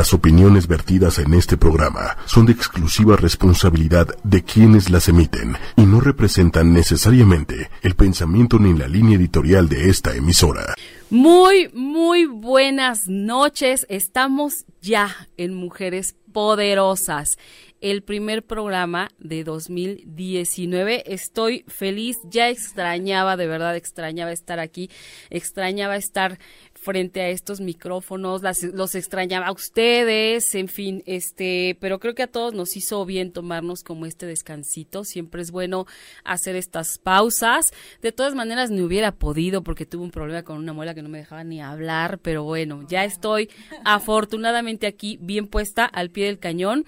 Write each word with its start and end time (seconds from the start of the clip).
Las 0.00 0.14
opiniones 0.14 0.66
vertidas 0.66 1.18
en 1.18 1.34
este 1.34 1.58
programa 1.58 2.16
son 2.24 2.46
de 2.46 2.52
exclusiva 2.52 3.16
responsabilidad 3.16 4.08
de 4.24 4.42
quienes 4.42 4.88
las 4.88 5.10
emiten 5.10 5.58
y 5.76 5.82
no 5.82 6.00
representan 6.00 6.72
necesariamente 6.72 7.68
el 7.82 7.94
pensamiento 7.96 8.58
ni 8.58 8.72
la 8.72 8.88
línea 8.88 9.18
editorial 9.18 9.68
de 9.68 9.90
esta 9.90 10.16
emisora. 10.16 10.74
Muy, 11.10 11.68
muy 11.74 12.24
buenas 12.24 13.08
noches. 13.08 13.84
Estamos 13.90 14.64
ya 14.80 15.14
en 15.36 15.52
Mujeres 15.52 16.16
Poderosas, 16.32 17.36
el 17.82 18.02
primer 18.02 18.42
programa 18.42 19.10
de 19.18 19.44
2019. 19.44 21.12
Estoy 21.12 21.64
feliz, 21.68 22.16
ya 22.24 22.48
extrañaba, 22.48 23.36
de 23.36 23.46
verdad 23.46 23.76
extrañaba 23.76 24.32
estar 24.32 24.60
aquí, 24.60 24.90
extrañaba 25.28 25.96
estar 25.96 26.38
frente 26.80 27.20
a 27.20 27.28
estos 27.28 27.60
micrófonos, 27.60 28.40
los 28.72 28.94
extrañaba 28.94 29.48
a 29.48 29.52
ustedes, 29.52 30.54
en 30.54 30.68
fin, 30.68 31.02
este, 31.04 31.76
pero 31.78 32.00
creo 32.00 32.14
que 32.14 32.22
a 32.22 32.26
todos 32.26 32.54
nos 32.54 32.74
hizo 32.74 33.04
bien 33.04 33.32
tomarnos 33.32 33.84
como 33.84 34.06
este 34.06 34.24
descansito, 34.24 35.04
siempre 35.04 35.42
es 35.42 35.50
bueno 35.50 35.86
hacer 36.24 36.56
estas 36.56 36.98
pausas, 36.98 37.72
de 38.00 38.12
todas 38.12 38.34
maneras 38.34 38.70
ni 38.70 38.80
hubiera 38.80 39.12
podido 39.12 39.62
porque 39.62 39.84
tuve 39.84 40.04
un 40.04 40.10
problema 40.10 40.42
con 40.42 40.56
una 40.56 40.72
muela 40.72 40.94
que 40.94 41.02
no 41.02 41.10
me 41.10 41.18
dejaba 41.18 41.44
ni 41.44 41.60
hablar, 41.60 42.18
pero 42.18 42.44
bueno, 42.44 42.86
ya 42.88 43.04
estoy 43.04 43.50
afortunadamente 43.84 44.86
aquí 44.86 45.18
bien 45.20 45.48
puesta 45.48 45.84
al 45.84 46.08
pie 46.08 46.26
del 46.26 46.38
cañón. 46.38 46.86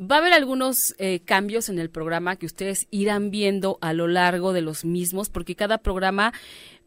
Va 0.00 0.16
a 0.16 0.18
haber 0.18 0.32
algunos 0.32 0.94
eh, 0.98 1.20
cambios 1.24 1.68
en 1.68 1.80
el 1.80 1.90
programa 1.90 2.36
que 2.36 2.46
ustedes 2.46 2.86
irán 2.90 3.32
viendo 3.32 3.78
a 3.80 3.92
lo 3.92 4.06
largo 4.06 4.52
de 4.52 4.60
los 4.60 4.84
mismos, 4.84 5.28
porque 5.28 5.56
cada 5.56 5.78
programa 5.78 6.32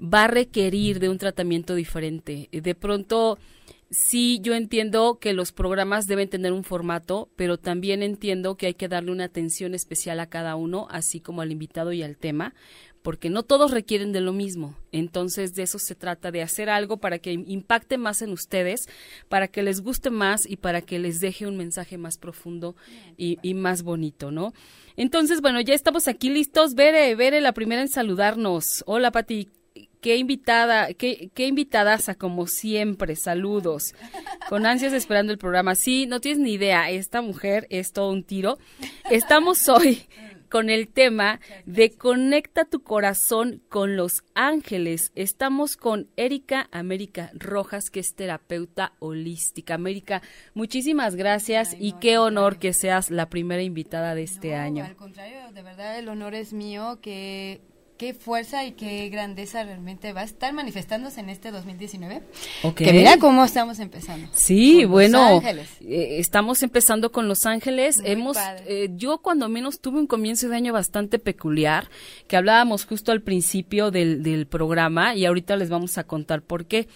va 0.02 0.24
a 0.24 0.28
requerir 0.28 1.00
de 1.00 1.10
un 1.10 1.18
tratamiento 1.18 1.76
diferente. 1.76 2.48
De 2.54 2.74
pronto, 2.74 3.38
sí, 3.90 4.40
yo 4.42 4.56
entiendo 4.56 5.20
que 5.20 5.34
los 5.34 5.52
programas 5.52 6.08
deben 6.08 6.30
tener 6.30 6.54
un 6.54 6.64
formato, 6.64 7.30
pero 7.36 7.58
también 7.58 8.02
entiendo 8.02 8.56
que 8.56 8.68
hay 8.68 8.74
que 8.76 8.88
darle 8.88 9.12
una 9.12 9.26
atención 9.26 9.75
especial 9.75 10.22
a 10.22 10.30
cada 10.30 10.56
uno, 10.56 10.88
así 10.90 11.20
como 11.20 11.42
al 11.42 11.52
invitado 11.52 11.92
y 11.92 12.03
al 12.03 12.16
tema, 12.16 12.53
porque 13.02 13.30
no 13.30 13.44
todos 13.44 13.71
requieren 13.71 14.11
de 14.11 14.21
lo 14.21 14.33
mismo. 14.33 14.75
Entonces, 14.91 15.55
de 15.55 15.63
eso 15.63 15.80
se 15.80 15.95
trata, 15.95 16.31
de 16.31 16.41
hacer 16.41 16.69
algo 16.69 16.97
para 16.97 17.19
que 17.19 17.33
impacte 17.33 17.97
más 17.97 18.21
en 18.21 18.31
ustedes, 18.31 18.88
para 19.30 19.47
que 19.47 19.63
les 19.63 19.81
guste 19.81 20.09
más 20.09 20.49
y 20.49 20.57
para 20.57 20.81
que 20.81 20.99
les 20.99 21.19
deje 21.19 21.47
un 21.47 21.57
mensaje 21.57 21.97
más 21.97 22.17
profundo 22.17 22.75
y, 23.17 23.53
más 23.53 23.83
bonito, 23.83 24.31
¿no? 24.31 24.53
Entonces, 24.97 25.41
bueno, 25.41 25.61
ya 25.61 25.73
estamos 25.73 26.07
aquí 26.07 26.29
listos. 26.29 26.75
Vere, 26.75 27.16
Vere, 27.16 27.41
la 27.41 27.53
primera 27.53 27.81
en 27.81 27.89
saludarnos. 27.89 28.83
Hola, 28.85 29.11
Pati. 29.11 29.49
Qué 30.02 30.17
invitada, 30.17 30.94
qué, 30.95 31.29
qué 31.35 31.45
invitadaza, 31.45 32.16
como 32.16 32.47
siempre. 32.47 33.16
Saludos. 33.16 33.94
Con 34.49 34.66
ansias 34.66 34.94
esperando 34.94 35.31
el 35.31 35.38
programa. 35.38 35.75
Sí, 35.75 36.07
no 36.07 36.19
tienes 36.19 36.39
ni 36.39 36.53
idea. 36.53 36.89
Esta 36.89 37.22
mujer 37.22 37.67
es 37.69 37.94
todo 37.94 38.11
un 38.11 38.23
tiro. 38.23 38.57
Estamos 39.11 39.69
hoy 39.69 40.03
con 40.52 40.69
el 40.69 40.89
tema 40.89 41.39
de 41.66 41.91
Conecta 41.91 42.66
tu 42.66 42.83
corazón 42.83 43.63
con 43.69 43.95
los 43.95 44.23
ángeles. 44.35 45.13
Estamos 45.16 45.77
con 45.77 46.09
Erika 46.17 46.67
América 46.71 47.31
Rojas, 47.33 47.89
que 47.89 48.02
es 48.02 48.13
terapeuta 48.13 48.94
holística. 48.99 49.73
América, 49.73 50.22
muchísimas 50.53 51.16
gracias 51.16 51.75
y 51.79 51.94
qué 51.94 52.17
honor 52.17 52.59
que 52.59 52.73
seas 52.73 53.09
la 53.09 53.29
primera 53.29 53.63
invitada 53.63 54.13
de 54.13 54.23
este 54.23 54.53
año. 54.53 54.83
Al 54.83 54.97
contrario, 54.97 55.52
de 55.53 55.61
verdad 55.63 55.97
el 55.97 56.09
honor 56.09 56.35
es 56.35 56.52
mío 56.52 56.99
que 57.02 57.61
qué 58.02 58.13
fuerza 58.16 58.66
y 58.66 58.71
qué 58.71 59.07
grandeza 59.09 59.63
realmente 59.63 60.11
va 60.11 60.21
a 60.21 60.23
estar 60.23 60.52
manifestándose 60.53 61.19
en 61.19 61.30
este 61.30 61.52
2019. 61.52 62.23
Okay. 62.63 62.88
Que 62.88 62.94
mira 62.94 63.19
cómo 63.19 63.45
estamos 63.45 63.77
empezando. 63.77 64.27
Sí, 64.31 64.85
bueno, 64.85 65.39
eh, 65.45 66.17
estamos 66.17 66.63
empezando 66.63 67.11
con 67.11 67.27
Los 67.27 67.45
Ángeles. 67.45 68.02
Hemos, 68.03 68.38
eh, 68.66 68.89
yo 68.95 69.19
cuando 69.19 69.49
menos 69.49 69.81
tuve 69.81 69.99
un 69.99 70.07
comienzo 70.07 70.49
de 70.49 70.55
año 70.55 70.73
bastante 70.73 71.19
peculiar, 71.19 71.89
que 72.27 72.38
hablábamos 72.38 72.85
justo 72.85 73.11
al 73.11 73.22
principio 73.22 73.91
del, 73.91 74.23
del 74.23 74.47
programa 74.47 75.13
y 75.13 75.28
ahorita 75.28 75.56
les 75.56 75.69
vamos 75.69 76.00
a 76.00 76.03
contar 76.03 76.41
por 76.41 76.66
qué. 76.66 76.88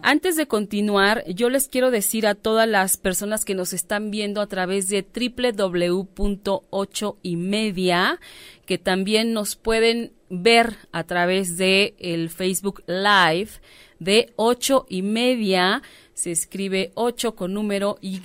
Antes 0.00 0.34
de 0.34 0.46
continuar, 0.46 1.26
yo 1.26 1.50
les 1.50 1.68
quiero 1.68 1.90
decir 1.90 2.26
a 2.26 2.34
todas 2.34 2.66
las 2.66 2.96
personas 2.96 3.44
que 3.44 3.54
nos 3.54 3.74
están 3.74 4.10
viendo 4.10 4.40
a 4.40 4.46
través 4.46 4.88
de 4.88 5.02
www.8 5.02 7.16
y 7.22 7.36
media, 7.36 8.18
que 8.64 8.78
también 8.78 9.34
nos 9.34 9.56
pueden 9.56 10.14
ver 10.30 10.76
a 10.92 11.04
través 11.04 11.56
de 11.56 11.94
el 11.98 12.30
Facebook 12.30 12.82
Live 12.86 13.50
de 13.98 14.32
ocho 14.36 14.86
y 14.88 15.02
media. 15.02 15.82
Se 16.14 16.30
escribe 16.30 16.92
8 16.94 17.34
con 17.34 17.54
número 17.54 17.98
Y 18.00 18.20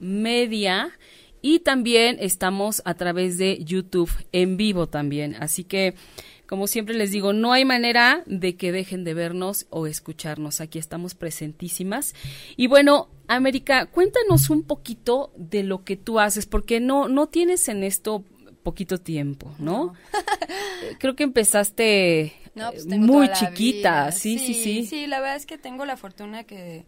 media. 0.00 0.90
Y 1.40 1.58
también 1.60 2.18
estamos 2.20 2.82
a 2.84 2.94
través 2.94 3.36
de 3.36 3.58
YouTube 3.64 4.10
en 4.30 4.56
vivo 4.56 4.88
también. 4.88 5.34
Así 5.40 5.64
que, 5.64 5.94
como 6.46 6.68
siempre 6.68 6.94
les 6.94 7.10
digo, 7.10 7.32
no 7.32 7.52
hay 7.52 7.64
manera 7.64 8.22
de 8.26 8.56
que 8.56 8.70
dejen 8.70 9.02
de 9.02 9.14
vernos 9.14 9.66
o 9.70 9.88
escucharnos. 9.88 10.60
Aquí 10.60 10.78
estamos 10.78 11.14
presentísimas. 11.16 12.14
Y 12.56 12.68
bueno, 12.68 13.08
América, 13.26 13.86
cuéntanos 13.86 14.50
un 14.50 14.62
poquito 14.62 15.32
de 15.36 15.64
lo 15.64 15.82
que 15.82 15.96
tú 15.96 16.20
haces, 16.20 16.46
porque 16.46 16.78
no, 16.78 17.08
no 17.08 17.26
tienes 17.26 17.68
en 17.68 17.82
esto 17.82 18.24
poquito 18.62 18.98
tiempo, 18.98 19.54
¿no? 19.58 19.94
Creo 20.98 21.14
que 21.16 21.24
empezaste 21.24 22.32
pues 22.54 22.86
eh, 22.86 22.98
muy 22.98 23.30
chiquita, 23.32 24.12
sí, 24.12 24.38
sí, 24.38 24.54
sí, 24.54 24.86
sí. 24.86 25.06
la 25.06 25.20
verdad 25.20 25.36
es 25.36 25.46
que 25.46 25.58
tengo 25.58 25.84
la 25.84 25.96
fortuna 25.96 26.44
que 26.44 26.84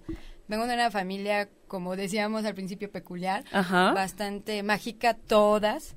vengo 0.46 0.66
de 0.66 0.74
una 0.74 0.90
familia, 0.90 1.48
como 1.68 1.96
decíamos 1.96 2.44
al 2.44 2.54
principio, 2.54 2.90
peculiar, 2.90 3.44
bastante 3.52 4.62
mágica 4.62 5.14
todas. 5.14 5.94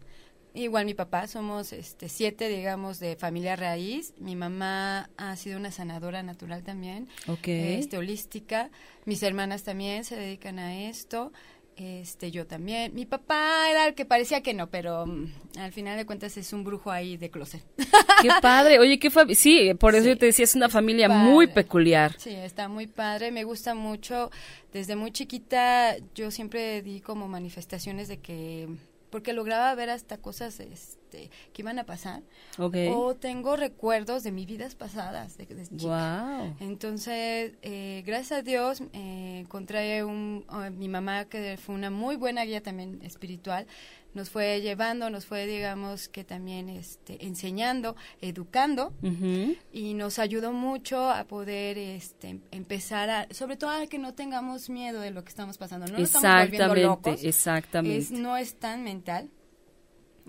Igual 0.54 0.86
mi 0.86 0.96
papá, 0.96 1.28
somos 1.28 1.72
este 1.72 2.10
siete, 2.10 2.50
digamos, 2.50 3.00
de 3.00 3.16
familia 3.16 3.56
raíz. 3.56 4.16
Mi 4.18 4.36
mamá 4.36 5.10
ha 5.16 5.36
sido 5.36 5.60
una 5.60 5.70
sanadora 5.72 6.24
natural 6.24 6.64
también, 6.64 7.08
este 7.44 7.98
holística. 7.98 8.72
Mis 9.06 9.22
hermanas 9.22 9.64
también 9.64 10.04
se 10.04 10.16
dedican 10.16 10.58
a 10.58 10.90
esto. 10.90 11.32
Este, 11.78 12.32
yo 12.32 12.48
también. 12.48 12.94
Mi 12.96 13.06
papá 13.06 13.70
era 13.70 13.88
el 13.88 13.94
que 13.94 14.06
parecía 14.06 14.42
que 14.42 14.54
no, 14.54 14.68
pero 14.68 15.06
mm, 15.06 15.28
al 15.60 15.72
final 15.72 15.96
de 15.96 16.06
cuentas 16.06 16.36
es 16.38 16.52
un 16.52 16.64
brujo 16.64 16.92
ahí 16.92 17.18
de 17.18 17.30
closet. 17.30 17.62
Qué 18.22 18.30
padre. 18.42 18.80
Oye, 18.80 18.98
qué 18.98 19.12
Sí, 19.36 19.74
por 19.76 19.94
eso 19.94 20.08
yo 20.08 20.18
te 20.18 20.26
decía, 20.26 20.46
es 20.46 20.56
una 20.56 20.70
familia 20.70 21.08
muy 21.08 21.48
peculiar. 21.48 22.16
Sí, 22.18 22.32
está 22.32 22.68
muy 22.68 22.88
padre. 22.88 23.32
Me 23.32 23.44
gusta 23.44 23.76
mucho. 23.76 24.32
Desde 24.74 24.96
muy 24.96 25.12
chiquita 25.12 25.96
yo 26.16 26.32
siempre 26.32 26.82
di 26.82 27.00
como 27.00 27.28
manifestaciones 27.28 28.08
de 28.08 28.18
que 28.18 28.68
porque 29.10 29.34
lograba 29.34 29.74
ver 29.76 29.90
hasta 29.90 30.18
cosas 30.18 30.60
este, 30.60 31.30
que 31.54 31.62
iban 31.62 31.80
a 31.80 31.86
pasar. 31.86 32.24
O 32.58 33.16
tengo 33.16 33.56
recuerdos 33.56 34.24
de 34.24 34.32
mis 34.32 34.48
vidas 34.48 34.76
pasadas 34.76 35.38
de, 35.38 35.48
chica. 35.48 36.56
Entonces, 36.60 37.54
eh, 37.62 38.04
gracias 38.06 38.40
a 38.40 38.42
Dios, 38.42 38.82
eh, 38.94 39.40
encontré 39.40 40.04
un, 40.04 40.46
mi 40.78 40.90
mamá 40.90 41.26
que 41.26 41.58
fue 41.58 41.76
una 41.76 41.90
muy 41.90 42.16
buena 42.16 42.44
guía 42.44 42.62
también 42.62 43.00
espiritual 43.04 43.68
nos 44.14 44.30
fue 44.30 44.62
llevando, 44.62 45.10
nos 45.10 45.26
fue, 45.26 45.46
digamos, 45.46 46.08
que 46.08 46.24
también 46.24 46.70
este, 46.70 47.26
enseñando, 47.26 47.96
educando, 48.22 48.94
y 49.72 49.94
nos 49.94 50.20
ayudó 50.20 50.54
mucho 50.54 51.10
a 51.10 51.26
poder 51.26 51.78
este, 51.78 52.40
empezar 52.52 53.10
a, 53.10 53.28
sobre 53.32 53.58
todo 53.58 53.70
a 53.70 53.88
que 53.88 54.00
no 54.00 54.14
tengamos 54.14 54.70
miedo 54.70 55.02
de 55.02 55.12
lo 55.12 55.24
que 55.24 55.30
estamos 55.30 55.58
pasando, 55.58 55.86
no 55.88 55.94
nos 55.94 56.14
estamos 56.14 56.46
volviendo 56.46 56.76
locos, 56.76 57.24
exactamente. 57.24 58.08
no 58.12 58.38
es 58.38 58.56
tan 58.56 58.84
mental, 58.84 59.30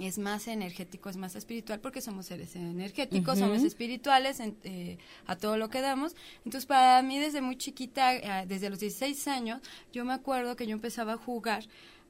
es 0.06 0.19
más 0.19 0.49
energético, 0.49 1.09
es 1.09 1.16
más 1.16 1.34
espiritual, 1.34 1.81
porque 1.81 2.00
somos 2.00 2.27
seres 2.27 2.55
energéticos, 2.56 3.39
somos 3.39 3.62
espirituales 3.62 4.41
eh, 4.41 4.99
a 5.27 5.37
todo 5.37 5.56
lo 5.56 5.71
que 5.71 5.81
damos. 5.81 6.15
Entonces, 6.45 6.66
para 6.66 7.03
mí, 7.03 7.19
desde 7.19 7.41
muy 7.41 7.56
chiquita, 7.56 8.15
eh, 8.15 8.47
desde 8.47 8.71
los 8.71 8.78
16 8.78 9.28
años, 9.28 9.60
yo 9.93 10.05
me 10.05 10.12
acuerdo 10.12 10.56
que 10.56 10.66
yo 10.66 10.72
empezaba 10.72 11.15
a 11.15 11.16
jugar 11.16 11.65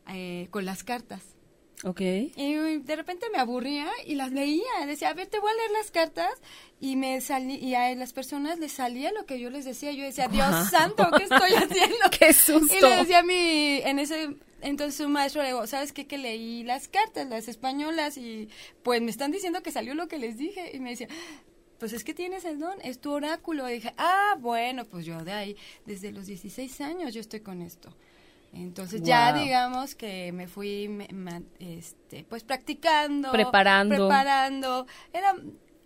eh, 0.09 0.49
con 0.51 0.65
las 0.65 0.85
cartas. 0.85 1.23
Ok. 1.85 2.01
Y 2.01 2.79
de 2.79 2.97
repente 2.97 3.27
me 3.31 3.39
aburría 3.39 3.89
y 4.05 4.17
las 4.17 4.33
leía. 4.33 4.65
Decía, 4.87 5.11
a 5.11 5.15
ver, 5.15 5.29
te 5.29 5.39
voy 5.39 5.51
a 5.51 5.55
leer 5.55 5.71
las 5.71 5.91
cartas. 5.91 6.31
Y 6.81 6.97
me 6.97 7.21
salí, 7.21 7.55
y 7.57 7.75
a 7.75 7.95
las 7.95 8.13
personas 8.13 8.59
les 8.59 8.73
salía 8.73 9.13
lo 9.13 9.27
que 9.27 9.39
yo 9.39 9.51
les 9.51 9.65
decía. 9.65 9.93
Yo 9.93 10.05
decía, 10.05 10.29
Dios 10.29 10.71
santo, 10.71 11.09
¿qué 11.17 11.25
estoy 11.25 11.53
haciendo? 11.57 11.97
¡Qué 12.19 12.33
susto! 12.33 12.75
Y 12.77 12.81
le 12.81 12.97
decía 12.97 13.21
a 13.21 13.23
mi, 13.23 13.81
en 13.85 13.99
ese, 13.99 14.37
entonces 14.61 15.01
un 15.05 15.13
maestro 15.13 15.43
le 15.43 15.49
digo, 15.49 15.67
¿sabes 15.67 15.93
qué? 15.93 16.07
Que 16.07 16.19
leí 16.19 16.65
las 16.65 16.89
cartas, 16.89 17.29
las 17.29 17.49
españolas, 17.49 18.17
y 18.17 18.49
pues 18.83 19.01
me 19.01 19.11
están 19.11 19.31
diciendo 19.31 19.63
que 19.63 19.73
salió 19.73 19.95
lo 19.95 20.09
que 20.09 20.19
les 20.19 20.37
dije. 20.37 20.73
Y 20.75 20.81
me 20.81 20.91
decía, 20.91 21.09
pues 21.79 21.93
es 21.93 22.03
que 22.03 22.15
tienes 22.15 22.45
el 22.45 22.59
don, 22.59 22.79
es 22.83 23.01
tu 23.01 23.13
oráculo. 23.13 23.69
Y 23.69 23.75
dije, 23.75 23.95
ah, 23.99 24.37
bueno, 24.41 24.85
pues 24.85 25.07
yo 25.07 25.23
de 25.23 25.33
ahí, 25.33 25.57
desde 25.87 26.11
los 26.11 26.27
16 26.27 26.81
años 26.81 27.15
yo 27.15 27.21
estoy 27.21 27.41
con 27.41 27.63
esto. 27.63 27.95
Entonces 28.53 29.03
ya 29.03 29.33
digamos 29.33 29.95
que 29.95 30.33
me 30.33 30.49
fui 30.49 30.91
este, 31.59 32.25
pues 32.25 32.45
practicando, 32.45 33.31
preparando, 33.31 33.95
preparando. 33.97 34.87
Era 35.13 35.37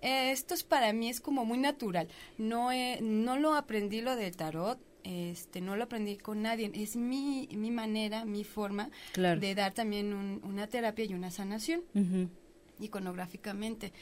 esto 0.00 0.54
es 0.54 0.64
para 0.64 0.92
mí 0.92 1.08
es 1.08 1.20
como 1.20 1.44
muy 1.44 1.58
natural. 1.58 2.08
No 2.38 2.70
no 3.00 3.36
lo 3.36 3.54
aprendí 3.54 4.00
lo 4.00 4.16
del 4.16 4.36
tarot 4.36 4.78
este, 5.04 5.60
no 5.60 5.76
lo 5.76 5.84
aprendí 5.84 6.16
con 6.16 6.42
nadie, 6.42 6.70
es 6.74 6.96
mi, 6.96 7.48
mi 7.52 7.70
manera, 7.70 8.24
mi 8.24 8.44
forma 8.44 8.90
de 9.14 9.54
dar 9.54 9.72
también 9.72 10.40
una 10.44 10.68
terapia 10.68 11.04
y 11.04 11.14
una 11.14 11.30
sanación 11.30 11.82
iconográficamente. 12.78 13.92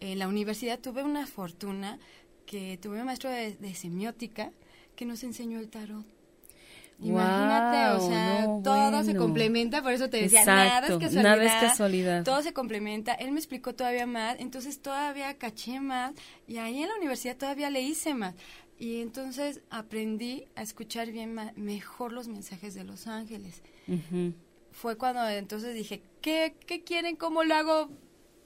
En 0.00 0.18
la 0.18 0.28
universidad 0.28 0.78
tuve 0.78 1.02
una 1.02 1.26
fortuna 1.26 1.98
que 2.46 2.78
tuve 2.80 3.00
un 3.00 3.06
maestro 3.06 3.30
de, 3.30 3.74
semiótica 3.74 4.52
que 4.96 5.06
nos 5.06 5.24
enseñó 5.24 5.58
el 5.58 5.68
tarot. 5.68 6.06
Imagínate, 7.00 8.02
o 8.02 8.08
sea, 8.08 8.46
todo 8.62 9.02
se 9.04 9.16
complementa, 9.16 9.82
por 9.82 9.92
eso 9.92 10.08
te 10.08 10.18
decía, 10.18 10.44
nada 10.44 10.86
es 10.86 10.92
casualidad. 10.92 11.22
Nada 11.22 11.44
es 11.44 11.70
casualidad. 11.70 12.24
Todo 12.24 12.42
se 12.42 12.52
complementa. 12.52 13.14
Él 13.14 13.32
me 13.32 13.38
explicó 13.38 13.74
todavía 13.74 14.06
más, 14.06 14.36
entonces 14.38 14.80
todavía 14.80 15.34
caché 15.34 15.80
más 15.80 16.12
y 16.46 16.58
ahí 16.58 16.82
en 16.82 16.88
la 16.88 16.96
universidad 16.96 17.36
todavía 17.36 17.70
le 17.70 17.82
hice 17.82 18.14
más. 18.14 18.34
Y 18.78 19.00
entonces 19.00 19.60
aprendí 19.70 20.46
a 20.56 20.62
escuchar 20.62 21.10
bien 21.10 21.38
mejor 21.56 22.12
los 22.12 22.28
mensajes 22.28 22.74
de 22.74 22.84
los 22.84 23.06
ángeles. 23.06 23.62
Fue 24.72 24.96
cuando 24.96 25.28
entonces 25.28 25.74
dije, 25.74 26.02
¿qué, 26.20 26.56
¿qué 26.66 26.82
quieren? 26.82 27.16
¿Cómo 27.16 27.44
lo 27.44 27.54
hago? 27.54 27.90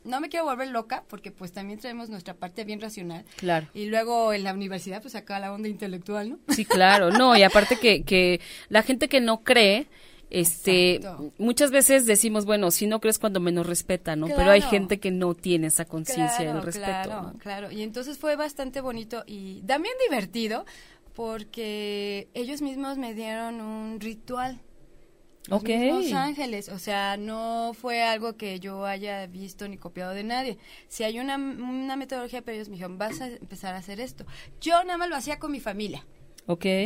No 0.05 0.21
me 0.21 0.29
quiero 0.29 0.47
volver 0.47 0.69
loca, 0.69 1.05
porque 1.09 1.31
pues 1.31 1.53
también 1.53 1.79
traemos 1.79 2.09
nuestra 2.09 2.35
parte 2.35 2.65
bien 2.65 2.81
racional. 2.81 3.25
Claro. 3.37 3.67
Y 3.75 3.87
luego 3.87 4.33
en 4.33 4.45
la 4.45 4.53
universidad 4.53 5.03
pues 5.03 5.15
acá 5.15 5.39
la 5.39 5.53
onda 5.53 5.69
intelectual, 5.69 6.31
¿no? 6.31 6.39
Sí, 6.49 6.65
claro. 6.65 7.11
No, 7.11 7.37
y 7.37 7.43
aparte 7.43 7.77
que, 7.77 8.03
que 8.05 8.41
la 8.69 8.83
gente 8.83 9.09
que 9.09 9.21
no 9.21 9.43
cree, 9.43 9.87
este 10.31 11.01
muchas 11.39 11.71
veces 11.71 12.05
decimos 12.05 12.45
bueno 12.45 12.71
si 12.71 12.87
no 12.87 13.01
crees 13.01 13.19
cuando 13.19 13.41
menos 13.41 13.67
respeta 13.67 14.15
no 14.15 14.27
pero 14.27 14.51
hay 14.51 14.61
gente 14.61 15.01
que 15.01 15.11
no 15.11 15.35
tiene 15.35 15.69
esa 15.69 15.87
conciencia 15.87 16.53
del 16.53 16.63
respeto 16.63 16.87
claro 16.87 17.33
claro 17.39 17.73
y 17.73 17.83
entonces 17.83 18.19
fue 18.19 18.37
bastante 18.37 18.83
bonito 18.83 19.25
y 19.27 19.63
también 19.63 19.95
divertido 20.07 20.67
porque 21.15 22.29
ellos 22.35 22.61
mismos 22.61 22.99
me 22.99 23.15
dieron 23.15 23.61
un 23.61 24.01
ritual 24.01 24.61
los 25.49 25.63
mismos 25.63 26.13
ángeles, 26.13 26.69
o 26.69 26.79
sea, 26.79 27.17
no 27.17 27.73
fue 27.75 28.03
algo 28.03 28.37
que 28.37 28.61
yo 28.61 28.85
haya 28.85 29.27
visto 29.27 29.67
ni 29.67 29.77
copiado 29.77 30.13
de 30.13 30.23
nadie. 30.23 30.59
Si 30.89 31.05
hay 31.05 31.19
una, 31.19 31.37
una 31.37 31.97
metodología, 31.97 32.43
pero 32.43 32.57
ellos 32.57 32.69
me 32.69 32.75
dijeron, 32.75 32.99
vas 32.99 33.21
a 33.21 33.29
empezar 33.29 33.75
a 33.75 33.79
hacer 33.79 33.99
esto. 34.01 34.27
Yo 34.61 34.85
nada 34.85 34.99
más 34.99 35.09
lo 35.09 35.17
hacía 35.17 35.39
con 35.39 35.51
mi 35.51 35.61
familia. 35.61 36.05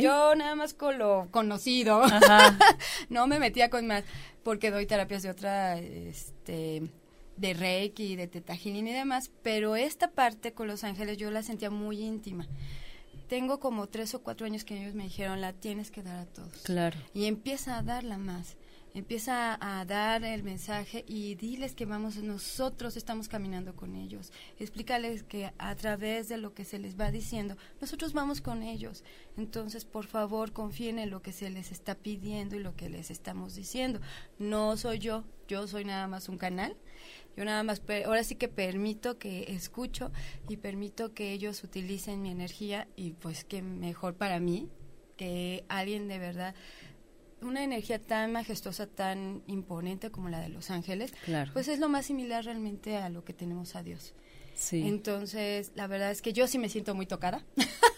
Yo 0.01 0.35
nada 0.35 0.55
más 0.55 0.73
con 0.73 0.97
lo 0.97 1.27
conocido. 1.31 2.01
no 3.09 3.27
me 3.27 3.39
metía 3.39 3.69
con 3.69 3.87
más, 3.87 4.03
porque 4.43 4.71
doy 4.71 4.85
terapias 4.85 5.23
de 5.23 5.29
otra, 5.29 5.79
este, 5.79 6.83
de 7.37 7.53
Reiki, 7.53 8.15
de 8.15 8.27
Teta 8.27 8.55
y 8.55 8.81
demás, 8.81 9.31
pero 9.41 9.75
esta 9.75 10.11
parte 10.11 10.53
con 10.53 10.67
los 10.67 10.83
ángeles 10.83 11.17
yo 11.17 11.31
la 11.31 11.43
sentía 11.43 11.69
muy 11.69 12.01
íntima. 12.01 12.47
Tengo 13.33 13.59
como 13.59 13.87
tres 13.87 14.13
o 14.13 14.21
cuatro 14.21 14.45
años 14.45 14.63
que 14.63 14.79
ellos 14.79 14.93
me 14.93 15.05
dijeron, 15.05 15.41
la 15.41 15.53
tienes 15.53 15.89
que 15.89 16.03
dar 16.03 16.19
a 16.19 16.25
todos. 16.27 16.55
Claro. 16.61 16.99
Y 17.15 17.25
empieza 17.25 17.79
a 17.79 17.81
darla 17.81 18.19
más 18.19 18.57
empieza 18.93 19.57
a 19.59 19.85
dar 19.85 20.23
el 20.23 20.43
mensaje 20.43 21.03
y 21.07 21.33
diles 21.35 21.73
que 21.73 21.85
vamos, 21.85 22.17
nosotros 22.17 22.95
estamos 22.95 23.27
caminando 23.27 23.75
con 23.75 23.95
ellos. 23.95 24.31
Explícales 24.59 25.23
que 25.23 25.51
a 25.57 25.75
través 25.75 26.29
de 26.29 26.37
lo 26.37 26.53
que 26.53 26.63
se 26.63 26.77
les 26.77 26.99
va 26.99 27.09
diciendo, 27.09 27.57
nosotros 27.81 28.13
vamos 28.13 28.39
con 28.39 28.61
ellos. 28.61 29.03
Entonces, 29.35 29.83
por 29.83 30.05
favor, 30.05 30.51
confíen 30.51 30.99
en 30.99 31.09
lo 31.09 31.21
que 31.21 31.31
se 31.31 31.49
les 31.49 31.71
está 31.71 31.95
pidiendo 31.95 32.55
y 32.55 32.59
lo 32.59 32.75
que 32.75 32.89
les 32.89 33.09
estamos 33.09 33.55
diciendo. 33.55 33.99
No 34.37 34.77
soy 34.77 34.99
yo, 34.99 35.23
yo 35.47 35.67
soy 35.67 35.85
nada 35.85 36.07
más 36.07 36.29
un 36.29 36.37
canal. 36.37 36.77
Yo 37.35 37.45
nada 37.45 37.63
más, 37.63 37.81
ahora 38.05 38.23
sí 38.23 38.35
que 38.35 38.47
permito 38.47 39.17
que 39.17 39.45
escucho 39.53 40.11
y 40.47 40.57
permito 40.57 41.13
que 41.13 41.31
ellos 41.31 41.63
utilicen 41.63 42.21
mi 42.21 42.29
energía 42.29 42.87
y 42.95 43.11
pues 43.13 43.43
que 43.43 43.61
mejor 43.61 44.15
para 44.15 44.39
mí 44.39 44.69
que 45.17 45.65
alguien 45.67 46.07
de 46.07 46.19
verdad 46.19 46.55
una 47.41 47.63
energía 47.63 47.99
tan 47.99 48.31
majestuosa, 48.31 48.87
tan 48.87 49.43
imponente 49.47 50.11
como 50.11 50.29
la 50.29 50.39
de 50.39 50.49
los 50.49 50.69
ángeles, 50.69 51.13
pues 51.53 51.67
es 51.67 51.79
lo 51.79 51.89
más 51.89 52.05
similar 52.05 52.45
realmente 52.45 52.97
a 52.97 53.09
lo 53.09 53.23
que 53.23 53.33
tenemos 53.33 53.75
a 53.75 53.83
Dios. 53.83 54.13
Sí. 54.55 54.87
Entonces, 54.87 55.71
la 55.75 55.87
verdad 55.87 56.11
es 56.11 56.21
que 56.21 56.31
yo 56.31 56.47
sí 56.47 56.57
me 56.57 56.69
siento 56.69 56.95
muy 56.95 57.05
tocada. 57.05 57.45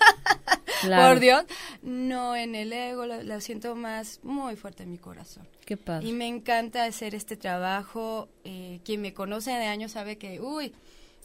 Por 0.89 1.19
Dios, 1.19 1.45
no 1.81 2.35
en 2.35 2.55
el 2.55 2.73
ego, 2.73 3.05
lo, 3.05 3.41
siento 3.41 3.75
más 3.75 4.19
muy 4.23 4.55
fuerte 4.55 4.83
en 4.83 4.91
mi 4.91 4.97
corazón. 4.97 5.47
Qué 5.65 5.77
padre. 5.77 6.07
Y 6.07 6.13
me 6.13 6.27
encanta 6.27 6.85
hacer 6.85 7.15
este 7.15 7.37
trabajo. 7.37 8.29
Eh, 8.43 8.79
quien 8.83 9.01
me 9.01 9.13
conoce 9.13 9.51
de 9.51 9.65
años 9.65 9.93
sabe 9.93 10.17
que, 10.17 10.39
uy, 10.39 10.73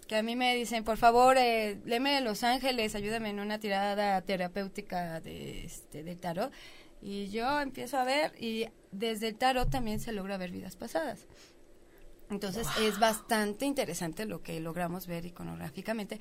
que 0.08 0.16
a 0.16 0.22
mí 0.22 0.34
me 0.36 0.54
dicen, 0.56 0.82
por 0.84 0.96
favor, 0.96 1.36
eh, 1.38 1.78
léeme 1.84 2.20
Los 2.20 2.42
Ángeles, 2.42 2.94
ayúdame 2.94 3.30
en 3.30 3.40
una 3.40 3.60
tirada 3.60 4.20
terapéutica 4.22 5.20
de, 5.20 5.64
este, 5.64 6.02
de 6.02 6.16
tarot. 6.16 6.52
Y 7.02 7.28
yo 7.28 7.60
empiezo 7.60 7.96
a 7.96 8.04
ver 8.04 8.32
y 8.38 8.66
desde 8.90 9.28
el 9.28 9.36
tarot 9.36 9.70
también 9.70 10.00
se 10.00 10.12
logra 10.12 10.36
ver 10.36 10.50
vidas 10.50 10.76
pasadas. 10.76 11.26
Entonces 12.30 12.66
es 12.80 12.98
bastante 12.98 13.66
interesante 13.66 14.24
lo 14.24 14.42
que 14.42 14.60
logramos 14.60 15.06
ver 15.06 15.26
iconográficamente. 15.26 16.20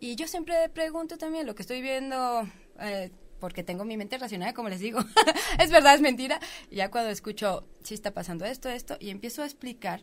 Y 0.00 0.16
yo 0.16 0.28
siempre 0.28 0.68
pregunto 0.68 1.16
también 1.16 1.46
lo 1.46 1.54
que 1.54 1.62
estoy 1.62 1.80
viendo, 1.80 2.48
eh, 2.80 3.10
porque 3.40 3.62
tengo 3.62 3.84
mi 3.84 3.96
mente 3.96 4.18
racional, 4.18 4.54
como 4.54 4.68
les 4.68 4.80
digo, 4.80 4.98
es 5.58 5.70
verdad, 5.70 5.94
es 5.94 6.00
mentira. 6.00 6.40
Y 6.70 6.76
ya 6.76 6.90
cuando 6.90 7.10
escucho, 7.10 7.66
si 7.82 7.94
está 7.94 8.12
pasando 8.12 8.44
esto, 8.44 8.68
esto, 8.68 8.96
y 9.00 9.10
empiezo 9.10 9.42
a 9.42 9.46
explicar, 9.46 10.02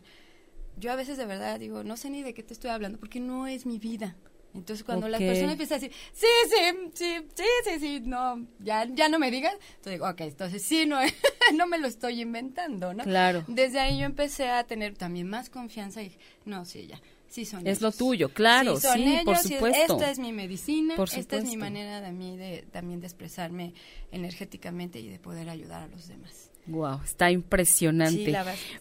yo 0.76 0.92
a 0.92 0.96
veces 0.96 1.16
de 1.16 1.26
verdad 1.26 1.58
digo, 1.60 1.84
no 1.84 1.96
sé 1.96 2.10
ni 2.10 2.22
de 2.22 2.34
qué 2.34 2.42
te 2.42 2.54
estoy 2.54 2.70
hablando, 2.70 2.98
porque 2.98 3.20
no 3.20 3.46
es 3.46 3.66
mi 3.66 3.78
vida. 3.78 4.16
Entonces 4.54 4.84
cuando 4.84 5.08
la 5.08 5.18
persona 5.18 5.52
empieza 5.52 5.74
a 5.74 5.78
decir, 5.78 5.92
sí, 6.12 6.26
sí, 6.48 6.90
sí, 6.94 7.26
sí, 7.34 7.44
sí, 7.64 7.80
sí, 7.80 8.00
no, 8.04 8.46
ya, 8.60 8.86
ya 8.86 9.08
no 9.08 9.18
me 9.18 9.32
digas, 9.32 9.54
entonces 9.54 9.94
digo, 9.94 10.08
ok, 10.08 10.20
entonces 10.20 10.62
sí, 10.62 10.86
no, 10.86 11.00
no 11.54 11.66
me 11.66 11.78
lo 11.78 11.88
estoy 11.88 12.20
inventando, 12.20 12.94
¿no? 12.94 13.02
Claro. 13.02 13.44
Desde 13.48 13.80
ahí 13.80 13.98
yo 13.98 14.06
empecé 14.06 14.48
a 14.50 14.62
tener 14.62 14.96
también 14.96 15.28
más 15.28 15.50
confianza 15.50 16.02
y 16.02 16.16
no, 16.44 16.64
sí, 16.64 16.86
ya, 16.86 17.00
sí 17.34 17.44
son 17.44 17.66
Es 17.66 17.80
lo 17.80 17.90
tuyo, 17.90 18.28
claro, 18.28 18.76
sí, 18.76 19.18
por 19.24 19.36
supuesto. 19.38 19.94
esta 19.94 20.10
es 20.10 20.20
mi 20.20 20.32
medicina, 20.32 20.94
esta 21.16 21.36
es 21.36 21.44
mi 21.44 21.56
manera 21.56 22.00
de 22.00 22.12
mí 22.12 22.36
de, 22.36 22.64
también 22.70 23.00
de 23.00 23.08
expresarme 23.08 23.74
energéticamente 24.12 25.00
y 25.00 25.08
de 25.08 25.18
poder 25.18 25.48
ayudar 25.48 25.82
a 25.82 25.88
los 25.88 26.06
demás. 26.06 26.50
Wow, 26.66 27.00
está 27.04 27.30
impresionante. 27.30 28.34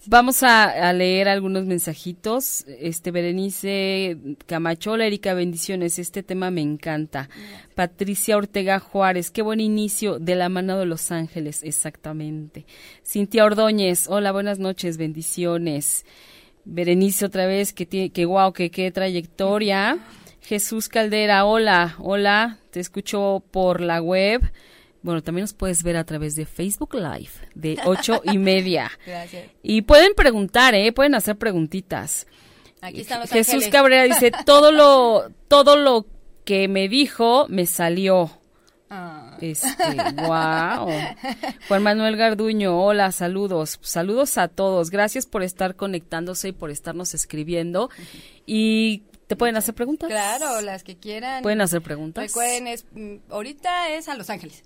Vamos 0.05 0.41
a, 0.41 0.93
leer 0.93 1.27
algunos 1.27 1.65
mensajitos. 1.65 2.63
Este 2.79 3.11
Berenice 3.11 4.17
Camacho, 4.45 4.95
Erika, 4.95 5.33
bendiciones. 5.33 5.99
Este 5.99 6.23
tema 6.23 6.49
me 6.49 6.61
encanta. 6.61 7.29
Patricia 7.75 8.37
Ortega 8.37 8.79
Juárez, 8.79 9.31
qué 9.31 9.41
buen 9.41 9.59
inicio 9.59 10.17
de 10.19 10.35
la 10.35 10.47
mano 10.47 10.77
de 10.77 10.85
Los 10.85 11.11
Ángeles, 11.11 11.61
exactamente. 11.63 12.65
Cintia 13.05 13.43
Ordóñez, 13.43 14.07
hola, 14.07 14.31
buenas 14.31 14.59
noches, 14.59 14.95
bendiciones. 14.95 16.05
Berenice 16.65 17.25
otra 17.25 17.45
vez, 17.45 17.73
que 17.73 17.85
tiene, 17.85 18.09
que 18.11 18.25
wow, 18.25 18.53
que 18.53 18.71
qué 18.71 18.91
trayectoria. 18.91 19.99
Jesús 20.41 20.89
Caldera, 20.89 21.45
hola, 21.45 21.95
hola, 21.99 22.59
te 22.71 22.79
escucho 22.79 23.43
por 23.51 23.81
la 23.81 24.01
web. 24.01 24.41
Bueno, 25.01 25.21
también 25.21 25.43
nos 25.43 25.53
puedes 25.53 25.83
ver 25.83 25.97
a 25.97 26.05
través 26.05 26.35
de 26.35 26.45
Facebook 26.45 26.95
Live 26.95 27.31
de 27.55 27.77
ocho 27.85 28.21
y 28.23 28.37
media. 28.37 28.91
Gracias. 29.05 29.47
Y 29.61 29.81
pueden 29.81 30.13
preguntar, 30.15 30.75
¿eh? 30.75 30.91
Pueden 30.91 31.15
hacer 31.15 31.37
preguntitas. 31.37 32.27
Aquí 32.81 33.01
estamos. 33.01 33.29
Jesús 33.29 33.67
Cabrera 33.67 34.03
dice, 34.03 34.31
todo 34.45 34.71
lo, 34.71 35.29
todo 35.47 35.75
lo 35.75 36.05
que 36.45 36.67
me 36.67 36.87
dijo 36.87 37.47
me 37.49 37.65
salió. 37.65 38.31
Este, 39.43 39.97
wow. 40.25 40.87
Juan 41.67 41.83
Manuel 41.83 42.15
Garduño, 42.15 42.81
hola, 42.81 43.11
saludos. 43.11 43.77
Saludos 43.81 44.37
a 44.37 44.47
todos. 44.47 44.89
Gracias 44.89 45.25
por 45.25 45.43
estar 45.43 45.75
conectándose 45.75 46.49
y 46.49 46.51
por 46.53 46.71
estarnos 46.71 47.13
escribiendo. 47.13 47.89
Y 48.45 49.03
¿Te 49.27 49.35
pueden 49.35 49.57
hacer 49.57 49.73
preguntas? 49.73 50.09
Claro, 50.09 50.61
las 50.61 50.83
que 50.83 50.97
quieran. 50.97 51.43
Pueden 51.43 51.59
hacer 51.59 51.81
preguntas. 51.81 52.23
Recuerden, 52.25 52.67
es, 52.67 52.85
mm, 52.93 53.15
ahorita 53.29 53.89
es 53.89 54.07
a 54.07 54.15
Los 54.15 54.29
Ángeles. 54.29 54.63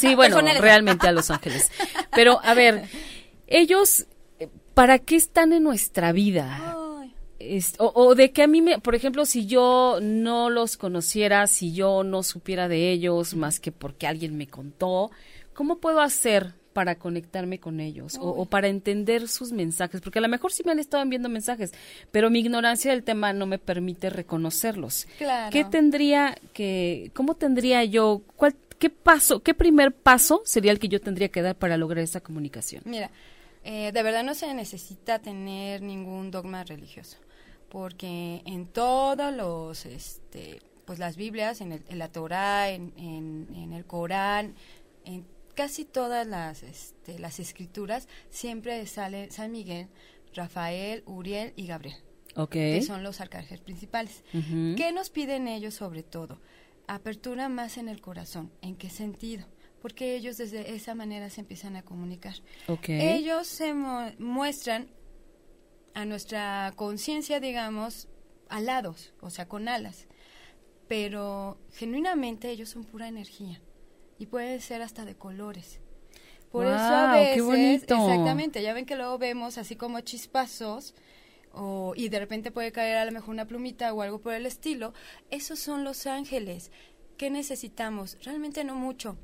Sí, 0.00 0.14
bueno, 0.14 0.40
realmente 0.40 1.06
a 1.06 1.12
Los 1.12 1.30
Ángeles. 1.30 1.70
Pero, 2.14 2.40
a 2.42 2.54
ver, 2.54 2.88
ellos, 3.46 4.06
¿para 4.72 5.00
qué 5.00 5.16
están 5.16 5.52
en 5.52 5.64
nuestra 5.64 6.12
vida? 6.12 6.76
O, 7.78 8.14
de 8.14 8.32
que 8.32 8.42
a 8.42 8.46
mí, 8.46 8.62
me, 8.62 8.78
por 8.78 8.94
ejemplo, 8.94 9.26
si 9.26 9.46
yo 9.46 9.98
no 10.02 10.50
los 10.50 10.76
conociera, 10.76 11.46
si 11.46 11.72
yo 11.72 12.04
no 12.04 12.22
supiera 12.22 12.68
de 12.68 12.90
ellos, 12.90 13.34
más 13.34 13.60
que 13.60 13.72
porque 13.72 14.06
alguien 14.06 14.36
me 14.36 14.46
contó, 14.46 15.10
¿cómo 15.54 15.78
puedo 15.78 16.00
hacer 16.00 16.54
para 16.74 16.96
conectarme 16.96 17.60
con 17.60 17.80
ellos 17.80 18.18
o, 18.20 18.44
para 18.44 18.68
entender 18.68 19.28
sus 19.28 19.52
mensajes, 19.52 20.00
porque 20.02 20.18
a 20.18 20.22
lo 20.22 20.28
mejor 20.28 20.52
sí 20.52 20.62
me 20.66 20.72
han 20.72 20.80
estado 20.80 21.02
enviando 21.02 21.28
mensajes, 21.30 21.72
pero 22.10 22.28
mi 22.28 22.40
ignorancia 22.40 22.90
del 22.90 23.04
tema 23.04 23.32
no 23.32 23.46
me 23.46 23.58
permite 23.58 24.10
reconocerlos. 24.10 25.06
Claro. 25.16 25.50
¿Qué 25.50 25.64
tendría 25.64 26.36
que, 26.52 27.12
cómo 27.14 27.36
tendría 27.36 27.84
yo, 27.84 28.22
cuál, 28.36 28.56
qué 28.78 28.90
paso, 28.90 29.40
qué 29.40 29.54
primer 29.54 29.92
paso 29.92 30.42
sería 30.44 30.72
el 30.72 30.80
que 30.80 30.88
yo 30.88 31.00
tendría 31.00 31.28
que 31.28 31.40
dar 31.40 31.54
para 31.54 31.76
lograr 31.76 32.02
esa 32.02 32.20
comunicación? 32.20 32.82
Mira, 32.84 33.10
eh, 33.62 33.92
de 33.92 34.02
verdad 34.02 34.24
no 34.24 34.34
se 34.34 34.52
necesita 34.52 35.20
tener 35.20 35.80
ningún 35.80 36.30
dogma 36.30 36.64
religioso, 36.64 37.18
porque 37.74 38.40
en 38.46 38.68
todos 38.68 39.34
los, 39.34 39.84
este, 39.84 40.60
pues 40.84 41.00
las 41.00 41.16
Biblias, 41.16 41.60
en, 41.60 41.72
el, 41.72 41.82
en 41.88 41.98
la 41.98 42.06
Torah, 42.06 42.70
en, 42.70 42.92
en, 42.96 43.48
en 43.52 43.72
el 43.72 43.84
Corán, 43.84 44.54
en 45.04 45.26
casi 45.56 45.84
todas 45.84 46.24
las, 46.24 46.62
este, 46.62 47.18
las 47.18 47.40
escrituras 47.40 48.06
siempre 48.30 48.86
sale 48.86 49.28
San 49.32 49.50
Miguel, 49.50 49.88
Rafael, 50.34 51.02
Uriel 51.06 51.52
y 51.56 51.66
Gabriel. 51.66 51.96
Que 52.48 52.80
son 52.82 53.02
los 53.02 53.20
arcángeles 53.20 53.60
principales. 53.60 54.22
¿Qué 54.30 54.92
nos 54.94 55.10
piden 55.10 55.48
ellos 55.48 55.74
sobre 55.74 56.04
todo? 56.04 56.38
Apertura 56.86 57.48
más 57.48 57.76
en 57.76 57.88
el 57.88 58.00
corazón. 58.00 58.52
¿En 58.62 58.76
qué 58.76 58.88
sentido? 58.88 59.46
Porque 59.82 60.14
ellos 60.14 60.36
desde 60.36 60.76
esa 60.76 60.94
manera 60.94 61.28
se 61.28 61.40
empiezan 61.40 61.74
a 61.74 61.82
comunicar. 61.82 62.36
Ellos 62.86 63.48
se 63.48 63.74
muestran 63.74 64.86
a 65.94 66.04
nuestra 66.04 66.72
conciencia, 66.76 67.40
digamos, 67.40 68.08
alados, 68.48 69.14
o 69.20 69.30
sea, 69.30 69.48
con 69.48 69.68
alas. 69.68 70.06
Pero 70.88 71.56
genuinamente 71.72 72.50
ellos 72.50 72.68
son 72.68 72.84
pura 72.84 73.08
energía 73.08 73.60
y 74.18 74.26
puede 74.26 74.60
ser 74.60 74.82
hasta 74.82 75.04
de 75.04 75.14
colores. 75.14 75.80
Por 76.50 76.66
eso 76.66 76.76
a 76.76 77.14
veces, 77.14 77.82
exactamente, 77.82 78.62
ya 78.62 78.74
ven 78.74 78.86
que 78.86 78.94
luego 78.94 79.18
vemos 79.18 79.58
así 79.58 79.74
como 79.74 80.00
chispazos 80.00 80.94
o, 81.52 81.94
y 81.96 82.10
de 82.10 82.20
repente 82.20 82.52
puede 82.52 82.70
caer 82.70 82.98
a 82.98 83.04
lo 83.04 83.10
mejor 83.10 83.30
una 83.30 83.46
plumita 83.46 83.92
o 83.92 84.02
algo 84.02 84.20
por 84.20 84.34
el 84.34 84.46
estilo. 84.46 84.92
Esos 85.30 85.58
son 85.58 85.82
los 85.82 86.06
ángeles. 86.06 86.70
¿Qué 87.16 87.28
necesitamos? 87.30 88.18
Realmente 88.22 88.62
no 88.62 88.76
mucho. 88.76 89.16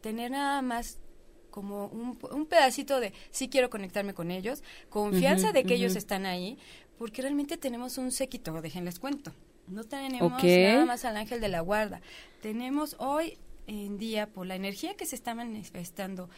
Tener 0.00 0.30
nada 0.30 0.62
más 0.62 0.98
como 1.50 1.86
un, 1.86 2.18
un 2.30 2.46
pedacito 2.46 3.00
de 3.00 3.12
sí 3.30 3.48
quiero 3.48 3.70
conectarme 3.70 4.14
con 4.14 4.30
ellos, 4.30 4.62
confianza 4.88 5.52
de 5.52 5.64
que 5.64 5.74
ellos 5.74 5.96
están 5.96 6.26
ahí, 6.26 6.58
porque 6.98 7.22
realmente 7.22 7.56
tenemos 7.56 7.98
un 7.98 8.12
séquito, 8.12 8.60
déjenles 8.60 8.98
cuento. 8.98 9.32
No 9.68 9.84
tenemos 9.84 10.42
nada 10.42 10.86
más 10.86 11.04
al 11.04 11.16
ángel 11.16 11.40
de 11.40 11.48
la 11.48 11.60
guarda. 11.60 12.00
Tenemos 12.40 12.96
hoy 12.98 13.38
en 13.66 13.98
día, 13.98 14.26
por 14.26 14.46
la 14.46 14.56
energía 14.56 14.96
que 14.96 15.04
se 15.04 15.14
está 15.14 15.34
manifestando 15.34 16.30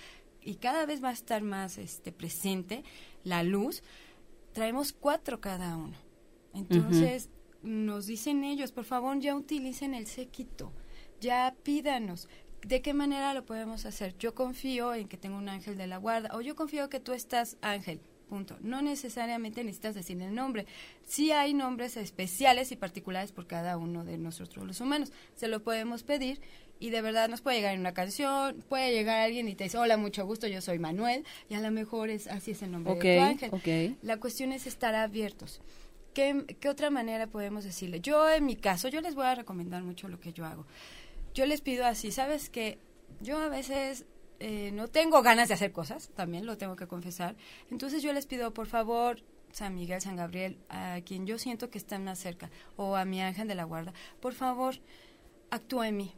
y 0.42 0.56
cada 0.56 0.84
vez 0.84 1.02
va 1.02 1.10
a 1.10 1.12
estar 1.12 1.42
más 1.42 1.78
este, 1.78 2.12
presente, 2.12 2.82
la 3.24 3.42
luz, 3.42 3.82
traemos 4.52 4.92
cuatro 4.92 5.40
cada 5.40 5.76
uno. 5.76 5.96
Entonces, 6.54 7.30
nos 7.62 8.06
dicen 8.06 8.42
ellos, 8.42 8.72
por 8.72 8.84
favor, 8.84 9.18
ya 9.20 9.36
utilicen 9.36 9.94
el 9.94 10.06
séquito, 10.06 10.72
ya 11.20 11.54
pídanos. 11.62 12.28
¿De 12.66 12.82
qué 12.82 12.94
manera 12.94 13.34
lo 13.34 13.44
podemos 13.44 13.86
hacer? 13.86 14.16
Yo 14.18 14.34
confío 14.34 14.94
en 14.94 15.08
que 15.08 15.16
tengo 15.16 15.36
un 15.36 15.48
ángel 15.48 15.76
de 15.76 15.86
la 15.86 15.96
guarda 15.96 16.30
o 16.34 16.40
yo 16.40 16.54
confío 16.54 16.88
que 16.88 17.00
tú 17.00 17.12
estás 17.12 17.56
ángel. 17.62 18.00
Punto. 18.28 18.56
No 18.60 18.80
necesariamente 18.80 19.64
necesitas 19.64 19.96
decir 19.96 20.20
el 20.22 20.34
nombre. 20.34 20.66
Sí 21.04 21.32
hay 21.32 21.52
nombres 21.52 21.96
especiales 21.96 22.70
y 22.70 22.76
particulares 22.76 23.32
por 23.32 23.48
cada 23.48 23.76
uno 23.76 24.04
de 24.04 24.18
nosotros 24.18 24.64
los 24.64 24.80
humanos. 24.80 25.12
Se 25.34 25.48
lo 25.48 25.64
podemos 25.64 26.04
pedir 26.04 26.40
y 26.78 26.90
de 26.90 27.02
verdad 27.02 27.28
nos 27.28 27.40
puede 27.40 27.56
llegar 27.56 27.74
en 27.74 27.80
una 27.80 27.92
canción, 27.92 28.64
puede 28.68 28.92
llegar 28.92 29.20
alguien 29.20 29.48
y 29.48 29.54
te 29.54 29.64
dice, 29.64 29.78
hola, 29.78 29.96
mucho 29.96 30.24
gusto, 30.24 30.46
yo 30.46 30.60
soy 30.62 30.78
Manuel, 30.78 31.24
y 31.48 31.54
a 31.54 31.60
lo 31.60 31.70
mejor 31.70 32.08
es 32.08 32.26
así 32.26 32.52
es 32.52 32.62
el 32.62 32.72
nombre 32.72 32.94
de 32.94 33.00
tu 33.00 33.22
ángel. 33.22 33.96
La 34.02 34.16
cuestión 34.16 34.52
es 34.52 34.66
estar 34.66 34.94
abiertos. 34.94 35.60
¿Qué, 36.14 36.44
¿Qué 36.58 36.68
otra 36.68 36.90
manera 36.90 37.26
podemos 37.26 37.64
decirle? 37.64 38.00
Yo, 38.00 38.28
en 38.28 38.46
mi 38.46 38.56
caso, 38.56 38.88
yo 38.88 39.00
les 39.00 39.14
voy 39.14 39.26
a 39.26 39.34
recomendar 39.34 39.82
mucho 39.82 40.08
lo 40.08 40.18
que 40.18 40.32
yo 40.32 40.44
hago. 40.44 40.66
Yo 41.34 41.46
les 41.46 41.60
pido 41.60 41.86
así, 41.86 42.10
¿sabes 42.10 42.50
que 42.50 42.78
Yo 43.20 43.38
a 43.38 43.48
veces 43.48 44.06
eh, 44.40 44.70
no 44.72 44.88
tengo 44.88 45.22
ganas 45.22 45.48
de 45.48 45.54
hacer 45.54 45.72
cosas, 45.72 46.08
también 46.14 46.46
lo 46.46 46.56
tengo 46.56 46.74
que 46.74 46.86
confesar. 46.86 47.36
Entonces 47.70 48.02
yo 48.02 48.12
les 48.12 48.26
pido, 48.26 48.54
por 48.54 48.66
favor, 48.66 49.22
San 49.52 49.74
Miguel, 49.74 50.00
San 50.00 50.16
Gabriel, 50.16 50.58
a 50.70 51.00
quien 51.04 51.26
yo 51.26 51.38
siento 51.38 51.70
que 51.70 51.78
están 51.78 52.04
más 52.04 52.18
cerca, 52.18 52.50
o 52.76 52.96
a 52.96 53.04
mi 53.04 53.20
ángel 53.20 53.48
de 53.48 53.54
la 53.54 53.64
guarda, 53.64 53.92
por 54.20 54.32
favor, 54.32 54.76
actúa 55.50 55.88
en 55.88 55.96
mí 55.98 56.14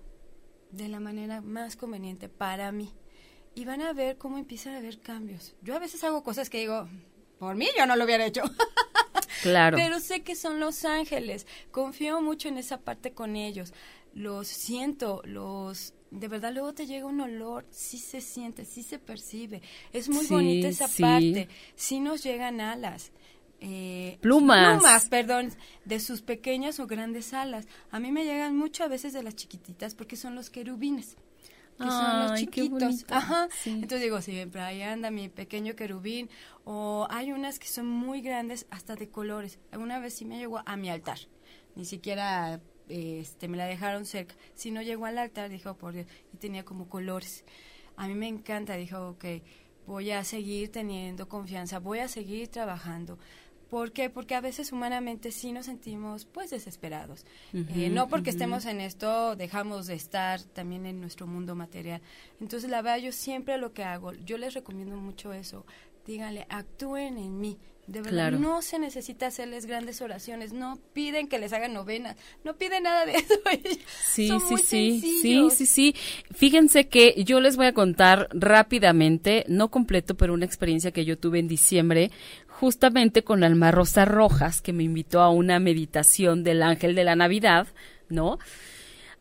de 0.71 0.89
la 0.89 1.01
manera 1.01 1.41
más 1.41 1.77
conveniente 1.77 2.29
para 2.29 2.71
mí. 2.73 2.95
Y 3.55 3.65
van 3.65 3.83
a 3.83 3.93
ver 3.93 4.17
cómo 4.17 4.39
empiezan 4.39 4.75
a 4.75 4.79
haber 4.79 5.01
cambios. 5.01 5.55
Yo 5.61 5.75
a 5.75 5.79
veces 5.79 6.03
hago 6.05 6.23
cosas 6.23 6.49
que 6.49 6.61
digo, 6.61 6.89
por 7.39 7.57
mí 7.57 7.67
yo 7.77 7.87
no 7.87 7.97
lo 7.97 8.05
hubiera 8.05 8.25
hecho. 8.25 8.43
Claro. 9.43 9.77
Pero 9.77 10.01
sé 10.01 10.23
que 10.23 10.37
son 10.37 10.61
los 10.61 10.85
ángeles. 10.85 11.47
Confío 11.71 12.21
mucho 12.23 12.49
en 12.49 12.59
esa 12.59 12.79
parte 12.79 13.13
con 13.13 13.37
ellos. 13.37 13.75
Los 14.15 14.49
siento, 14.49 15.23
los 15.25 15.95
de 16.11 16.29
verdad 16.29 16.53
luego 16.53 16.75
te 16.75 16.87
llega 16.87 17.07
un 17.07 17.21
olor, 17.21 17.65
sí 17.71 17.99
se 17.99 18.21
siente, 18.21 18.65
sí 18.65 18.83
se 18.83 18.99
percibe. 18.99 19.63
Es 19.93 20.09
muy 20.09 20.27
bonita 20.27 20.69
esa 20.69 20.87
parte. 20.87 21.49
Sí 21.75 22.01
nos 22.01 22.23
llegan 22.23 22.61
alas. 22.61 23.13
Eh, 23.61 24.19
plumas. 24.21 24.79
Plumas, 24.79 25.09
perdón, 25.09 25.53
de 25.85 26.01
sus 26.01 26.21
pequeñas 26.21 26.81
o 26.81 26.87
grandes 26.87 27.33
alas. 27.33 27.67
A 27.91 28.01
mí 28.01 28.13
me 28.13 28.25
llegan 28.25 28.57
mucho 28.57 28.85
a 28.85 28.89
veces 28.89 29.13
de 29.13 29.23
las 29.23 29.37
chiquititas 29.37 29.95
porque 29.95 30.17
son 30.17 30.35
los 30.35 30.51
querubines. 30.51 31.17
Que 31.83 31.91
son 31.91 32.21
los 32.21 32.39
chiquitos. 32.39 33.05
Ajá. 33.11 33.49
Entonces 33.65 34.01
digo, 34.01 34.21
siempre 34.21 34.61
ahí 34.61 34.83
anda 34.83 35.11
mi 35.11 35.29
pequeño 35.29 35.75
querubín. 35.75 36.31
O 36.65 37.07
hay 37.11 37.33
unas 37.33 37.59
que 37.59 37.69
son 37.69 37.87
muy 37.87 38.21
grandes, 38.21 38.67
hasta 38.71 38.95
de 38.95 39.09
colores. 39.09 39.59
Alguna 39.71 39.99
vez 39.99 40.15
sí 40.15 40.25
me 40.25 40.39
llegó 40.39 40.63
a 40.65 40.77
mi 40.77 40.91
altar. 40.91 41.19
Ni 41.75 41.85
siquiera 41.85 42.61
este, 42.89 43.49
me 43.49 43.57
la 43.57 43.67
dejaron 43.67 44.05
cerca. 44.05 44.35
Si 44.55 44.71
no 44.71 44.83
llegó 44.83 45.07
al 45.07 45.19
altar, 45.19 45.51
dijo, 45.51 45.71
oh, 45.71 45.77
por 45.77 45.93
Dios, 45.95 46.07
y 46.33 46.37
tenía 46.37 46.65
como 46.65 46.89
colores. 46.89 47.45
A 47.97 48.07
mí 48.07 48.15
me 48.15 48.29
encanta, 48.29 48.75
dijo, 48.77 49.11
ok, 49.11 49.25
voy 49.87 50.11
a 50.11 50.25
seguir 50.25 50.71
teniendo 50.71 51.29
confianza, 51.29 51.79
voy 51.79 52.01
a 52.01 52.09
seguir 52.09 52.49
trabajando. 52.49 53.19
¿Por 53.73 53.93
qué? 53.93 54.11
Porque 54.11 54.35
a 54.35 54.43
veces 54.43 54.71
humanamente 54.71 55.33
sí 55.33 55.51
nos 55.51 55.65
sentimos 55.65 56.27
pues 56.27 56.51
desesperados. 56.51 57.25
Eh, 57.55 57.89
no 57.89 58.07
porque 58.07 58.29
estemos 58.29 58.67
en 58.67 58.83
esto 58.83 59.35
dejamos 59.35 59.87
de 59.87 59.95
estar 59.95 60.43
también 60.43 60.85
en 60.85 61.01
nuestro 61.01 61.27
mundo 61.27 61.55
material. 61.55 62.03
Entonces 62.39 62.69
la 62.69 62.83
verdad 62.83 62.99
yo 62.99 63.13
siempre 63.13 63.57
lo 63.57 63.73
que 63.73 63.83
hago, 63.83 64.13
yo 64.13 64.37
les 64.37 64.53
recomiendo 64.53 64.99
mucho 64.99 65.33
eso. 65.33 65.65
Díganle, 66.05 66.45
actúen 66.51 67.17
en 67.17 67.41
mí. 67.41 67.59
De 67.87 68.01
verdad, 68.01 68.31
no 68.31 68.63
se 68.63 68.79
necesita 68.79 69.27
hacerles 69.27 69.67
grandes 69.67 70.01
oraciones, 70.03 70.53
no 70.53 70.79
piden 70.93 71.27
que 71.27 71.41
les 71.41 71.53
hagan 71.53 71.73
novenas, 71.73 72.17
no 72.45 72.57
piden 72.57 72.85
nada 72.85 73.05
de 73.05 73.13
eso. 73.17 73.35
sí, 74.07 74.31
sí, 74.49 74.57
sí, 74.59 75.01
sí, 75.21 75.51
sí, 75.51 75.67
sí. 75.67 75.95
Fíjense 76.33 76.87
que 76.87 77.25
yo 77.25 77.41
les 77.41 77.57
voy 77.57 77.67
a 77.67 77.75
contar 77.75 78.29
rápidamente, 78.33 79.45
no 79.49 79.73
completo, 79.73 80.17
pero 80.17 80.33
una 80.33 80.47
experiencia 80.47 80.93
que 80.93 81.05
yo 81.05 81.19
tuve 81.19 81.41
en 81.41 81.49
diciembre, 81.49 82.13
justamente 82.63 83.25
con 83.25 83.43
Alma 83.43 83.73
Rosa 83.73 84.05
Rojas, 84.05 84.61
que 84.61 84.73
me 84.73 84.85
invitó 84.85 85.21
a 85.21 85.31
una 85.31 85.59
meditación 85.59 86.45
del 86.45 86.63
ángel 86.63 86.95
de 86.95 87.03
la 87.03 87.17
Navidad, 87.17 87.67
¿no? 88.09 88.39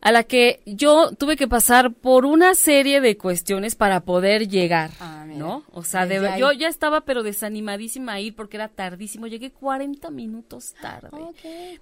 a 0.00 0.12
la 0.12 0.22
que 0.22 0.60
yo 0.64 1.10
tuve 1.16 1.36
que 1.36 1.48
pasar 1.48 1.92
por 1.92 2.24
una 2.24 2.54
serie 2.54 3.00
de 3.00 3.16
cuestiones 3.16 3.74
para 3.74 4.00
poder 4.00 4.48
llegar, 4.48 4.90
ah, 5.00 5.24
¿no? 5.28 5.64
O 5.72 5.82
sea, 5.82 6.06
yo 6.36 6.50
ya 6.52 6.68
estaba 6.68 7.02
pero 7.02 7.22
desanimadísima 7.22 8.14
a 8.14 8.20
ir 8.20 8.34
porque 8.34 8.56
era 8.56 8.68
tardísimo, 8.68 9.28
llegué 9.28 9.50
40 9.52 10.10
minutos 10.10 10.74
tarde. 10.80 11.10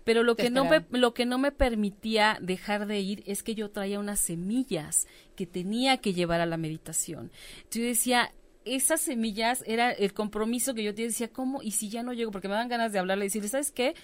Pero 0.04 0.22
lo 0.22 0.36
que 0.36 0.50
no 0.50 0.66
me, 0.66 0.84
lo 0.90 1.14
que 1.14 1.24
no 1.24 1.38
me 1.38 1.50
permitía 1.50 2.38
dejar 2.40 2.86
de 2.86 3.00
ir 3.00 3.22
es 3.26 3.42
que 3.42 3.54
yo 3.54 3.70
traía 3.70 3.98
unas 3.98 4.20
semillas 4.20 5.06
que 5.34 5.46
tenía 5.46 5.96
que 5.96 6.12
llevar 6.12 6.42
a 6.42 6.46
la 6.46 6.58
meditación. 6.58 7.30
Entonces 7.56 7.80
yo 7.82 7.86
decía, 7.86 8.32
esas 8.64 9.00
semillas 9.00 9.64
era 9.66 9.90
el 9.90 10.12
compromiso 10.12 10.74
que 10.74 10.82
yo 10.82 10.94
te 10.94 11.02
decía, 11.02 11.28
¿cómo? 11.28 11.62
Y 11.62 11.72
si 11.72 11.88
ya 11.88 12.02
no 12.02 12.12
llego, 12.12 12.30
porque 12.30 12.48
me 12.48 12.54
dan 12.54 12.68
ganas 12.68 12.92
de 12.92 12.98
hablarle 12.98 13.24
y 13.24 13.28
decirle, 13.28 13.48
¿sabes 13.48 13.70
qué? 13.70 13.94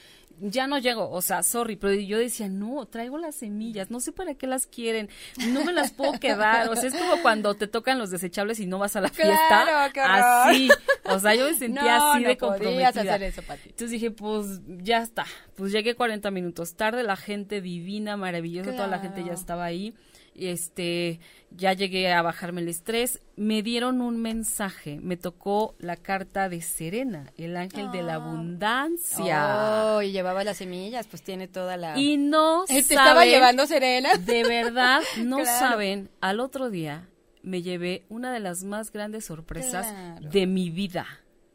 Ya 0.41 0.67
no 0.67 0.79
llego, 0.79 1.11
o 1.11 1.23
sea, 1.23 1.43
sorry, 1.43 1.77
pero 1.77 1.95
yo 1.95 2.19
decía, 2.19 2.49
no, 2.49 2.85
traigo 2.87 3.17
las 3.17 3.37
semillas, 3.37 3.91
no 3.91 4.01
sé 4.01 4.13
para 4.13 4.35
qué 4.35 4.47
las 4.47 4.67
quieren, 4.67 5.09
no 5.49 5.65
me 5.65 5.73
las 5.73 5.93
puedo 5.93 6.13
quedar, 6.21 6.69
o 6.69 6.77
sea, 6.77 6.89
es 6.89 6.95
como 6.95 7.23
cuando 7.23 7.55
te 7.55 7.67
tocan 7.67 7.99
los 7.99 8.11
desechables 8.11 8.61
y 8.61 8.67
no 8.67 8.79
vas 8.79 8.97
a 8.97 9.01
la 9.01 9.09
fiesta, 9.09 9.87
así, 9.87 10.69
o 11.05 11.19
sea, 11.19 11.35
yo 11.35 11.47
me 11.47 11.55
sentía 11.55 12.13
así 12.13 12.25
de 12.25 12.37
comprometida. 12.37 12.89
Hacer 12.89 13.23
eso, 13.23 13.43
Entonces 13.49 13.91
dije, 13.91 14.11
pues 14.11 14.61
ya 14.67 14.99
está, 14.99 15.25
pues 15.55 15.73
llegué 15.73 15.95
40 15.95 16.31
minutos 16.31 16.75
tarde, 16.75 17.03
la 17.03 17.17
gente 17.17 17.63
divina, 17.63 18.19
maravillosa, 18.19 18.73
toda 18.73 18.89
la 18.89 18.99
gente 18.99 19.25
ya 19.25 19.33
estaba 19.33 19.65
ahí 19.65 19.95
este, 20.39 21.21
ya 21.51 21.73
llegué 21.73 22.13
a 22.13 22.23
bajarme 22.23 22.61
el 22.61 22.69
estrés, 22.69 23.21
me 23.37 23.63
dieron 23.63 24.01
un 24.01 24.21
mensaje, 24.21 24.99
me 25.03 25.17
tocó 25.17 25.75
la 25.79 25.97
carta 25.97 26.49
de 26.49 26.63
Serena, 26.63 27.33
el 27.37 27.57
ángel 27.57 27.91
de 27.91 28.03
la 28.03 28.15
ah. 28.15 28.17
abundancia. 28.17 29.95
Oh, 29.97 30.03
y 30.03 30.13
llevaba 30.13 30.45
las 30.45 30.59
semillas, 30.59 31.07
pues 31.07 31.23
tiene 31.23 31.49
toda 31.49 31.77
la... 31.77 31.99
Y 31.99 32.17
no 32.17 32.65
¿Te 32.67 32.79
estaba 32.79 33.25
llevando 33.25 33.67
Serena? 33.67 34.17
De 34.19 34.45
verdad, 34.45 35.03
no 35.19 35.45
saben, 35.45 36.11
al 36.21 36.41
otro 36.41 36.71
día 36.71 37.09
me 37.43 37.63
llevé 37.63 38.05
una 38.09 38.33
de 38.33 38.41
las 38.41 38.65
más 38.65 38.93
grandes 38.93 39.27
sorpresas 39.27 39.87
de 40.21 40.47
mi 40.47 40.71
vida 40.71 41.07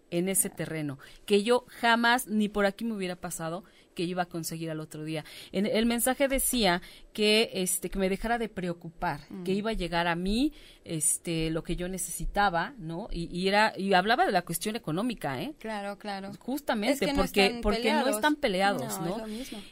en 0.09 0.29
ese 0.29 0.49
terreno, 0.49 0.99
que 1.25 1.43
yo 1.43 1.65
jamás 1.67 2.27
ni 2.27 2.49
por 2.49 2.65
aquí 2.65 2.85
me 2.85 2.93
hubiera 2.93 3.15
pasado 3.15 3.63
que 3.93 4.03
iba 4.03 4.23
a 4.23 4.27
conseguir 4.27 4.69
al 4.69 4.79
otro 4.79 5.03
día. 5.03 5.25
En, 5.51 5.65
el 5.65 5.85
mensaje 5.85 6.27
decía 6.27 6.81
que 7.13 7.49
este 7.53 7.89
que 7.89 7.99
me 7.99 8.09
dejara 8.09 8.37
de 8.37 8.49
preocupar, 8.49 9.21
que 9.43 9.53
mm. 9.53 9.57
iba 9.57 9.71
a 9.71 9.73
llegar 9.73 10.07
a 10.07 10.15
mí 10.15 10.53
este 10.85 11.49
lo 11.49 11.63
que 11.63 11.75
yo 11.75 11.87
necesitaba, 11.87 12.73
¿no? 12.77 13.07
Y, 13.11 13.47
era 13.47 13.73
y 13.77 13.93
hablaba 13.93 14.25
de 14.25 14.31
la 14.31 14.43
cuestión 14.43 14.75
económica, 14.75 15.41
¿eh? 15.41 15.53
Claro, 15.59 15.97
claro. 15.97 16.31
Justamente 16.39 17.13
porque 17.15 17.59
porque 17.61 17.93
no 17.93 18.07
están 18.07 18.35
peleados, 18.35 18.99
¿no? 19.01 19.25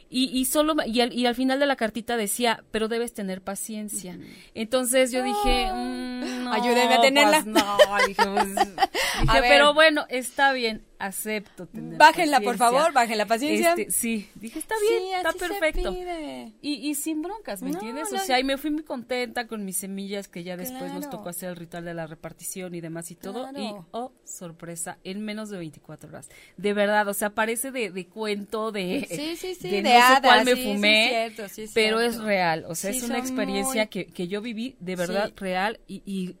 Y, 0.08 0.38
y 0.38 0.44
solo 0.44 0.74
y 0.86 1.00
al, 1.00 1.12
y 1.12 1.26
al 1.26 1.34
final 1.34 1.58
de 1.58 1.66
la 1.66 1.76
cartita 1.76 2.16
decía, 2.16 2.62
pero 2.70 2.88
debes 2.88 3.14
tener 3.14 3.42
paciencia. 3.42 4.18
Entonces 4.54 5.10
yo 5.10 5.22
dije, 5.22 5.70
mm, 5.72 6.48
ayúdeme 6.48 6.94
a 6.94 7.00
tenerla. 7.00 7.42
Pues 7.42 7.46
no, 7.46 7.78
dije, 8.06 8.22
pues, 8.24 9.40
pero 9.42 9.74
bueno, 9.74 10.04
está 10.08 10.52
bien 10.52 10.84
acepto 11.00 11.66
tener 11.66 11.98
Bájenla, 11.98 12.40
por 12.40 12.56
favor, 12.56 12.92
bajen 12.92 13.18
la 13.18 13.26
paciencia. 13.26 13.70
Este, 13.70 13.90
sí, 13.90 14.28
dije, 14.34 14.58
está 14.58 14.74
bien, 14.80 15.16
está 15.16 15.32
perfecto. 15.32 15.92
Y, 16.60 16.88
y, 16.90 16.94
sin 16.94 17.22
broncas, 17.30 17.62
¿me 17.62 17.70
entiendes? 17.70 18.12
O 18.12 18.18
sea, 18.18 18.38
y 18.40 18.44
me 18.44 18.58
fui 18.58 18.70
muy 18.70 18.82
contenta 18.82 19.46
con 19.46 19.64
mis 19.64 19.76
semillas, 19.76 20.28
que 20.28 20.42
ya 20.42 20.56
después 20.56 20.92
nos 20.92 21.08
tocó 21.10 21.28
hacer 21.28 21.50
el 21.50 21.56
ritual 21.56 21.84
de 21.84 21.94
la 21.94 22.06
repartición 22.06 22.74
y 22.74 22.80
demás 22.80 23.10
y 23.10 23.14
todo. 23.14 23.48
Y, 23.56 23.74
oh, 23.92 24.12
sorpresa, 24.24 24.98
en 25.04 25.24
menos 25.24 25.50
de 25.50 25.58
24 25.58 26.08
horas. 26.08 26.28
De 26.56 26.72
verdad, 26.72 27.08
o 27.08 27.14
sea, 27.14 27.30
parece 27.30 27.70
de, 27.70 27.90
de 27.90 28.06
cuento, 28.06 28.72
de, 28.72 29.06
sí, 29.08 29.36
sí, 29.36 29.54
sí, 29.54 29.70
de, 29.70 29.82
no 29.82 29.90
sé 29.90 30.22
cuál 30.22 30.44
me 30.44 30.56
fumé, 30.56 31.32
pero 31.74 32.00
es 32.00 32.18
real. 32.18 32.64
O 32.68 32.74
sea, 32.74 32.90
es 32.90 33.02
una 33.02 33.18
experiencia 33.18 33.86
que, 33.86 34.06
que 34.06 34.28
yo 34.28 34.40
viví 34.40 34.76
de 34.80 34.96
verdad 34.96 35.32
real 35.36 35.80
y, 35.86 36.02
y 36.04 36.36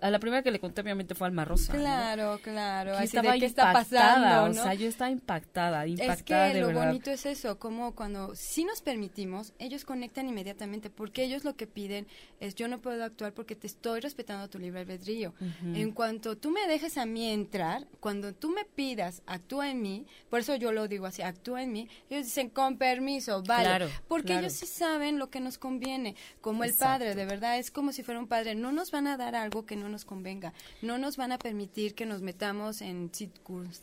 a 0.00 0.10
la 0.10 0.18
primera 0.18 0.42
que 0.42 0.50
le 0.50 0.58
conté 0.58 0.80
obviamente 0.80 1.14
fue 1.14 1.28
Alma 1.28 1.44
Rosa. 1.44 1.72
Claro, 1.72 2.40
claro. 2.42 2.98
estaba 2.98 3.34
¿qué 3.38 3.46
está 3.46 3.72
pasando? 3.72 4.50
O 4.50 4.54
sea, 4.54 4.74
yo 4.74 4.88
estaba 4.88 5.10
impactada, 5.10 5.86
impactada 5.86 6.48
es 6.48 6.54
que 6.54 6.60
lo 6.60 6.72
bonito 6.72 7.10
es 7.10 7.26
eso, 7.26 7.58
como 7.58 7.94
cuando 7.94 8.34
si 8.34 8.64
nos 8.64 8.82
permitimos, 8.82 9.52
ellos 9.58 9.84
conectan 9.84 10.28
inmediatamente, 10.28 10.90
porque 10.90 11.24
ellos 11.24 11.44
lo 11.44 11.54
que 11.54 11.66
piden 11.66 12.06
es 12.40 12.54
yo 12.54 12.68
no 12.68 12.80
puedo 12.80 13.04
actuar 13.04 13.32
porque 13.32 13.54
te 13.54 13.66
estoy 13.66 14.00
respetando 14.00 14.48
tu 14.48 14.58
libre 14.58 14.80
albedrío. 14.80 15.34
En 15.74 15.92
cuanto 15.92 16.36
tú 16.36 16.50
me 16.50 16.66
dejes 16.66 16.98
a 16.98 17.06
mí 17.06 17.30
entrar, 17.30 17.86
cuando 18.00 18.34
tú 18.34 18.50
me 18.50 18.64
pidas 18.64 19.22
actúa 19.26 19.70
en 19.70 19.82
mí, 19.82 20.06
por 20.28 20.40
eso 20.40 20.56
yo 20.56 20.72
lo 20.72 20.88
digo 20.88 21.06
así, 21.06 21.22
actúa 21.22 21.62
en 21.62 21.72
mí, 21.72 21.88
ellos 22.08 22.24
dicen 22.24 22.50
con 22.50 22.76
permiso, 22.76 23.42
vale, 23.42 23.88
porque 24.08 24.38
ellos 24.38 24.52
sí 24.52 24.66
saben 24.66 25.18
lo 25.18 25.30
que 25.30 25.40
nos 25.40 25.58
conviene, 25.58 26.16
como 26.40 26.64
el 26.64 26.74
padre, 26.74 27.14
de 27.14 27.24
verdad, 27.24 27.58
es 27.58 27.70
como 27.70 27.92
si 27.92 28.02
fuera 28.02 28.18
un 28.18 28.26
padre, 28.26 28.54
no 28.54 28.72
nos 28.72 28.90
van 28.90 29.06
a 29.06 29.16
dar 29.16 29.36
algo 29.36 29.59
que 29.66 29.76
no 29.76 29.88
nos 29.88 30.04
convenga. 30.04 30.52
No 30.82 30.98
nos 30.98 31.16
van 31.16 31.32
a 31.32 31.38
permitir 31.38 31.94
que 31.94 32.06
nos 32.06 32.22
metamos 32.22 32.80
en 32.82 33.10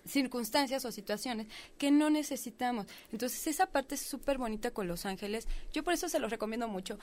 circunstancias 0.06 0.86
o 0.86 0.92
situaciones 0.92 1.48
que 1.78 1.92
no 1.92 2.10
necesitamos. 2.10 2.88
Entonces, 3.12 3.48
esa 3.48 3.68
parte 3.68 3.96
es 3.96 4.02
súper 4.02 4.38
bonita 4.38 4.72
con 4.72 4.88
Los 4.88 5.06
Ángeles. 5.06 5.48
Yo 5.74 5.84
por 5.84 5.94
eso 5.94 6.10
se 6.10 6.20
los 6.20 6.32
recomiendo 6.32 6.68
mucho. 6.68 6.98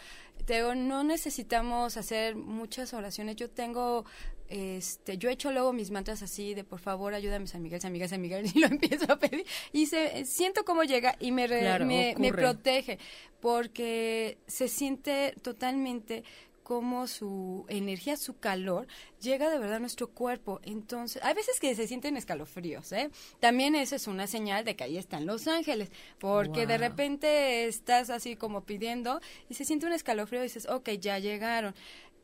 Te 0.46 0.64
no 0.74 1.04
necesitamos 1.04 1.96
hacer 1.96 2.36
muchas 2.36 2.94
oraciones. 2.94 3.36
Yo 3.36 3.50
tengo 3.50 4.04
este, 4.48 5.16
yo 5.16 5.30
he 5.30 5.32
hecho 5.32 5.50
luego 5.52 5.72
mis 5.72 5.90
mantras 5.90 6.22
así 6.22 6.52
de 6.52 6.64
por 6.64 6.78
favor 6.78 7.14
ayúdame 7.14 7.46
San 7.46 7.62
Miguel, 7.62 7.80
San 7.80 7.92
Miguel, 7.92 8.10
San 8.10 8.20
Miguel 8.20 8.46
y 8.54 8.58
lo 8.58 8.66
empiezo 8.66 9.10
a 9.10 9.18
pedir 9.18 9.46
y 9.72 9.86
se, 9.86 10.26
siento 10.26 10.64
cómo 10.66 10.84
llega 10.84 11.16
y 11.18 11.32
me, 11.32 11.48
me, 11.48 12.14
me, 12.18 12.30
protege 12.30 12.98
porque 13.40 14.36
se 14.46 14.68
siente 14.68 15.34
totalmente 15.40 16.24
cómo 16.64 17.06
su 17.06 17.66
energía, 17.68 18.16
su 18.16 18.38
calor 18.38 18.88
llega 19.20 19.50
de 19.50 19.58
verdad 19.58 19.76
a 19.76 19.80
nuestro 19.80 20.08
cuerpo. 20.08 20.60
Entonces, 20.64 21.22
hay 21.22 21.34
veces 21.34 21.60
que 21.60 21.74
se 21.76 21.86
sienten 21.86 22.16
escalofríos, 22.16 22.90
¿eh? 22.90 23.10
También 23.38 23.76
esa 23.76 23.96
es 23.96 24.08
una 24.08 24.26
señal 24.26 24.64
de 24.64 24.74
que 24.74 24.82
ahí 24.82 24.96
están 24.96 25.26
los 25.26 25.46
ángeles, 25.46 25.92
porque 26.18 26.66
de 26.66 26.78
repente 26.78 27.66
estás 27.66 28.10
así 28.10 28.34
como 28.34 28.64
pidiendo 28.64 29.20
y 29.48 29.54
se 29.54 29.64
siente 29.64 29.86
un 29.86 29.92
escalofrío 29.92 30.40
y 30.40 30.44
dices, 30.44 30.66
ok, 30.68 30.90
ya 30.98 31.18
llegaron. 31.20 31.74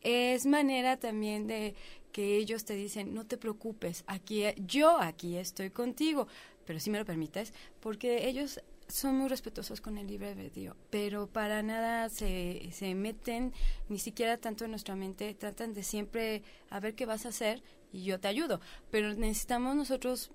Es 0.00 0.47
manera 0.47 0.97
también 0.97 1.47
de 1.47 1.75
que 2.11 2.38
ellos 2.38 2.64
te 2.64 2.75
dicen, 2.75 3.14
no 3.14 3.26
te 3.26 3.37
preocupes, 3.37 4.02
aquí 4.06 4.44
yo 4.56 4.99
aquí 4.99 5.37
estoy 5.37 5.70
contigo, 5.70 6.26
pero 6.64 6.80
si 6.80 6.90
me 6.90 6.99
lo 6.99 7.04
permites, 7.04 7.52
porque 7.80 8.26
ellos 8.26 8.61
son 8.90 9.16
muy 9.16 9.28
respetuosos 9.28 9.80
con 9.80 9.99
el 9.99 10.06
libre 10.06 10.30
albedrío, 10.30 10.76
pero 10.90 11.26
para 11.26 11.62
nada 11.62 12.09
se, 12.09 12.68
se 12.73 12.94
meten 12.94 13.52
ni 13.88 13.99
siquiera 13.99 14.37
tanto 14.37 14.64
en 14.64 14.70
nuestra 14.70 14.97
mente, 14.97 15.35
tratan 15.35 15.75
de 15.75 15.82
siempre 15.82 16.42
a 16.68 16.80
ver 16.80 16.94
qué 16.94 17.06
vas 17.06 17.26
a 17.26 17.30
hacer 17.30 17.62
y 17.92 18.04
yo 18.04 18.20
te 18.20 18.28
ayudo, 18.28 18.61
pero 18.90 19.14
necesitamos 19.14 19.76
nosotros 19.76 20.30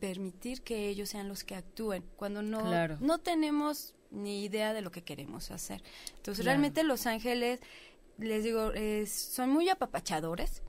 permitir 0.00 0.62
que 0.62 0.88
ellos 0.88 1.10
sean 1.10 1.28
los 1.28 1.44
que 1.44 1.54
actúen 1.54 2.04
cuando 2.16 2.42
no, 2.42 2.62
no 3.00 3.18
tenemos 3.18 3.94
ni 4.10 4.44
idea 4.44 4.72
de 4.72 4.82
lo 4.82 4.90
que 4.90 5.02
queremos 5.02 5.50
hacer. 5.50 5.82
Entonces 6.16 6.44
realmente 6.44 6.82
los 6.82 7.06
ángeles, 7.06 7.60
les 8.18 8.44
digo, 8.44 8.72
son 9.06 9.50
muy 9.50 9.68
apapachadores. 9.68 10.62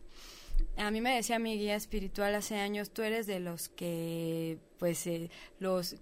A 0.75 0.91
mí 0.91 1.01
me 1.01 1.15
decía 1.15 1.39
mi 1.39 1.57
guía 1.57 1.75
espiritual 1.75 2.35
hace 2.35 2.55
años, 2.55 2.91
tú 2.91 3.03
eres 3.03 3.27
de 3.27 3.39
los 3.39 3.69
que, 3.69 4.59
pues, 4.79 5.05
eh, 5.07 5.29
los 5.59 5.95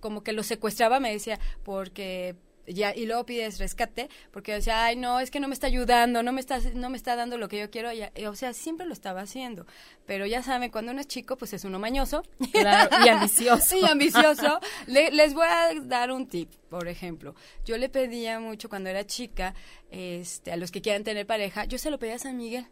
como 0.00 0.22
que 0.22 0.32
lo 0.32 0.42
secuestraba, 0.42 1.00
me 1.00 1.12
decía, 1.12 1.38
porque 1.64 2.36
ya 2.68 2.94
y 2.94 3.06
luego 3.06 3.24
pides 3.26 3.58
rescate 3.58 4.08
porque 4.30 4.52
decía 4.52 4.84
ay 4.84 4.96
no 4.96 5.20
es 5.20 5.30
que 5.30 5.40
no 5.40 5.48
me 5.48 5.54
está 5.54 5.66
ayudando 5.66 6.22
no 6.22 6.32
me 6.32 6.40
está 6.40 6.60
no 6.74 6.90
me 6.90 6.96
está 6.96 7.16
dando 7.16 7.38
lo 7.38 7.48
que 7.48 7.58
yo 7.58 7.70
quiero 7.70 7.90
o 8.28 8.34
sea 8.34 8.52
siempre 8.52 8.86
lo 8.86 8.92
estaba 8.92 9.22
haciendo. 9.22 9.66
Pero 10.06 10.26
ya 10.26 10.42
saben 10.42 10.70
cuando 10.70 10.92
uno 10.92 11.00
es 11.00 11.06
chico 11.06 11.36
pues 11.36 11.52
es 11.52 11.64
uno 11.64 11.78
mañoso. 11.78 12.22
Claro, 12.52 12.90
y 13.04 13.08
ambicioso. 13.08 13.76
Y 13.78 13.84
ambicioso. 13.84 14.58
Les 14.86 15.34
voy 15.34 15.46
a 15.46 15.80
dar 15.82 16.10
un 16.10 16.26
tip 16.26 16.50
por 16.68 16.88
ejemplo. 16.88 17.34
Yo 17.64 17.76
le 17.78 17.88
pedía 17.88 18.40
mucho 18.40 18.68
cuando 18.68 18.90
era 18.90 19.06
chica 19.06 19.54
este 19.90 20.52
a 20.52 20.56
los 20.56 20.70
que 20.70 20.80
quieran 20.82 21.04
tener 21.04 21.26
pareja 21.26 21.64
yo 21.64 21.78
se 21.78 21.90
lo 21.90 21.98
pedía 21.98 22.16
a 22.16 22.18
San 22.18 22.36
Miguel. 22.36 22.66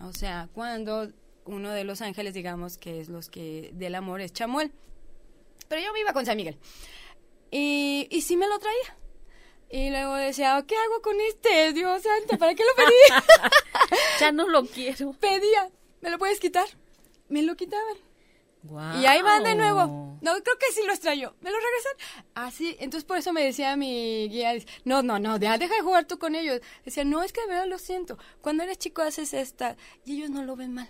O 0.00 0.12
sea 0.12 0.48
cuando 0.52 1.10
uno 1.44 1.70
de 1.70 1.84
los 1.84 2.02
ángeles 2.02 2.34
digamos 2.34 2.78
que 2.78 3.00
es 3.00 3.08
los 3.08 3.30
que 3.30 3.70
del 3.72 3.94
amor 3.94 4.20
es 4.20 4.32
Chamuel 4.32 4.72
pero 5.68 5.82
yo 5.82 5.92
me 5.92 6.00
iba 6.00 6.12
con 6.12 6.26
San 6.26 6.36
Miguel. 6.36 6.58
Y, 7.50 8.08
y 8.10 8.22
sí 8.22 8.36
me 8.36 8.48
lo 8.48 8.58
traía. 8.58 8.96
Y 9.70 9.90
luego 9.90 10.14
decía, 10.14 10.64
¿qué 10.66 10.76
hago 10.76 11.02
con 11.02 11.20
este? 11.20 11.72
Dios 11.72 12.02
santo, 12.02 12.38
¿para 12.38 12.54
qué 12.54 12.64
lo 12.64 12.74
pedí? 12.74 13.94
ya 14.20 14.32
no 14.32 14.48
lo 14.48 14.64
quiero. 14.64 15.12
Pedía, 15.12 15.70
¿me 16.00 16.10
lo 16.10 16.18
puedes 16.18 16.40
quitar? 16.40 16.66
Me 17.28 17.42
lo 17.42 17.54
quitaban. 17.56 17.96
Y 19.00 19.06
ahí 19.06 19.22
van 19.22 19.44
de 19.44 19.54
nuevo. 19.54 20.18
No, 20.20 20.32
creo 20.42 20.58
que 20.58 20.72
sí 20.72 20.82
lo 20.84 20.92
extraño. 20.92 21.34
¿Me 21.40 21.50
lo 21.50 21.56
regresan? 21.56 22.26
Así, 22.34 22.76
entonces 22.80 23.04
por 23.04 23.16
eso 23.16 23.32
me 23.32 23.44
decía 23.44 23.76
mi 23.76 24.28
guía, 24.28 24.52
no, 24.84 25.02
no, 25.02 25.18
no, 25.18 25.38
deja 25.38 25.56
de 25.58 25.80
jugar 25.80 26.06
tú 26.06 26.18
con 26.18 26.34
ellos. 26.34 26.60
Decía, 26.84 27.04
no, 27.04 27.22
es 27.22 27.32
que 27.32 27.42
de 27.42 27.46
verdad 27.48 27.66
lo 27.66 27.78
siento. 27.78 28.18
Cuando 28.40 28.64
eres 28.64 28.78
chico 28.78 29.02
haces 29.02 29.32
esta 29.32 29.76
y 30.04 30.16
ellos 30.16 30.30
no 30.30 30.42
lo 30.42 30.56
ven 30.56 30.74
mal. 30.74 30.88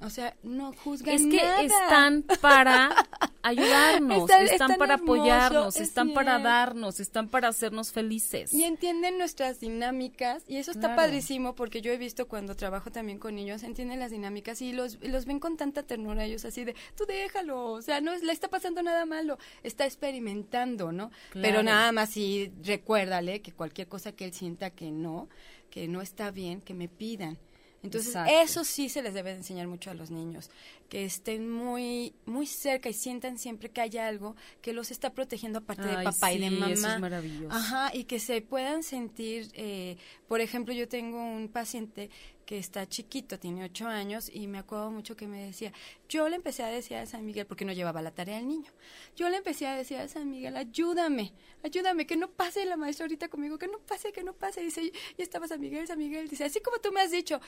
O 0.00 0.10
sea, 0.10 0.36
no 0.42 0.72
juzgan 0.72 1.14
Es 1.14 1.26
que 1.26 1.64
están 1.64 2.22
para 2.40 2.90
ayudarnos, 3.42 4.28
están 4.30 4.76
para 4.76 4.94
apoyarnos, 4.94 5.76
están 5.76 6.12
para 6.12 6.38
darnos, 6.38 7.00
están 7.00 7.28
para 7.28 7.48
hacernos 7.48 7.92
felices. 7.92 8.52
Y 8.52 8.64
entienden 8.64 9.16
nuestras 9.18 9.60
dinámicas 9.60 10.44
y 10.48 10.56
eso 10.58 10.70
está 10.70 10.94
padrísimo 10.94 11.54
porque 11.54 11.80
yo 11.80 11.92
he 11.92 11.96
visto 11.96 12.28
cuando 12.28 12.56
trabajo 12.56 12.90
también 12.90 13.18
con 13.18 13.34
niños, 13.34 13.62
entienden 13.62 13.98
las 14.00 14.10
dinámicas 14.10 14.60
y 14.60 14.72
los, 14.72 14.98
los 15.02 15.24
ven 15.24 15.40
con 15.40 15.56
tanta 15.56 15.82
ternura 15.82 16.24
ellos 16.24 16.44
así 16.44 16.64
de, 16.64 16.74
tú 16.96 17.04
déjalo, 17.06 17.72
o 17.72 17.82
sea, 17.82 18.00
no 18.00 18.14
le 18.16 18.32
está 18.32 18.48
pasando 18.48 18.82
nada 18.82 19.06
malo, 19.06 19.38
está 19.62 19.86
experimentando, 19.86 20.92
¿no? 20.92 21.10
Pero 21.32 21.62
nada 21.62 21.92
más 21.92 22.10
sí 22.10 22.52
recuérdale 22.62 23.40
que 23.40 23.52
cualquier 23.52 23.88
cosa 23.88 24.12
que 24.12 24.26
él 24.26 24.34
sienta 24.34 24.70
que 24.70 24.90
no, 24.90 25.28
que 25.70 25.88
no 25.88 26.02
está 26.02 26.30
bien, 26.30 26.60
que 26.60 26.74
me 26.74 26.88
pidan. 26.88 27.38
Entonces, 27.86 28.16
eso 28.30 28.64
sí 28.64 28.88
se 28.88 29.02
les 29.02 29.14
debe 29.14 29.32
enseñar 29.32 29.66
mucho 29.66 29.90
a 29.90 29.94
los 29.94 30.10
niños, 30.10 30.50
que 30.88 31.04
estén 31.04 31.50
muy 31.50 32.14
muy 32.26 32.46
cerca 32.46 32.88
y 32.88 32.92
sientan 32.92 33.38
siempre 33.38 33.70
que 33.70 33.80
hay 33.80 33.96
algo 33.98 34.36
que 34.60 34.72
los 34.72 34.90
está 34.90 35.12
protegiendo 35.12 35.60
aparte 35.60 35.86
de 35.86 36.04
papá 36.04 36.32
y 36.32 36.38
de 36.38 36.50
mamá. 36.50 36.72
Eso 36.72 36.88
es 36.88 37.00
maravilloso. 37.00 37.54
Ajá, 37.54 37.90
y 37.94 38.04
que 38.04 38.20
se 38.20 38.40
puedan 38.42 38.82
sentir, 38.82 39.48
eh, 39.54 39.96
por 40.28 40.40
ejemplo, 40.40 40.74
yo 40.74 40.88
tengo 40.88 41.22
un 41.22 41.48
paciente 41.48 42.10
que 42.46 42.58
está 42.58 42.88
chiquito, 42.88 43.38
tiene 43.40 43.64
ocho 43.64 43.88
años, 43.88 44.30
y 44.32 44.46
me 44.46 44.58
acuerdo 44.58 44.92
mucho 44.92 45.16
que 45.16 45.26
me 45.26 45.44
decía, 45.44 45.72
yo 46.08 46.28
le 46.28 46.36
empecé 46.36 46.62
a 46.62 46.68
decir 46.68 46.96
a 46.96 47.04
San 47.04 47.26
Miguel, 47.26 47.44
porque 47.44 47.64
no 47.64 47.72
llevaba 47.72 48.00
la 48.00 48.12
tarea 48.12 48.38
al 48.38 48.46
niño, 48.46 48.70
yo 49.16 49.28
le 49.28 49.38
empecé 49.38 49.66
a 49.66 49.76
decir 49.76 49.98
a 49.98 50.06
San 50.06 50.30
Miguel, 50.30 50.56
ayúdame, 50.56 51.32
ayúdame, 51.64 52.06
que 52.06 52.16
no 52.16 52.30
pase 52.30 52.64
la 52.64 52.76
maestra 52.76 53.04
ahorita 53.04 53.28
conmigo, 53.28 53.58
que 53.58 53.66
no 53.66 53.80
pase, 53.80 54.12
que 54.12 54.22
no 54.22 54.32
pase, 54.32 54.60
dice, 54.60 54.92
y 55.18 55.22
estaba 55.22 55.48
San 55.48 55.60
Miguel, 55.60 55.88
San 55.88 55.98
Miguel, 55.98 56.28
dice, 56.28 56.44
así 56.44 56.60
como 56.60 56.78
tú 56.78 56.92
me 56.92 57.00
has 57.00 57.10
dicho, 57.10 57.40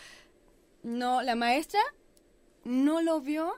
no, 0.82 1.22
la 1.22 1.36
maestra 1.36 1.80
no 2.64 3.00
lo 3.00 3.20
vio 3.20 3.54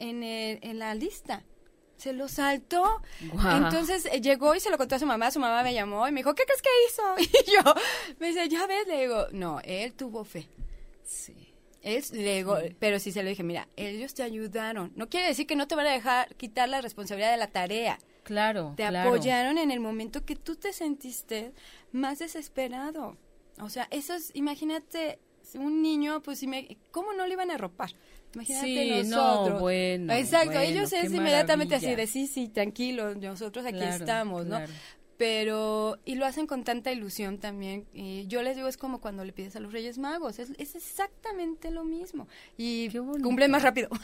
en, 0.00 0.24
en 0.24 0.78
la 0.80 0.94
lista 0.96 1.44
se 1.96 2.12
lo 2.12 2.28
saltó. 2.28 3.00
Entonces 3.20 4.06
eh, 4.06 4.20
llegó 4.20 4.54
y 4.54 4.60
se 4.60 4.70
lo 4.70 4.76
contó 4.76 4.96
a 4.96 4.98
su 4.98 5.06
mamá. 5.06 5.30
Su 5.30 5.40
mamá 5.40 5.62
me 5.62 5.72
llamó 5.72 6.06
y 6.06 6.12
me 6.12 6.20
dijo, 6.20 6.34
¿qué 6.34 6.44
crees 6.44 6.60
que 6.60 6.68
hizo? 6.88 7.02
Y 7.46 7.50
yo 7.52 7.74
me 8.18 8.28
dice, 8.28 8.48
ya 8.48 8.66
ves, 8.66 8.86
le 8.86 9.00
digo, 9.02 9.26
no, 9.32 9.60
él 9.64 9.94
tuvo 9.94 10.24
fe. 10.24 10.48
Sí. 11.04 11.54
Es, 11.82 12.12
le 12.12 12.74
pero 12.78 12.98
sí 12.98 13.12
se 13.12 13.22
lo 13.22 13.28
dije, 13.28 13.42
mira, 13.42 13.68
ellos 13.76 14.14
te 14.14 14.22
ayudaron. 14.22 14.92
No 14.96 15.10
quiere 15.10 15.28
decir 15.28 15.46
que 15.46 15.54
no 15.54 15.68
te 15.68 15.74
van 15.74 15.86
a 15.86 15.92
dejar 15.92 16.34
quitar 16.36 16.68
la 16.68 16.80
responsabilidad 16.80 17.30
de 17.30 17.36
la 17.36 17.48
tarea. 17.48 17.98
Claro. 18.22 18.72
Te 18.74 18.84
apoyaron 18.84 19.58
en 19.58 19.70
el 19.70 19.80
momento 19.80 20.24
que 20.24 20.34
tú 20.34 20.56
te 20.56 20.72
sentiste 20.72 21.52
más 21.92 22.20
desesperado. 22.20 23.18
O 23.60 23.68
sea, 23.68 23.86
eso 23.90 24.14
es, 24.14 24.30
imagínate, 24.34 25.18
un 25.54 25.82
niño, 25.82 26.22
pues, 26.22 26.40
¿cómo 26.90 27.12
no 27.12 27.26
le 27.26 27.34
iban 27.34 27.50
a 27.50 27.54
arropar? 27.54 27.90
Imagínate 28.34 28.66
sí, 28.66 29.10
nosotros. 29.10 29.54
No, 29.54 29.60
bueno, 29.60 30.12
Exacto, 30.14 30.58
ellos 30.58 30.92
es 30.92 31.12
inmediatamente 31.12 31.74
así 31.76 31.94
de 31.94 32.06
sí, 32.06 32.26
sí, 32.26 32.48
tranquilo, 32.48 33.14
nosotros 33.14 33.64
aquí 33.64 33.82
estamos, 33.82 34.46
¿no? 34.46 34.58
Pero 35.16 35.98
y 36.04 36.16
lo 36.16 36.26
hacen 36.26 36.46
con 36.46 36.64
tanta 36.64 36.90
ilusión 36.92 37.38
también 37.38 37.86
y 37.92 38.26
yo 38.26 38.42
les 38.42 38.56
digo 38.56 38.68
es 38.68 38.76
como 38.76 39.00
cuando 39.00 39.24
le 39.24 39.32
pides 39.32 39.54
a 39.56 39.60
los 39.60 39.72
Reyes 39.72 39.98
Magos 39.98 40.38
es, 40.38 40.50
exactamente 40.58 41.70
lo 41.70 41.84
mismo 41.84 42.28
y 42.56 42.90
cumple 43.22 43.48
más 43.48 43.62
rápido. 43.62 43.88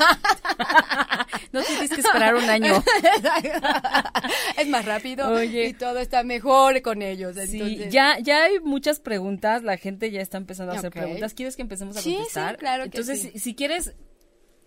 No 1.52 1.62
tienes 1.62 1.90
que 1.90 2.00
esperar 2.00 2.34
un 2.36 2.48
año. 2.48 2.74
Es 4.56 4.68
más 4.68 4.84
rápido 4.84 5.42
y 5.42 5.72
todo 5.72 5.98
está 5.98 6.22
mejor 6.22 6.80
con 6.82 7.02
ellos 7.02 7.36
sí, 7.46 7.86
ya 7.90 8.18
ya 8.20 8.44
hay 8.44 8.60
muchas 8.60 9.00
preguntas 9.00 9.62
la 9.62 9.76
gente 9.76 10.10
ya 10.10 10.20
está 10.20 10.38
empezando 10.38 10.72
a 10.72 10.76
hacer 10.76 10.90
preguntas. 10.90 11.34
Quieres 11.34 11.56
que 11.56 11.62
empecemos 11.62 11.96
a 11.96 12.02
contestar 12.02 12.54
sí, 12.54 12.58
claro 12.58 12.84
entonces 12.84 13.30
que 13.32 13.38
si 13.38 13.54
quieres 13.54 13.94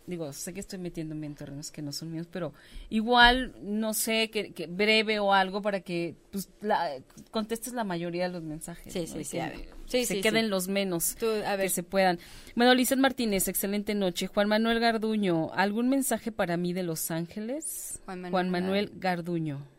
digo, 0.05 0.33
sé 0.33 0.53
que 0.53 0.59
estoy 0.59 0.79
metiéndome 0.79 1.25
en 1.25 1.35
terrenos 1.35 1.71
que 1.71 1.81
no 1.81 1.91
son 1.91 2.11
míos, 2.11 2.27
pero 2.31 2.53
igual, 2.89 3.53
no 3.61 3.93
sé, 3.93 4.29
que, 4.29 4.67
breve 4.67 5.19
o 5.19 5.33
algo 5.33 5.61
para 5.61 5.81
que 5.81 6.15
pues, 6.31 6.49
la, 6.61 6.91
contestes 7.31 7.73
la 7.73 7.83
mayoría 7.83 8.23
de 8.23 8.33
los 8.33 8.43
mensajes. 8.43 8.91
Sí, 8.91 9.07
sí, 9.07 9.23
sí, 9.23 10.05
se 10.05 10.21
queden 10.21 10.49
los 10.49 10.67
menos 10.67 11.15
que 11.15 11.69
se 11.69 11.83
puedan. 11.83 12.19
Bueno, 12.55 12.73
Lizeth 12.73 12.99
Martínez, 12.99 13.47
excelente 13.47 13.95
noche. 13.95 14.27
Juan 14.27 14.47
Manuel 14.47 14.79
Garduño, 14.79 15.51
¿algún 15.53 15.89
mensaje 15.89 16.31
para 16.31 16.57
mí 16.57 16.73
de 16.73 16.83
Los 16.83 17.11
Ángeles? 17.11 18.01
Juan 18.05 18.49
Manuel, 18.49 18.91
Garduño. 18.95 19.72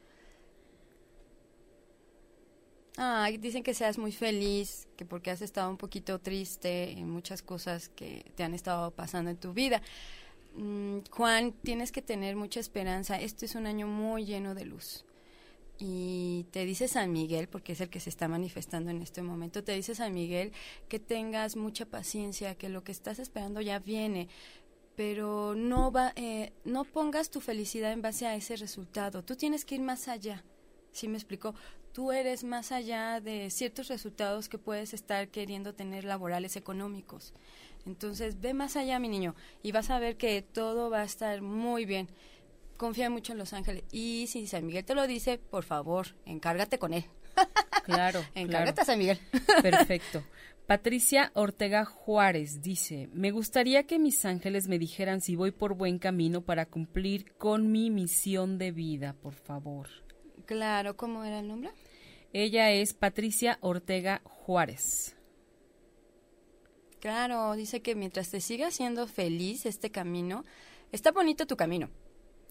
Ah, 2.97 3.29
dicen 3.41 3.65
que 3.65 3.75
seas 3.75 3.99
muy 3.99 4.13
feliz, 4.13 4.87
que 4.97 5.05
porque 5.05 5.31
has 5.31 5.43
estado 5.43 5.69
un 5.69 5.77
poquito 5.77 6.21
triste 6.21 6.93
en 6.93 7.11
muchas 7.11 7.43
cosas 7.43 7.89
que 7.89 8.31
te 8.37 8.45
han 8.45 8.55
estado 8.55 8.93
pasando 8.93 9.31
en 9.31 9.37
tu 9.37 9.53
vida. 9.53 9.83
Mm, 10.55 10.99
Juan, 11.11 11.53
tienes 11.53 11.91
que 11.91 12.03
tener 12.03 12.37
mucha 12.37 12.61
esperanza. 12.61 13.21
Este 13.21 13.47
es 13.47 13.57
un 13.57 13.67
año 13.67 13.89
muy 13.89 14.25
lleno 14.25 14.55
de 14.55 14.65
luz. 14.65 15.05
Y 15.79 16.47
te 16.53 16.65
dice 16.65 16.87
San 16.87 17.13
Miguel, 17.13 17.49
porque 17.49 17.73
es 17.73 17.81
el 17.81 17.91
que 17.91 17.99
se 17.99 18.11
está 18.11 18.29
manifestando 18.29 18.91
en 18.93 19.03
este 19.03 19.23
momento, 19.23 19.65
te 19.65 19.73
dice 19.73 19.97
San 19.97 20.15
Miguel 20.15 20.53
que 20.89 21.01
tengas 21.01 21.57
mucha 21.57 21.85
paciencia, 21.87 22.55
que 22.55 22.69
lo 22.69 22.85
que 22.85 22.93
estás 22.93 23.19
esperando 23.19 23.61
ya 23.61 23.81
viene, 23.81 24.29
pero 24.95 25.57
no, 25.57 25.91
va, 25.91 26.13
eh, 26.15 26.53
no 26.65 26.85
pongas 26.85 27.31
tu 27.31 27.41
felicidad 27.41 27.93
en 27.93 28.03
base 28.03 28.27
a 28.27 28.37
ese 28.37 28.55
resultado. 28.57 29.25
Tú 29.25 29.35
tienes 29.35 29.65
que 29.65 29.75
ir 29.75 29.81
más 29.81 30.07
allá. 30.07 30.45
¿Sí 30.93 31.09
me 31.09 31.17
explicó? 31.17 31.57
Tú 31.95 32.11
eres 32.11 32.43
más 32.43 32.73
allá 32.73 33.21
de 33.21 33.49
ciertos 33.51 33.87
resultados 33.89 34.49
que 34.49 34.59
puedes 34.59 34.93
estar 34.93 35.29
queriendo 35.29 35.75
tener 35.75 36.05
laborales 36.05 36.57
económicos. 36.57 37.33
Entonces, 37.87 38.41
ve 38.41 38.53
más 38.53 38.77
allá, 38.77 38.99
mi 38.99 39.09
niño, 39.09 39.37
y 39.63 39.71
vas 39.71 39.91
a 39.91 40.01
ver 40.01 40.17
que 40.17 40.43
todo 40.43 40.91
va 40.91 41.03
a 41.03 41.05
estar 41.05 41.41
muy 41.41 41.87
bien. 41.87 42.09
Confía 42.77 43.11
mucho 43.11 43.33
en 43.33 43.39
Los 43.39 43.53
Ángeles. 43.53 43.85
Y 43.93 44.27
si 44.27 44.49
San 44.49 44.67
Miguel 44.67 44.85
te 44.85 44.97
lo 44.97 45.07
dice, 45.07 45.39
por 45.39 45.63
favor, 45.63 46.09
encárgate 46.27 46.79
con 46.79 46.93
él. 46.93 47.05
Claro. 47.85 48.25
Encárgate 48.35 48.81
a 48.81 48.85
San 48.87 48.99
Miguel. 48.99 49.19
Perfecto. 49.63 50.25
Patricia 50.67 51.31
Ortega 51.35 51.85
Juárez 51.85 52.63
dice, 52.63 53.11
me 53.13 53.31
gustaría 53.31 53.83
que 53.83 53.99
mis 53.99 54.25
ángeles 54.25 54.69
me 54.69 54.79
dijeran 54.79 55.21
si 55.21 55.37
voy 55.37 55.51
por 55.51 55.75
buen 55.75 55.99
camino 55.99 56.41
para 56.41 56.65
cumplir 56.65 57.35
con 57.35 57.71
mi 57.71 57.91
misión 57.91 58.57
de 58.57 58.73
vida, 58.73 59.13
por 59.21 59.35
favor. 59.35 59.89
Claro, 60.47 60.97
¿cómo 60.97 61.25
era 61.25 61.41
el 61.41 61.49
nombre? 61.49 61.71
Ella 62.37 62.73
es 62.73 62.95
Patricia 62.95 63.59
Ortega 63.61 64.21
Juárez. 64.25 65.15
Claro, 66.99 67.55
dice 67.55 67.81
que 67.81 67.95
mientras 67.95 68.29
te 68.29 68.41
siga 68.41 68.73
siendo 68.73 69.07
feliz 69.07 69.67
este 69.67 69.91
camino, 69.91 70.45
está 70.91 71.13
bonito 71.13 71.47
tu 71.47 71.57
camino. 71.57 71.91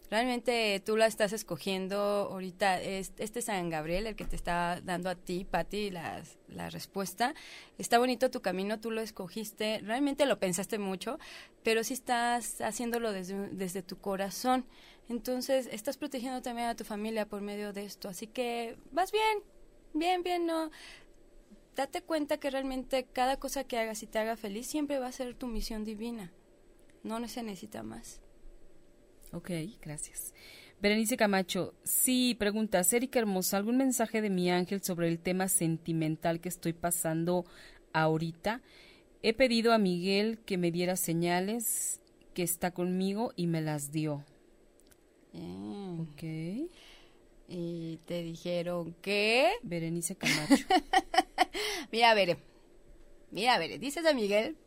Realmente 0.10 0.82
tú 0.86 0.96
la 0.96 1.08
estás 1.08 1.34
escogiendo 1.34 1.98
ahorita, 1.98 2.80
este 2.82 3.42
San 3.42 3.70
Gabriel, 3.70 4.08
el 4.08 4.16
que 4.16 4.24
te 4.24 4.38
está 4.38 4.80
dando 4.80 5.10
a 5.10 5.16
ti, 5.16 5.44
Patti, 5.44 5.90
la, 5.90 6.24
la 6.48 6.70
respuesta. 6.70 7.36
Está 7.78 8.00
bonito 8.00 8.32
tu 8.32 8.42
camino, 8.42 8.80
tú 8.80 8.90
lo 8.90 9.02
escogiste, 9.02 9.82
realmente 9.84 10.26
lo 10.26 10.40
pensaste 10.40 10.80
mucho, 10.80 11.20
pero 11.62 11.84
sí 11.84 11.94
estás 11.94 12.62
haciéndolo 12.62 13.12
desde, 13.12 13.50
desde 13.50 13.82
tu 13.82 14.00
corazón. 14.00 14.66
Entonces, 15.10 15.68
estás 15.70 15.98
protegiendo 15.98 16.42
también 16.42 16.70
a 16.70 16.76
tu 16.76 16.86
familia 16.86 17.28
por 17.28 17.42
medio 17.42 17.74
de 17.74 17.84
esto. 17.84 18.08
Así 18.08 18.28
que 18.28 18.78
vas 18.92 19.12
bien, 19.12 19.44
bien, 19.94 20.24
bien, 20.24 20.46
no. 20.46 20.72
Date 21.76 22.02
cuenta 22.02 22.38
que 22.38 22.50
realmente 22.50 23.06
cada 23.12 23.38
cosa 23.38 23.64
que 23.64 23.78
hagas 23.78 24.04
y 24.04 24.08
te 24.08 24.20
haga 24.20 24.36
feliz 24.36 24.68
siempre 24.68 25.00
va 25.00 25.08
a 25.08 25.12
ser 25.12 25.34
tu 25.34 25.48
misión 25.48 25.84
divina. 25.84 26.32
No 27.04 27.28
se 27.28 27.44
necesita 27.44 27.84
más. 27.84 28.22
Ok, 29.32 29.50
gracias. 29.82 30.34
Berenice 30.80 31.18
Camacho, 31.18 31.74
sí, 31.84 32.36
pregunta, 32.38 32.82
Erika 32.92 33.20
Hermosa, 33.20 33.58
¿algún 33.58 33.78
mensaje 33.78 34.22
de 34.22 34.30
mi 34.30 34.52
ángel 34.52 34.84
sobre 34.84 35.08
el 35.08 35.18
tema 35.18 35.48
sentimental 35.48 36.42
que 36.42 36.50
estoy 36.50 36.74
pasando 36.74 37.46
ahorita? 37.94 38.62
He 39.22 39.34
pedido 39.34 39.74
a 39.74 39.78
Miguel 39.78 40.40
que 40.40 40.58
me 40.58 40.72
diera 40.72 40.98
señales 40.98 42.02
que 42.34 42.44
está 42.44 42.72
conmigo 42.72 43.32
y 43.36 43.48
me 43.48 43.62
las 43.62 43.92
dio. 43.92 44.24
Mm. 45.32 46.02
Ok. 46.02 46.24
Y 47.48 47.98
te 48.06 48.24
dijeron 48.24 48.96
que... 49.02 49.52
Berenice 49.62 50.16
Camacho. 50.16 50.66
mira, 51.92 52.14
ver, 52.14 52.38
mira, 53.32 53.58
ver, 53.60 53.80
dices 53.80 54.06
a 54.06 54.14
Miguel 54.14 54.58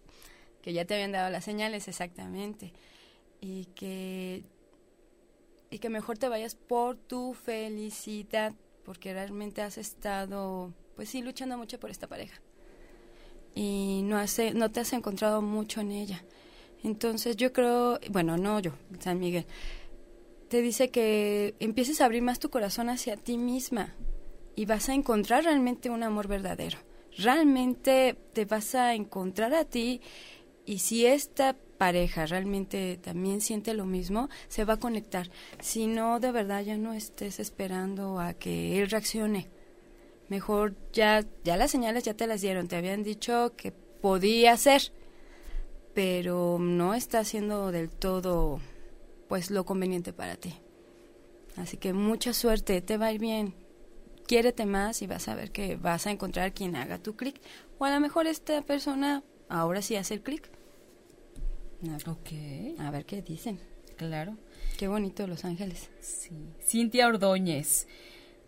que 0.66 0.72
ya 0.72 0.84
te 0.84 0.94
habían 0.94 1.12
dado 1.12 1.30
las 1.30 1.44
señales 1.44 1.86
exactamente 1.86 2.72
y 3.40 3.66
que 3.76 4.42
y 5.70 5.78
que 5.78 5.88
mejor 5.88 6.18
te 6.18 6.28
vayas 6.28 6.56
por 6.56 6.96
tu 6.96 7.34
felicidad 7.34 8.52
porque 8.84 9.12
realmente 9.12 9.62
has 9.62 9.78
estado 9.78 10.72
pues 10.96 11.08
sí 11.10 11.22
luchando 11.22 11.56
mucho 11.56 11.78
por 11.78 11.90
esta 11.90 12.08
pareja 12.08 12.40
y 13.54 14.00
no 14.04 14.18
hace 14.18 14.54
no 14.54 14.72
te 14.72 14.80
has 14.80 14.92
encontrado 14.92 15.40
mucho 15.40 15.80
en 15.80 15.92
ella 15.92 16.24
entonces 16.82 17.36
yo 17.36 17.52
creo 17.52 18.00
bueno 18.10 18.36
no 18.36 18.58
yo 18.58 18.72
San 18.98 19.20
Miguel 19.20 19.46
te 20.48 20.62
dice 20.62 20.90
que 20.90 21.54
empieces 21.58 22.00
a 22.00 22.04
abrir 22.04 22.22
más 22.22 22.38
tu 22.38 22.50
corazón 22.50 22.88
hacia 22.88 23.16
ti 23.16 23.36
misma 23.36 23.94
y 24.54 24.64
vas 24.66 24.88
a 24.88 24.94
encontrar 24.94 25.44
realmente 25.44 25.90
un 25.90 26.02
amor 26.02 26.28
verdadero. 26.28 26.78
Realmente 27.16 28.16
te 28.32 28.44
vas 28.44 28.74
a 28.74 28.94
encontrar 28.94 29.54
a 29.54 29.64
ti 29.64 30.00
y 30.64 30.78
si 30.78 31.06
esta 31.06 31.56
pareja 31.78 32.26
realmente 32.26 32.98
también 33.02 33.40
siente 33.40 33.74
lo 33.74 33.84
mismo, 33.84 34.28
se 34.48 34.64
va 34.64 34.74
a 34.74 34.80
conectar. 34.80 35.30
Si 35.60 35.86
no, 35.86 36.20
de 36.20 36.32
verdad 36.32 36.62
ya 36.62 36.76
no 36.76 36.92
estés 36.92 37.38
esperando 37.40 38.20
a 38.20 38.34
que 38.34 38.80
él 38.80 38.90
reaccione. 38.90 39.48
Mejor 40.28 40.74
ya 40.92 41.24
ya 41.44 41.56
las 41.56 41.70
señales 41.70 42.04
ya 42.04 42.14
te 42.14 42.26
las 42.26 42.40
dieron, 42.40 42.68
te 42.68 42.76
habían 42.76 43.02
dicho 43.02 43.52
que 43.56 43.72
podía 43.72 44.56
ser, 44.56 44.92
pero 45.94 46.58
no 46.60 46.94
está 46.94 47.24
siendo 47.24 47.70
del 47.70 47.90
todo 47.90 48.60
pues 49.28 49.50
lo 49.50 49.64
conveniente 49.64 50.12
para 50.12 50.36
ti. 50.36 50.54
Así 51.56 51.76
que 51.76 51.92
mucha 51.92 52.32
suerte, 52.32 52.80
te 52.82 52.96
va 52.96 53.06
a 53.06 53.12
ir 53.12 53.20
bien. 53.20 53.54
Quiérete 54.26 54.66
más 54.66 55.02
y 55.02 55.06
vas 55.06 55.28
a 55.28 55.34
ver 55.34 55.52
que 55.52 55.76
vas 55.76 56.06
a 56.06 56.10
encontrar 56.10 56.52
quien 56.52 56.76
haga 56.76 56.98
tu 56.98 57.16
clic. 57.16 57.40
O 57.78 57.84
a 57.84 57.90
lo 57.90 58.00
mejor 58.00 58.26
esta 58.26 58.60
persona 58.62 59.22
ahora 59.48 59.82
sí 59.82 59.96
hace 59.96 60.14
el 60.14 60.22
clic. 60.22 60.50
Ok. 62.06 62.78
A 62.78 62.90
ver 62.90 63.04
qué 63.06 63.22
dicen. 63.22 63.60
Claro. 63.96 64.36
Qué 64.76 64.88
bonito 64.88 65.26
Los 65.26 65.44
Ángeles. 65.44 65.88
Sí. 66.00 66.34
Cintia 66.60 67.06
Ordóñez. 67.06 67.86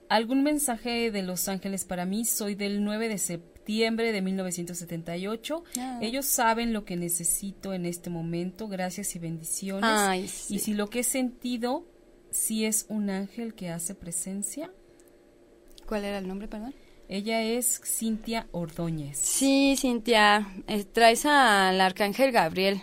¿Algún 0.09 0.43
mensaje 0.43 1.11
de 1.11 1.23
Los 1.23 1.49
Ángeles 1.49 1.85
para 1.85 2.05
mí? 2.05 2.25
Soy 2.25 2.55
del 2.55 2.85
9 2.85 3.09
de 3.09 3.19
septiembre 3.19 3.58
de 3.69 4.23
1978. 4.23 5.65
Ah. 5.79 5.99
Ellos 6.01 6.27
saben 6.27 6.73
lo 6.73 6.85
que 6.85 6.97
necesito 6.97 7.75
en 7.75 7.85
este 7.85 8.11
momento. 8.11 8.67
Gracias 8.67 9.15
y 9.15 9.19
bendiciones. 9.19 10.51
Y 10.51 10.59
si 10.59 10.75
lo 10.75 10.89
que 10.89 11.01
he 11.01 11.05
sentido, 11.05 11.87
si 12.31 12.65
es 12.65 12.87
un 12.89 13.11
ángel 13.11 13.55
que 13.55 13.69
hace 13.69 13.95
presencia. 13.95 14.73
¿Cuál 15.87 16.05
era 16.05 16.19
el 16.19 16.29
nombre, 16.29 16.49
perdón? 16.49 16.75
Ella 17.09 17.43
es 17.43 17.81
Cintia 17.85 18.47
Ordóñez. 18.53 19.19
Sí, 19.19 19.77
Cintia. 19.79 20.49
Eh, 20.67 20.85
traes 20.85 21.25
al 21.25 21.81
arcángel 21.81 22.33
Gabriel 22.33 22.83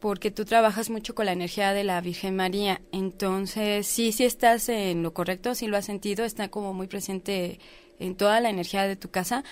porque 0.00 0.30
tú 0.30 0.44
trabajas 0.44 0.90
mucho 0.90 1.14
con 1.14 1.26
la 1.26 1.32
energía 1.32 1.72
de 1.72 1.84
la 1.84 2.00
Virgen 2.00 2.36
María. 2.36 2.80
Entonces, 2.92 3.86
sí, 3.86 4.12
sí 4.12 4.24
estás 4.24 4.68
en 4.68 5.02
lo 5.02 5.12
correcto, 5.12 5.54
sí 5.54 5.66
lo 5.66 5.76
has 5.76 5.86
sentido, 5.86 6.24
está 6.24 6.48
como 6.48 6.72
muy 6.72 6.86
presente 6.86 7.58
en 7.98 8.16
toda 8.16 8.40
la 8.40 8.50
energía 8.50 8.86
de 8.86 8.96
tu 8.96 9.10
casa. 9.10 9.44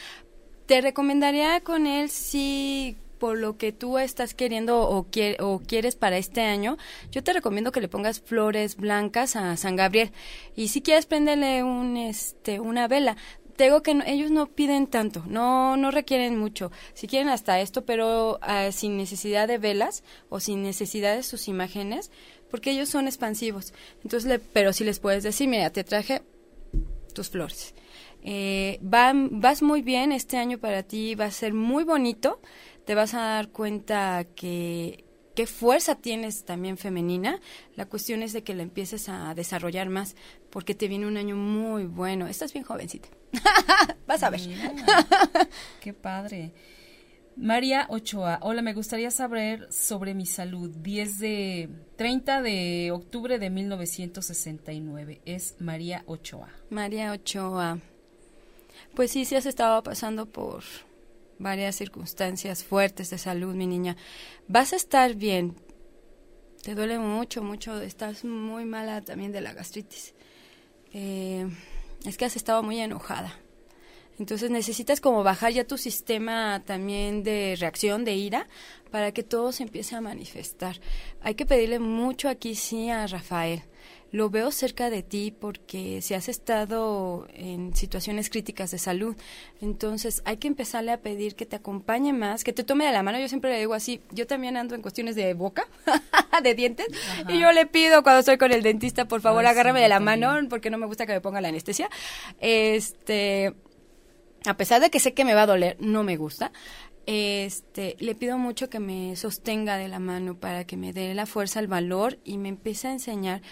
Te 0.66 0.80
recomendaría 0.80 1.60
con 1.60 1.86
él, 1.86 2.10
sí, 2.10 2.96
por 3.18 3.38
lo 3.38 3.56
que 3.56 3.72
tú 3.72 3.98
estás 3.98 4.34
queriendo 4.34 4.80
o, 4.82 5.06
o 5.40 5.58
quieres 5.60 5.96
para 5.96 6.18
este 6.18 6.42
año, 6.42 6.76
yo 7.10 7.22
te 7.22 7.32
recomiendo 7.32 7.72
que 7.72 7.80
le 7.80 7.88
pongas 7.88 8.20
flores 8.20 8.76
blancas 8.76 9.36
a 9.36 9.56
San 9.56 9.76
Gabriel. 9.76 10.12
Y 10.54 10.68
si 10.68 10.82
quieres 10.82 11.06
prenderle 11.06 11.62
un, 11.62 11.96
este, 11.96 12.60
una 12.60 12.88
vela, 12.88 13.16
te 13.56 13.64
digo 13.64 13.82
que 13.82 13.98
ellos 14.06 14.30
no 14.30 14.46
piden 14.46 14.86
tanto, 14.86 15.24
no, 15.26 15.76
no 15.76 15.90
requieren 15.90 16.38
mucho. 16.38 16.70
Si 16.92 17.06
quieren 17.06 17.28
hasta 17.28 17.58
esto, 17.60 17.86
pero 17.86 18.38
ah, 18.42 18.70
sin 18.70 18.98
necesidad 18.98 19.48
de 19.48 19.58
velas 19.58 20.04
o 20.28 20.40
sin 20.40 20.62
necesidad 20.62 21.16
de 21.16 21.22
sus 21.22 21.48
imágenes, 21.48 22.10
porque 22.50 22.70
ellos 22.70 22.90
son 22.90 23.06
expansivos. 23.06 23.72
Entonces, 24.04 24.28
le, 24.28 24.38
pero 24.38 24.72
si 24.74 24.84
les 24.84 25.00
puedes 25.00 25.22
decir, 25.22 25.48
mira, 25.48 25.70
te 25.70 25.84
traje 25.84 26.22
tus 27.14 27.30
flores. 27.30 27.74
Eh, 28.28 28.80
vas 28.80 29.62
muy 29.62 29.82
bien, 29.82 30.10
este 30.10 30.36
año 30.36 30.58
para 30.58 30.82
ti 30.82 31.14
va 31.14 31.26
a 31.26 31.30
ser 31.30 31.54
muy 31.54 31.84
bonito, 31.84 32.40
te 32.84 32.96
vas 32.96 33.14
a 33.14 33.20
dar 33.20 33.50
cuenta 33.50 34.26
que 34.34 35.04
qué 35.36 35.46
fuerza 35.46 35.94
tienes 35.94 36.44
también 36.44 36.76
femenina. 36.76 37.40
La 37.76 37.86
cuestión 37.86 38.24
es 38.24 38.32
de 38.32 38.42
que 38.42 38.54
la 38.54 38.64
empieces 38.64 39.08
a 39.08 39.32
desarrollar 39.34 39.90
más, 39.90 40.16
porque 40.50 40.74
te 40.74 40.88
viene 40.88 41.06
un 41.06 41.16
año 41.16 41.36
muy 41.36 41.84
bueno. 41.84 42.26
Estás 42.26 42.52
bien 42.52 42.64
jovencita. 42.64 43.08
Vas 44.08 44.24
a 44.24 44.30
ver. 44.30 44.40
qué 45.80 45.92
padre. 45.92 46.52
María 47.36 47.86
Ochoa, 47.90 48.40
hola, 48.42 48.62
me 48.62 48.72
gustaría 48.72 49.10
saber 49.12 49.68
sobre 49.70 50.14
mi 50.14 50.26
salud. 50.26 50.70
10 50.70 51.18
de 51.18 51.68
30 51.96 52.42
de 52.42 52.90
octubre 52.92 53.38
de 53.38 53.50
1969. 53.50 55.20
Es 55.26 55.54
María 55.60 56.02
Ochoa. 56.06 56.48
María 56.70 57.12
Ochoa. 57.12 57.78
Pues 58.94 59.10
sí, 59.10 59.24
sí 59.24 59.36
has 59.36 59.46
estado 59.46 59.82
pasando 59.82 60.26
por 60.26 60.62
varias 61.38 61.76
circunstancias 61.76 62.64
fuertes 62.64 63.10
de 63.10 63.18
salud, 63.18 63.54
mi 63.54 63.66
niña. 63.66 63.96
Vas 64.48 64.72
a 64.72 64.76
estar 64.76 65.14
bien. 65.14 65.54
Te 66.62 66.74
duele 66.74 66.98
mucho, 66.98 67.42
mucho. 67.42 67.80
Estás 67.80 68.24
muy 68.24 68.64
mala 68.64 69.02
también 69.02 69.32
de 69.32 69.40
la 69.40 69.52
gastritis. 69.52 70.14
Eh, 70.92 71.46
es 72.04 72.16
que 72.16 72.24
has 72.24 72.36
estado 72.36 72.62
muy 72.62 72.80
enojada. 72.80 73.34
Entonces 74.18 74.50
necesitas 74.50 75.00
como 75.00 75.22
bajar 75.22 75.52
ya 75.52 75.66
tu 75.66 75.76
sistema 75.76 76.62
también 76.64 77.22
de 77.22 77.54
reacción, 77.58 78.04
de 78.04 78.14
ira, 78.14 78.46
para 78.90 79.12
que 79.12 79.22
todo 79.22 79.52
se 79.52 79.62
empiece 79.62 79.94
a 79.94 80.00
manifestar. 80.00 80.80
Hay 81.20 81.34
que 81.34 81.44
pedirle 81.44 81.78
mucho 81.78 82.30
aquí 82.30 82.54
sí 82.54 82.88
a 82.88 83.06
Rafael 83.06 83.62
lo 84.12 84.30
veo 84.30 84.50
cerca 84.50 84.88
de 84.90 85.02
ti 85.02 85.34
porque 85.38 86.00
si 86.00 86.14
has 86.14 86.28
estado 86.28 87.26
en 87.34 87.74
situaciones 87.74 88.30
críticas 88.30 88.70
de 88.70 88.78
salud, 88.78 89.16
entonces 89.60 90.22
hay 90.24 90.36
que 90.36 90.48
empezarle 90.48 90.92
a 90.92 91.00
pedir 91.00 91.34
que 91.34 91.46
te 91.46 91.56
acompañe 91.56 92.12
más, 92.12 92.44
que 92.44 92.52
te 92.52 92.64
tome 92.64 92.86
de 92.86 92.92
la 92.92 93.02
mano. 93.02 93.18
Yo 93.18 93.28
siempre 93.28 93.50
le 93.50 93.58
digo 93.58 93.74
así, 93.74 94.00
yo 94.12 94.26
también 94.26 94.56
ando 94.56 94.74
en 94.74 94.82
cuestiones 94.82 95.16
de 95.16 95.34
boca, 95.34 95.66
de 96.42 96.54
dientes, 96.54 96.86
y 97.28 97.38
yo 97.38 97.52
le 97.52 97.66
pido 97.66 98.02
cuando 98.02 98.20
estoy 98.20 98.38
con 98.38 98.52
el 98.52 98.62
dentista, 98.62 99.06
por 99.06 99.20
favor, 99.20 99.44
agárrame 99.44 99.80
de 99.80 99.88
la 99.88 100.00
mano 100.00 100.36
porque 100.48 100.70
no 100.70 100.78
me 100.78 100.86
gusta 100.86 101.06
que 101.06 101.12
me 101.12 101.20
ponga 101.20 101.40
la 101.40 101.48
anestesia. 101.48 101.90
Este, 102.40 103.54
a 104.46 104.56
pesar 104.56 104.80
de 104.80 104.90
que 104.90 105.00
sé 105.00 105.14
que 105.14 105.24
me 105.24 105.34
va 105.34 105.42
a 105.42 105.46
doler, 105.46 105.76
no 105.80 106.04
me 106.04 106.16
gusta 106.16 106.52
este, 107.06 107.96
le 108.00 108.16
pido 108.16 108.36
mucho 108.36 108.68
que 108.68 108.80
me 108.80 109.14
sostenga 109.14 109.76
de 109.76 109.88
la 109.88 110.00
mano 110.00 110.34
para 110.38 110.64
que 110.64 110.76
me 110.76 110.92
dé 110.92 111.14
la 111.14 111.26
fuerza, 111.26 111.60
el 111.60 111.68
valor 111.68 112.18
y 112.24 112.36
me 112.36 112.48
empiece 112.48 112.88
a 112.88 112.92
enseñar 112.92 113.42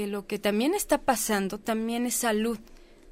que 0.00 0.06
lo 0.06 0.26
que 0.26 0.38
también 0.38 0.72
está 0.72 1.02
pasando 1.02 1.58
también 1.58 2.06
es 2.06 2.14
salud 2.14 2.58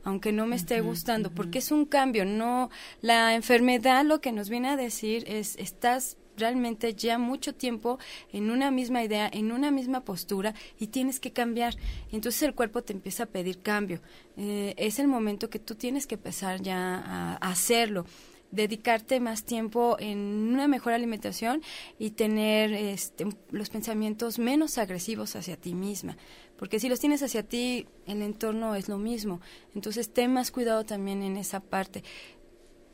aunque 0.05 0.33
no 0.33 0.47
me 0.47 0.57
esté 0.57 0.81
gustando, 0.81 1.31
porque 1.31 1.59
es 1.59 1.71
un 1.71 1.85
cambio, 1.85 2.25
no 2.25 2.71
la 3.03 3.35
enfermedad 3.35 4.07
lo 4.07 4.23
que 4.23 4.33
nos 4.33 4.49
viene 4.49 4.69
a 4.69 4.77
decir 4.79 5.23
es 5.27 5.55
estás 5.57 6.17
realmente 6.39 6.95
ya 6.95 7.19
mucho 7.19 7.55
tiempo 7.55 7.99
en 8.33 8.51
una 8.51 8.71
misma 8.71 9.05
idea, 9.05 9.29
en 9.31 9.53
una 9.53 9.71
misma 9.71 10.01
postura 10.07 10.55
y 10.79 10.87
tienes 10.87 11.21
que 11.21 11.33
cambiar. 11.33 11.75
Entonces 12.11 12.43
el 12.45 12.55
cuerpo 12.55 12.81
te 12.83 12.95
empieza 12.95 13.25
a 13.25 13.27
pedir 13.27 13.61
cambio. 13.61 14.01
Eh, 14.39 14.73
es 14.79 14.99
el 14.99 15.09
momento 15.09 15.51
que 15.51 15.59
tú 15.59 15.75
tienes 15.75 16.07
que 16.07 16.15
empezar 16.15 16.63
ya 16.63 17.03
a 17.05 17.35
hacerlo 17.51 18.07
dedicarte 18.51 19.21
más 19.21 19.45
tiempo 19.45 19.97
en 19.99 20.19
una 20.19 20.69
mejor 20.69 20.93
alimentación 20.93 21.63
y 21.99 22.11
tener 22.11 22.73
este, 22.73 23.27
los 23.51 23.69
pensamientos 23.69 24.39
menos 24.39 24.79
agresivos 24.79 25.37
hacia 25.37 25.57
ti 25.57 25.75
misma. 25.75 26.17
Porque 26.59 26.81
si 26.81 26.89
los 26.89 26.99
tienes 26.99 27.23
hacia 27.23 27.45
ti, 27.45 27.87
el 28.07 28.21
entorno 28.21 28.75
es 28.75 28.89
lo 28.89 28.99
mismo. 28.99 29.41
Entonces, 29.75 30.13
ten 30.13 30.33
más 30.33 30.51
cuidado 30.51 30.85
también 30.85 31.23
en 31.23 31.37
esa 31.37 31.61
parte. 31.61 32.03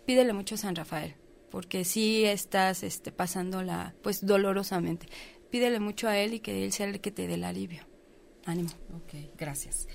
Pídele 0.04 0.34
mucho 0.34 0.54
a 0.54 0.58
San 0.58 0.76
Rafael, 0.76 1.14
porque 1.50 1.84
si 1.84 2.24
estás 2.24 2.82
este, 2.82 3.10
pasándola, 3.10 3.94
pues, 4.02 4.24
dolorosamente. 4.24 5.06
Pídele 5.50 5.80
mucho 5.80 6.08
a 6.08 6.18
él 6.18 6.34
y 6.34 6.40
que 6.40 6.64
él 6.64 6.72
sea 6.72 6.86
el 6.86 7.00
que 7.00 7.10
te 7.10 7.26
dé 7.26 7.34
el 7.34 7.44
alivio. 7.44 7.86
Ánimo. 8.44 8.68
Ok, 8.94 9.14
gracias. 9.38 9.88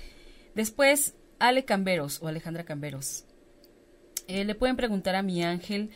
Después, 0.54 1.14
Ale 1.38 1.64
Camberos 1.64 2.20
o 2.22 2.28
Alejandra 2.28 2.64
Camberos 2.64 3.24
eh, 4.26 4.44
le 4.44 4.54
pueden 4.54 4.76
preguntar 4.76 5.14
a 5.14 5.22
mi 5.22 5.42
ángel 5.42 5.90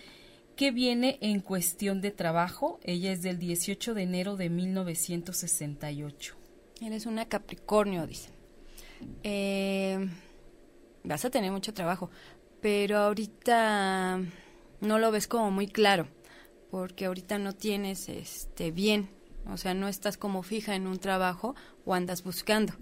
qué 0.57 0.71
viene 0.71 1.19
en 1.21 1.41
cuestión 1.41 2.01
de 2.01 2.13
trabajo. 2.13 2.79
Ella 2.83 3.13
es 3.13 3.23
del 3.23 3.39
18 3.39 3.95
de 3.95 4.03
enero 4.03 4.37
de 4.37 4.51
1968. 4.51 6.44
Eres 6.81 7.07
una 7.07 7.27
Capricornio, 7.27 8.07
dice. 8.07 8.31
Eh, 9.23 10.09
vas 11.05 11.25
a 11.25 11.31
tener 11.31 11.53
mucho 11.53 11.75
trabajo, 11.75 12.11
pero 12.61 12.99
ahorita 12.99 14.21
no 14.81 14.99
lo 14.99 15.11
ves 15.11 15.29
como 15.29 15.51
muy 15.51 15.67
claro, 15.67 16.09
porque 16.71 17.07
ahorita 17.07 17.39
no 17.39 17.53
tienes 17.53 18.09
este 18.09 18.71
bien, 18.71 19.11
o 19.51 19.57
sea, 19.57 19.75
no 19.75 19.89
estás 19.89 20.17
como 20.17 20.43
fija 20.43 20.75
en 20.75 20.87
un 20.87 20.99
trabajo 20.99 21.55
o 21.85 21.95
andas 21.95 22.25
buscando. 22.25 22.73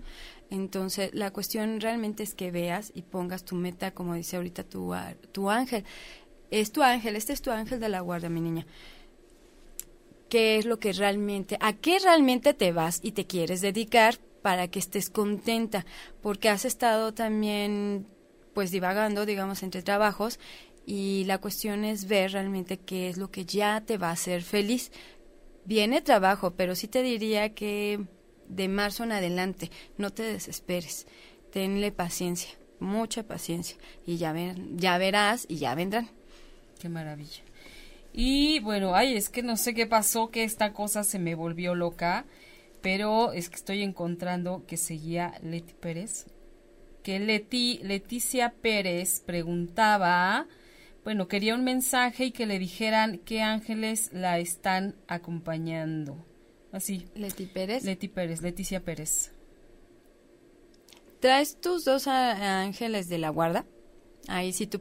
Entonces, 0.51 1.11
la 1.15 1.33
cuestión 1.33 1.81
realmente 1.81 2.23
es 2.23 2.35
que 2.35 2.51
veas 2.51 2.93
y 2.95 3.03
pongas 3.03 3.45
tu 3.45 3.57
meta, 3.57 3.93
como 3.93 4.15
dice 4.15 4.37
ahorita 4.37 4.65
tu, 4.65 4.95
tu 5.33 5.51
ángel. 5.51 5.85
Es 6.51 6.73
tu 6.73 6.83
ángel, 6.83 7.17
este 7.17 7.33
es 7.33 7.41
tu 7.41 7.51
ángel 7.51 7.81
de 7.81 7.89
la 7.89 8.01
guarda, 8.01 8.29
mi 8.29 8.41
niña. 8.41 8.67
¿Qué 10.33 10.57
es 10.57 10.65
lo 10.65 10.79
que 10.79 10.95
realmente, 10.95 11.59
a 11.61 11.75
qué 11.75 11.99
realmente 11.99 12.55
te 12.55 12.73
vas 12.73 13.01
y 13.03 13.13
te 13.13 13.27
quieres 13.27 13.61
dedicar 13.61 14.17
para 14.41 14.67
que 14.67 14.79
estés 14.79 15.11
contenta? 15.11 15.85
Porque 16.23 16.49
has 16.49 16.65
estado 16.65 17.13
también, 17.13 18.07
pues, 18.55 18.71
divagando, 18.71 19.27
digamos, 19.27 19.63
entre 19.63 19.83
trabajos 19.83 20.41
y 20.87 21.25
la 21.27 21.37
cuestión 21.37 21.85
es 21.85 22.09
ver 22.09 22.33
realmente 22.33 22.79
qué 22.79 23.11
es 23.11 23.19
lo 23.19 23.31
que 23.31 23.45
ya 23.45 23.83
te 23.83 23.99
va 23.99 24.09
a 24.09 24.13
hacer 24.13 24.43
feliz. 24.43 24.91
Viene 25.67 26.01
trabajo, 26.01 26.53
pero 26.53 26.77
sí 26.77 26.89
te 26.89 27.03
diría 27.03 27.53
que 27.53 28.01
de 28.49 28.69
marzo 28.69 29.05
en 29.05 29.13
adelante. 29.13 29.71
No 29.99 30.15
te 30.15 30.23
desesperes. 30.23 31.07
Tenle 31.51 31.93
paciencia, 31.93 32.49
mucha 32.81 33.23
paciencia. 33.23 33.77
Y 34.07 34.17
ya, 34.17 34.33
ven, 34.33 34.79
ya 34.79 34.97
verás 34.97 35.45
y 35.47 35.57
ya 35.57 35.75
vendrán. 35.75 36.09
Qué 36.81 36.89
maravilla. 36.89 37.43
Y 38.13 38.61
bueno, 38.61 38.95
ay, 38.95 39.17
es 39.17 39.29
que 39.29 39.43
no 39.43 39.57
sé 39.57 39.75
qué 39.75 39.87
pasó, 39.87 40.31
que 40.31 40.45
esta 40.45 40.73
cosa 40.73 41.03
se 41.03 41.19
me 41.19 41.35
volvió 41.35 41.75
loca, 41.75 42.27
pero 42.83 43.33
es 43.33 43.49
que 43.49 43.57
estoy 43.57 43.83
encontrando 43.83 44.65
que 44.67 44.77
seguía 44.77 45.35
Leti 45.43 45.73
Pérez, 45.73 46.27
que 47.03 47.19
Leti, 47.19 47.81
Leticia 47.83 48.53
Pérez 48.61 49.23
preguntaba, 49.25 50.47
bueno, 51.05 51.27
quería 51.27 51.55
un 51.55 51.65
mensaje 51.65 52.27
y 52.27 52.31
que 52.33 52.47
le 52.47 52.59
dijeran 52.59 53.19
qué 53.19 53.43
ángeles 53.43 54.11
la 54.13 54.39
están 54.39 54.95
acompañando. 55.09 56.25
Así. 56.71 57.07
Leti 57.15 57.47
Pérez. 57.47 57.85
Leti 57.85 58.09
Pérez, 58.09 58.41
Leticia 58.41 58.81
Pérez. 58.81 59.33
Traes 61.21 61.61
tus 61.61 61.85
dos 61.85 62.09
ángeles 62.09 63.09
de 63.09 63.19
la 63.19 63.31
guarda. 63.31 63.67
Ahí 64.29 64.53
sí 64.53 64.67
tú 64.67 64.81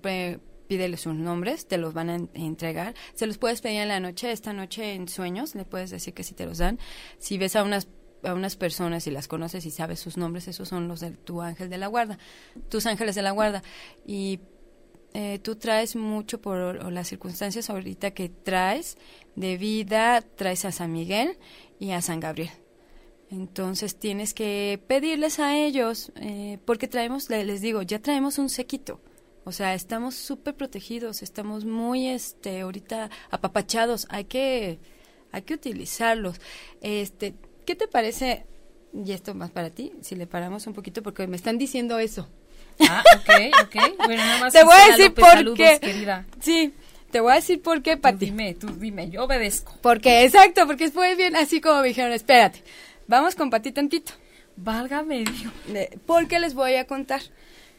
pídeles 0.72 1.02
sus 1.02 1.16
nombres, 1.16 1.68
te 1.68 1.78
los 1.78 1.94
van 1.94 2.10
a 2.10 2.16
entregar. 2.34 2.96
Se 3.14 3.28
los 3.28 3.38
puedes 3.38 3.60
pedir 3.60 3.82
en 3.82 3.90
la 3.90 4.00
noche, 4.00 4.32
esta 4.32 4.54
noche 4.54 4.94
en 4.94 5.10
sueños, 5.10 5.54
le 5.54 5.66
puedes 5.66 5.90
decir 5.90 6.14
que 6.14 6.24
sí 6.24 6.34
te 6.34 6.46
los 6.46 6.60
dan. 6.60 6.80
Si 7.20 7.38
ves 7.38 7.58
a 7.58 7.64
unas 7.64 7.90
a 8.24 8.34
unas 8.34 8.56
personas 8.56 9.06
y 9.06 9.12
las 9.12 9.28
conoces 9.28 9.66
y 9.66 9.72
sabes 9.72 10.00
sus 10.00 10.16
nombres, 10.16 10.48
esos 10.48 10.70
son 10.70 10.88
los 10.88 11.02
de 11.02 11.12
tu 11.12 11.42
ángel 11.42 11.70
de 11.70 11.78
la 11.78 11.88
guarda, 11.88 12.20
tus 12.70 12.86
ángeles 12.86 13.16
de 13.16 13.22
la 13.22 13.32
guarda. 13.32 13.64
Y 14.08 14.40
eh, 15.14 15.40
tú 15.40 15.58
traes 15.58 15.98
mucho 15.98 16.40
por 16.40 16.90
las 16.90 17.10
circunstancias 17.10 17.70
ahorita 17.70 18.12
que 18.12 18.30
traes 18.30 18.98
de 19.36 19.58
vida, 19.58 20.22
traes 20.22 20.64
a 20.64 20.72
San 20.72 20.94
Miguel 20.94 21.38
y 21.80 21.92
a 21.92 22.02
San 22.02 22.22
Gabriel. 22.22 22.52
Entonces 23.30 24.00
tienes 24.00 24.34
que 24.34 24.82
pedirles 24.88 25.40
a 25.40 25.58
ellos, 25.58 26.14
eh, 26.16 26.60
porque 26.64 26.88
traemos, 26.88 27.30
les 27.30 27.60
digo, 27.60 27.82
ya 27.82 28.00
traemos 28.00 28.38
un 28.38 28.48
séquito. 28.48 29.02
O 29.44 29.52
sea, 29.52 29.74
estamos 29.74 30.16
súper 30.16 30.56
protegidos, 30.56 31.24
estamos 31.24 31.66
muy, 31.66 32.08
este, 32.08 32.62
ahorita 32.62 33.10
apapachados. 33.32 34.08
Hay 34.10 34.26
que, 34.26 34.80
hay 35.32 35.42
que 35.42 35.56
utilizarlos. 35.56 36.40
Este, 36.82 37.34
¿qué 37.66 37.76
te 37.76 37.88
parece? 37.88 38.46
Y 38.94 39.12
esto 39.14 39.34
más 39.34 39.50
para 39.50 39.70
ti, 39.70 39.94
si 40.02 40.16
le 40.16 40.28
paramos 40.28 40.68
un 40.68 40.74
poquito, 40.74 41.02
porque 41.02 41.26
me 41.26 41.38
están 41.38 41.58
diciendo 41.58 41.98
eso. 41.98 42.28
Ah, 42.80 43.04
ok, 43.16 43.30
ok. 43.64 43.98
Bueno, 44.06 44.24
nada 44.24 44.40
más 44.40 44.54
te 44.54 44.64
voy 44.64 44.76
a 44.76 44.96
decir 44.96 45.14
por 45.14 45.54
qué. 45.56 45.80
Sí, 46.40 46.74
Te 47.12 47.20
voy 47.20 47.32
a 47.32 47.36
decir 47.36 47.62
por 47.62 47.82
qué, 47.82 47.98
Pati. 47.98 48.26
Dime, 48.26 48.54
tú 48.54 48.68
dime, 48.68 49.10
yo 49.10 49.24
obedezco. 49.24 49.78
Porque, 49.82 50.24
exacto, 50.24 50.68
porque 50.68 50.86
después 50.86 51.18
bien 51.18 51.36
así 51.36 51.62
como 51.62 51.82
me 51.82 51.90
dijeron, 51.90 52.12
espérate, 52.14 52.64
vamos 53.08 53.36
con 53.36 53.50
Pati 53.50 53.72
tantito. 53.72 54.14
Válgame 54.56 55.24
Dios. 55.24 55.54
Porque 56.06 56.40
les 56.40 56.54
voy 56.54 56.76
a 56.76 56.86
contar. 56.86 57.22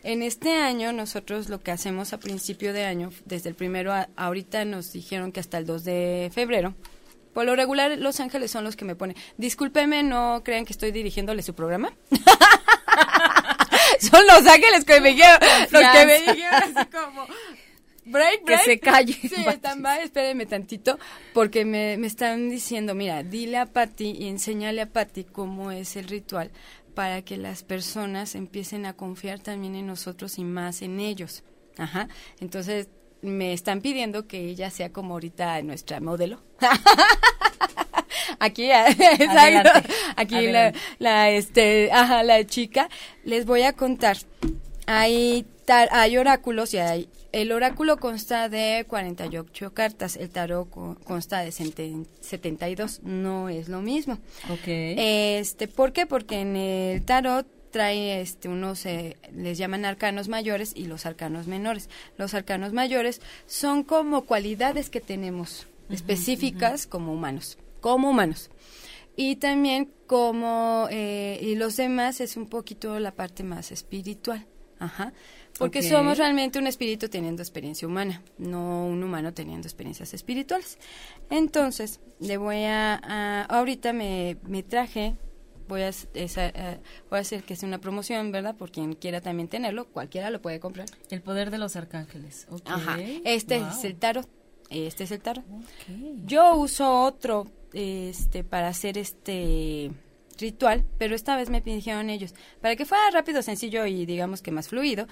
En 0.04 0.22
este 0.22 0.52
año, 0.58 0.92
nosotros 0.92 1.48
lo 1.48 1.60
que 1.60 1.70
hacemos 1.70 2.12
a 2.12 2.18
principio 2.18 2.72
de 2.72 2.84
año, 2.84 3.10
desde 3.24 3.48
el 3.48 3.54
primero 3.54 3.92
a 3.92 4.08
ahorita 4.16 4.64
nos 4.64 4.92
dijeron 4.92 5.30
que 5.30 5.38
hasta 5.38 5.58
el 5.58 5.66
2 5.66 5.84
de 5.84 6.30
febrero, 6.34 6.74
por 7.32 7.44
lo 7.46 7.54
regular, 7.56 7.96
Los 7.98 8.18
Ángeles 8.20 8.50
son 8.50 8.64
los 8.64 8.76
que 8.76 8.84
me 8.84 8.96
ponen. 8.96 9.16
Discúlpeme, 9.38 10.02
no 10.02 10.42
crean 10.44 10.64
que 10.64 10.72
estoy 10.72 10.90
dirigiéndole 10.90 11.42
su 11.42 11.54
programa. 11.54 11.92
son 14.00 14.26
Los 14.26 14.46
Ángeles 14.46 14.84
que 14.84 15.00
me 15.00 15.10
dijeron, 15.10 15.38
los 15.70 15.82
que 15.92 16.06
me 16.06 16.20
dijeron 16.20 16.76
así 16.76 16.86
como, 16.90 17.26
break, 18.04 18.44
break. 18.44 18.58
Que 18.58 18.58
se 18.58 18.80
calle. 18.80 19.14
Sí, 19.14 19.44
están 19.48 19.80
mal, 19.80 20.00
espérenme 20.00 20.46
tantito, 20.46 20.98
porque 21.32 21.64
me, 21.64 21.96
me 21.96 22.08
están 22.08 22.50
diciendo, 22.50 22.94
mira, 22.94 23.22
dile 23.22 23.56
a 23.56 23.66
Patti 23.66 24.10
y 24.18 24.28
enséñale 24.28 24.82
a 24.82 24.86
Patti 24.86 25.24
cómo 25.24 25.70
es 25.70 25.96
el 25.96 26.08
ritual 26.08 26.50
para 26.94 27.22
que 27.22 27.36
las 27.36 27.62
personas 27.62 28.34
empiecen 28.34 28.86
a 28.86 28.94
confiar 28.94 29.40
también 29.40 29.74
en 29.74 29.86
nosotros 29.86 30.38
y 30.38 30.44
más 30.44 30.82
en 30.82 31.00
ellos. 31.00 31.42
Ajá. 31.78 32.08
Entonces, 32.40 32.88
me 33.22 33.52
están 33.52 33.80
pidiendo 33.80 34.26
que 34.26 34.48
ella 34.48 34.70
sea 34.70 34.92
como 34.92 35.14
ahorita 35.14 35.62
nuestra 35.62 36.00
modelo. 36.00 36.42
aquí, 38.40 38.70
exacto. 38.70 39.70
Aquí 40.16 40.48
la, 40.48 40.72
la, 40.98 41.30
este, 41.30 41.90
ajá, 41.92 42.22
la 42.22 42.44
chica. 42.44 42.88
Les 43.24 43.46
voy 43.46 43.62
a 43.62 43.72
contar. 43.72 44.18
Hay, 44.86 45.46
hay 45.90 46.18
oráculos 46.18 46.74
y 46.74 46.78
hay 46.78 47.08
el 47.32 47.50
oráculo 47.50 47.96
consta 47.98 48.48
de 48.48 48.84
48 48.86 49.72
cartas, 49.72 50.16
el 50.16 50.30
tarot 50.30 50.68
consta 51.02 51.40
de 51.40 51.50
72, 51.50 53.00
no 53.02 53.48
es 53.48 53.68
lo 53.68 53.80
mismo. 53.80 54.18
Okay. 54.50 54.94
Este, 55.38 55.66
¿por 55.66 55.92
qué? 55.92 56.06
Porque 56.06 56.40
en 56.40 56.56
el 56.56 57.02
tarot 57.04 57.46
trae 57.72 58.20
este 58.20 58.48
unos 58.48 58.86
eh, 58.86 59.16
les 59.34 59.58
llaman 59.58 59.84
arcanos 59.84 60.28
mayores 60.28 60.72
y 60.76 60.84
los 60.84 61.06
arcanos 61.06 61.48
menores. 61.48 61.88
Los 62.18 62.34
arcanos 62.34 62.72
mayores 62.72 63.20
son 63.46 63.82
como 63.82 64.22
cualidades 64.22 64.90
que 64.90 65.00
tenemos 65.00 65.66
específicas 65.88 66.86
como 66.86 67.12
humanos, 67.12 67.58
como 67.80 68.10
humanos. 68.10 68.50
Y 69.16 69.36
también 69.36 69.90
como 70.06 70.86
eh, 70.90 71.38
y 71.42 71.56
los 71.56 71.76
demás 71.76 72.20
es 72.20 72.36
un 72.36 72.46
poquito 72.46 72.98
la 73.00 73.12
parte 73.12 73.42
más 73.42 73.72
espiritual. 73.72 74.46
Ajá. 74.78 75.12
Porque 75.58 75.82
somos 75.82 76.18
realmente 76.18 76.58
un 76.58 76.66
espíritu 76.66 77.08
teniendo 77.08 77.42
experiencia 77.42 77.86
humana, 77.86 78.22
no 78.38 78.86
un 78.86 79.02
humano 79.02 79.32
teniendo 79.32 79.68
experiencias 79.68 80.14
espirituales. 80.14 80.78
Entonces, 81.30 82.00
le 82.20 82.36
voy 82.36 82.64
a, 82.64 83.44
ahorita 83.44 83.92
me, 83.92 84.38
me 84.46 84.62
traje 84.62 85.16
voy 85.68 85.82
a, 85.82 85.90
eh, 86.14 86.80
voy 87.10 87.18
a 87.18 87.20
hacer 87.20 87.42
que 87.42 87.56
sea 87.56 87.66
una 87.68 87.78
promoción, 87.78 88.30
¿verdad? 88.32 88.56
Por 88.56 88.70
quien 88.70 88.94
quiera 88.94 89.20
también 89.20 89.48
tenerlo, 89.48 89.86
cualquiera 89.86 90.30
lo 90.30 90.40
puede 90.40 90.60
comprar. 90.60 90.86
El 91.10 91.22
poder 91.22 91.50
de 91.50 91.58
los 91.58 91.76
arcángeles. 91.76 92.46
Ajá. 92.64 92.98
Este 93.24 93.56
es 93.56 93.84
el 93.84 93.96
tarot. 93.96 94.28
Este 94.70 95.04
es 95.04 95.10
el 95.10 95.20
tarot. 95.20 95.44
Yo 96.24 96.54
uso 96.56 97.02
otro 97.02 97.46
este 97.72 98.44
para 98.44 98.68
hacer 98.68 98.98
este 98.98 99.90
ritual, 100.38 100.84
pero 100.98 101.14
esta 101.14 101.36
vez 101.36 101.50
me 101.50 101.60
dijeron 101.60 102.10
ellos, 102.10 102.34
para 102.60 102.76
que 102.76 102.84
fuera 102.84 103.10
rápido, 103.10 103.42
sencillo 103.42 103.86
y 103.86 104.06
digamos 104.06 104.42
que 104.42 104.50
más 104.50 104.68
fluido, 104.68 105.06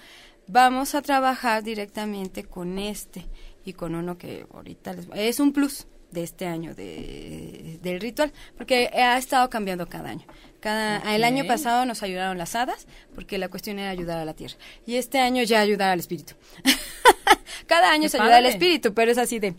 vamos 0.47 0.95
a 0.95 1.03
trabajar 1.03 1.63
directamente 1.63 2.45
con 2.45 2.79
este 2.79 3.27
y 3.65 3.73
con 3.73 3.95
uno 3.95 4.19
que 4.19 4.47
ahorita 4.53 4.93
les 4.95 5.07
es 5.15 5.41
un 5.41 5.53
plus 5.53 5.87
de 6.11 6.23
este 6.23 6.47
año 6.47 6.75
de, 6.75 7.79
del 7.83 8.01
ritual, 8.01 8.33
porque 8.57 8.91
ha 8.93 9.17
estado 9.17 9.49
cambiando 9.49 9.89
cada 9.89 10.11
año. 10.11 10.27
Cada, 10.61 10.99
El 11.15 11.25
año 11.25 11.47
pasado 11.47 11.87
nos 11.87 12.03
ayudaron 12.03 12.37
las 12.37 12.55
hadas, 12.55 12.87
porque 13.15 13.39
la 13.39 13.49
cuestión 13.49 13.79
era 13.79 13.91
ayudar 13.91 14.19
a 14.19 14.25
la 14.25 14.35
tierra. 14.35 14.57
Y 14.87 14.97
este 14.97 15.19
año 15.19 15.43
ya 15.45 15.61
ayudar 15.61 15.91
al 15.91 16.01
espíritu. 16.01 16.35
cada 17.67 17.93
año 17.93 18.09
se 18.09 18.21
ayuda 18.21 18.39
al 18.39 18.47
espíritu, 18.47 18.93
pero 18.93 19.11
es 19.11 19.19
así 19.19 19.39
de, 19.39 19.55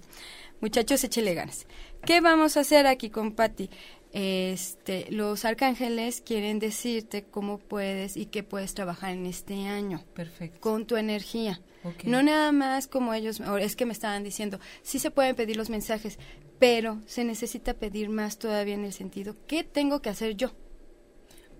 muchachos, 0.59 1.03
échele 1.03 1.33
ganas. 1.33 1.65
¿Qué 2.05 2.19
vamos 2.19 2.57
a 2.57 2.61
hacer 2.61 2.87
aquí 2.87 3.09
con 3.09 3.31
Patti? 3.31 3.69
Este, 4.13 5.07
los 5.09 5.45
arcángeles 5.45 6.21
quieren 6.21 6.59
decirte 6.59 7.23
cómo 7.23 7.57
puedes 7.57 8.17
y 8.17 8.25
qué 8.25 8.43
puedes 8.43 8.73
trabajar 8.73 9.11
en 9.11 9.25
este 9.25 9.67
año. 9.67 10.03
Perfecto. 10.13 10.59
Con 10.59 10.85
tu 10.85 10.97
energía. 10.97 11.61
No 12.03 12.21
nada 12.21 12.51
más 12.51 12.87
como 12.87 13.13
ellos, 13.13 13.41
es 13.59 13.75
que 13.75 13.85
me 13.85 13.93
estaban 13.93 14.23
diciendo, 14.23 14.59
sí 14.83 14.99
se 14.99 15.09
pueden 15.09 15.35
pedir 15.35 15.57
los 15.57 15.69
mensajes, 15.69 16.19
pero 16.59 17.01
se 17.07 17.23
necesita 17.23 17.73
pedir 17.73 18.09
más 18.09 18.37
todavía 18.37 18.75
en 18.75 18.85
el 18.85 18.93
sentido, 18.93 19.35
¿qué 19.47 19.63
tengo 19.63 20.01
que 20.01 20.09
hacer 20.09 20.35
yo? 20.35 20.51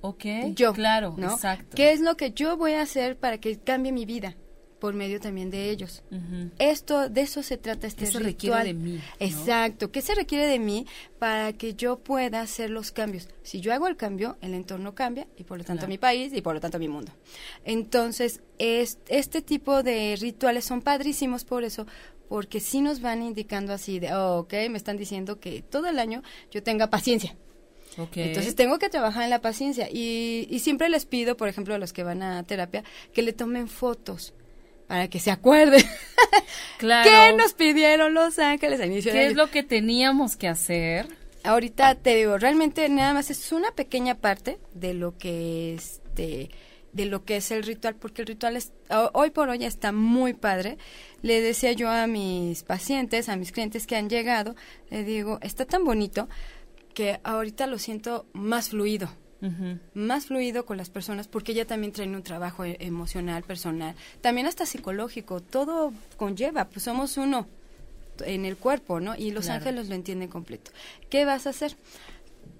Ok, 0.01 0.25
yo, 0.53 0.73
claro, 0.73 1.15
exacto. 1.19 1.75
¿Qué 1.75 1.91
es 1.91 2.01
lo 2.01 2.17
que 2.17 2.31
yo 2.31 2.57
voy 2.57 2.73
a 2.73 2.81
hacer 2.81 3.17
para 3.17 3.39
que 3.39 3.57
cambie 3.57 3.91
mi 3.91 4.05
vida? 4.05 4.35
Por 4.81 4.95
medio 4.95 5.19
también 5.19 5.51
de 5.51 5.69
ellos. 5.69 6.01
Esto, 6.57 7.07
de 7.07 7.21
eso 7.21 7.43
se 7.43 7.57
trata 7.57 7.85
este 7.85 8.05
¿Qué 8.05 8.11
se 8.11 8.19
requiere 8.19 8.63
de 8.63 8.73
mí? 8.73 8.99
Exacto. 9.19 9.91
¿Qué 9.91 10.01
se 10.01 10.15
requiere 10.15 10.47
de 10.47 10.57
mí 10.57 10.87
para 11.19 11.53
que 11.53 11.75
yo 11.75 11.99
pueda 11.99 12.41
hacer 12.41 12.71
los 12.71 12.91
cambios? 12.91 13.29
Si 13.43 13.61
yo 13.61 13.73
hago 13.73 13.87
el 13.87 13.95
cambio, 13.95 14.37
el 14.41 14.55
entorno 14.55 14.95
cambia 14.95 15.27
y 15.37 15.43
por 15.43 15.59
lo 15.59 15.63
tanto 15.63 15.87
mi 15.87 15.99
país 15.99 16.33
y 16.33 16.41
por 16.41 16.55
lo 16.55 16.59
tanto 16.59 16.79
mi 16.79 16.87
mundo. 16.87 17.11
Entonces, 17.63 18.41
es, 18.57 18.97
este 19.07 19.43
tipo 19.43 19.83
de 19.83 20.17
rituales 20.19 20.65
son 20.65 20.81
padrísimos 20.81 21.45
por 21.45 21.63
eso, 21.63 21.85
porque 22.27 22.59
sí 22.59 22.81
nos 22.81 23.01
van 23.01 23.21
indicando 23.21 23.73
así 23.73 23.99
de, 23.99 24.11
oh, 24.15 24.39
ok, 24.39 24.53
me 24.71 24.77
están 24.77 24.97
diciendo 24.97 25.39
que 25.39 25.61
todo 25.61 25.89
el 25.89 25.99
año 25.99 26.23
yo 26.49 26.63
tenga 26.63 26.89
paciencia. 26.89 27.35
Okay. 27.99 28.29
Entonces 28.29 28.55
tengo 28.55 28.79
que 28.79 28.89
trabajar 28.89 29.25
en 29.25 29.29
la 29.29 29.41
paciencia 29.41 29.89
y, 29.91 30.47
y, 30.49 30.59
siempre 30.59 30.89
les 30.89 31.05
pido, 31.05 31.37
por 31.37 31.49
ejemplo, 31.49 31.75
a 31.75 31.77
los 31.77 31.93
que 31.93 32.03
van 32.03 32.23
a 32.23 32.41
terapia, 32.43 32.83
que 33.13 33.21
le 33.21 33.33
tomen 33.33 33.67
fotos 33.67 34.33
para 34.91 35.07
que 35.07 35.21
se 35.21 35.31
acuerden. 35.31 35.81
Claro. 36.77 37.09
¿Qué 37.09 37.33
nos 37.37 37.53
pidieron 37.53 38.13
los 38.15 38.39
ángeles 38.39 38.79
a 38.79 38.85
inicio 38.87 39.11
¿Qué 39.11 39.27
es 39.27 39.35
lo 39.35 39.51
que 39.51 39.61
teníamos 39.61 40.35
que 40.35 40.47
hacer? 40.47 41.07
Ahorita 41.43 41.93
te 41.95 42.15
digo, 42.15 42.39
realmente 42.39 42.87
nada 42.89 43.13
más 43.13 43.29
es 43.29 43.51
una 43.51 43.71
pequeña 43.71 44.15
parte 44.15 44.59
de 44.73 44.95
lo 44.95 45.15
que 45.17 45.75
este 45.75 46.49
de 46.91 47.05
lo 47.05 47.23
que 47.23 47.37
es 47.37 47.51
el 47.51 47.63
ritual, 47.63 47.95
porque 47.95 48.23
el 48.23 48.27
ritual 48.27 48.55
es, 48.57 48.73
hoy 49.13 49.29
por 49.29 49.49
hoy 49.49 49.63
está 49.63 49.91
muy 49.91 50.33
padre. 50.33 50.77
Le 51.21 51.39
decía 51.41 51.71
yo 51.73 51.89
a 51.89 52.07
mis 52.07 52.63
pacientes, 52.63 53.29
a 53.29 53.35
mis 53.35 53.51
clientes 53.51 53.85
que 53.85 53.95
han 53.95 54.09
llegado, 54.09 54.55
le 54.89 55.03
digo, 55.03 55.37
está 55.41 55.65
tan 55.65 55.83
bonito 55.83 56.27
que 56.95 57.19
ahorita 57.23 57.67
lo 57.67 57.77
siento 57.77 58.25
más 58.33 58.69
fluido 58.69 59.09
más 59.93 60.27
fluido 60.27 60.65
con 60.65 60.77
las 60.77 60.89
personas 60.89 61.27
porque 61.27 61.53
ella 61.53 61.65
también 61.65 61.93
trae 61.93 62.07
un 62.07 62.21
trabajo 62.21 62.63
e-, 62.63 62.77
emocional, 62.79 63.43
personal, 63.43 63.95
también 64.21 64.47
hasta 64.47 64.65
psicológico, 64.65 65.39
todo 65.41 65.93
conlleva, 66.17 66.65
pues 66.65 66.83
somos 66.83 67.17
uno 67.17 67.47
en 68.25 68.45
el 68.45 68.57
cuerpo, 68.57 68.99
¿no? 68.99 69.15
Y 69.15 69.31
los 69.31 69.49
ángeles 69.49 69.89
lo 69.89 69.95
entienden 69.95 70.29
completo. 70.29 70.71
¿Qué 71.09 71.25
vas 71.25 71.47
a 71.47 71.51
hacer? 71.51 71.75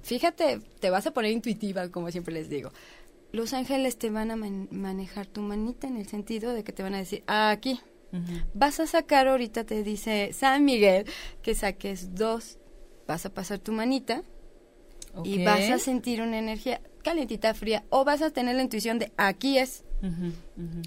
Fíjate, 0.04 0.60
te 0.80 0.90
vas 0.90 1.06
a 1.06 1.12
poner 1.12 1.32
intuitiva, 1.32 1.90
como 1.90 2.10
siempre 2.10 2.34
les 2.34 2.50
digo. 2.50 2.72
Los 3.32 3.54
ángeles 3.54 3.98
te 3.98 4.10
van 4.10 4.32
a 4.32 4.36
manejar 4.36 5.28
tu 5.28 5.42
manita 5.42 5.88
en 5.88 5.98
el 5.98 6.08
sentido 6.08 6.54
de 6.54 6.64
que 6.64 6.72
te 6.72 6.84
van 6.84 6.96
a 6.96 7.00
decir, 7.00 7.24
aquí. 7.28 7.80
Vas 8.54 8.82
a 8.82 8.88
sacar 8.88 9.30
ahorita, 9.30 9.64
te 9.64 9.84
dice 9.84 10.34
San 10.34 10.66
Miguel, 10.66 11.06
que 11.42 11.56
saques 11.56 12.14
dos, 12.14 12.58
vas 13.08 13.26
a 13.26 13.30
pasar 13.34 13.60
tu 13.60 13.72
manita 13.72 14.24
y 15.24 15.44
vas 15.44 15.70
a 15.70 15.80
sentir 15.80 16.22
una 16.22 16.40
energía 16.40 16.82
calentita, 17.04 17.54
fría, 17.54 17.84
o 17.90 18.06
vas 18.06 18.22
a 18.22 18.32
tener 18.32 18.56
la 18.56 18.64
intuición 18.64 19.00
de 19.00 19.12
aquí 19.18 19.58
es. 19.58 19.84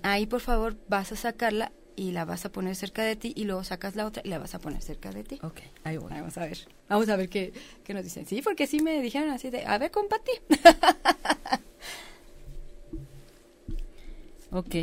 Ahí, 0.02 0.26
por 0.26 0.40
favor, 0.40 0.76
vas 0.88 1.12
a 1.12 1.16
sacarla 1.16 1.72
y 1.96 2.10
la 2.10 2.24
vas 2.24 2.44
a 2.44 2.50
poner 2.50 2.74
cerca 2.74 3.04
de 3.04 3.14
ti 3.14 3.32
y 3.36 3.44
luego 3.44 3.62
sacas 3.62 3.94
la 3.94 4.06
otra 4.06 4.22
y 4.24 4.28
la 4.28 4.38
vas 4.38 4.54
a 4.54 4.58
poner 4.58 4.82
cerca 4.82 5.10
de 5.10 5.22
ti. 5.22 5.38
Ok, 5.42 5.60
ahí 5.84 5.96
voy. 5.96 6.10
Vamos 6.10 6.36
a 6.36 6.46
ver. 6.46 6.58
Vamos 6.88 7.08
a 7.08 7.16
ver 7.16 7.28
qué, 7.28 7.52
qué 7.84 7.94
nos 7.94 8.02
dicen. 8.02 8.26
Sí, 8.26 8.42
porque 8.42 8.66
sí 8.66 8.82
me 8.82 9.00
dijeron 9.00 9.30
así 9.30 9.50
de, 9.50 9.64
a 9.64 9.78
ver, 9.78 9.92
compati. 9.92 10.32
ok. 14.50 14.74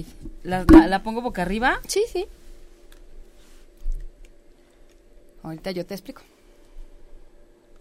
¿La, 0.44 0.66
¿La 0.88 1.04
pongo 1.04 1.22
boca 1.22 1.42
arriba? 1.42 1.82
Sí, 1.88 2.04
sí. 2.12 2.26
Ahorita 5.44 5.72
yo 5.72 5.86
te 5.86 5.96
explico 5.96 6.22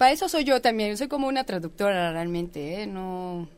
para 0.01 0.13
eso 0.13 0.31
soy 0.31 0.45
yo 0.45 0.63
también, 0.63 0.97
soy 0.97 1.09
como 1.09 1.29
una 1.29 1.45
traductora 1.45 2.11
realmente, 2.11 2.81
¿eh? 2.81 2.87
No... 2.87 3.51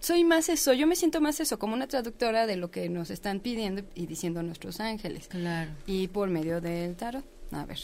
Soy 0.00 0.24
más 0.24 0.48
eso, 0.48 0.72
yo 0.72 0.88
me 0.88 0.96
siento 0.96 1.20
más 1.20 1.38
eso, 1.38 1.56
como 1.56 1.72
una 1.72 1.86
traductora 1.86 2.48
de 2.48 2.56
lo 2.56 2.72
que 2.72 2.88
nos 2.88 3.10
están 3.10 3.38
pidiendo 3.38 3.84
y 3.94 4.06
diciendo 4.06 4.42
nuestros 4.42 4.80
ángeles. 4.80 5.28
Claro. 5.28 5.70
Y 5.86 6.08
por 6.08 6.30
medio 6.30 6.60
del 6.60 6.96
tarot, 6.96 7.24
a 7.52 7.64
ver, 7.64 7.78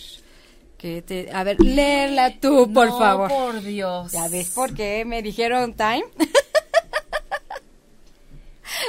que 0.77 1.03
te, 1.03 1.31
a 1.31 1.45
ver, 1.45 1.61
leerla 1.61 2.35
tú, 2.41 2.69
por 2.75 2.89
favor. 2.89 3.29
por 3.29 3.63
Dios. 3.63 4.11
Ya 4.11 4.27
ves 4.27 4.51
por 4.51 4.75
qué 4.75 5.05
me 5.05 5.23
dijeron 5.23 5.75
time. 5.75 6.03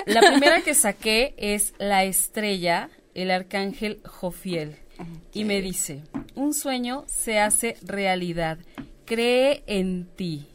La 0.08 0.22
primera 0.22 0.62
que 0.62 0.74
saqué 0.74 1.36
es 1.38 1.76
la 1.78 2.05
estrella, 2.05 2.89
el 3.14 3.30
arcángel 3.30 4.01
Jofiel. 4.03 4.78
Y 5.34 5.43
me 5.43 5.62
dice, 5.62 6.04
un 6.36 6.54
sueño 6.54 7.06
se 7.08 7.39
hace 7.39 7.78
realidad. 7.84 8.58
Cree 9.06 9.64
en 9.68 10.08
ti. 10.16 10.48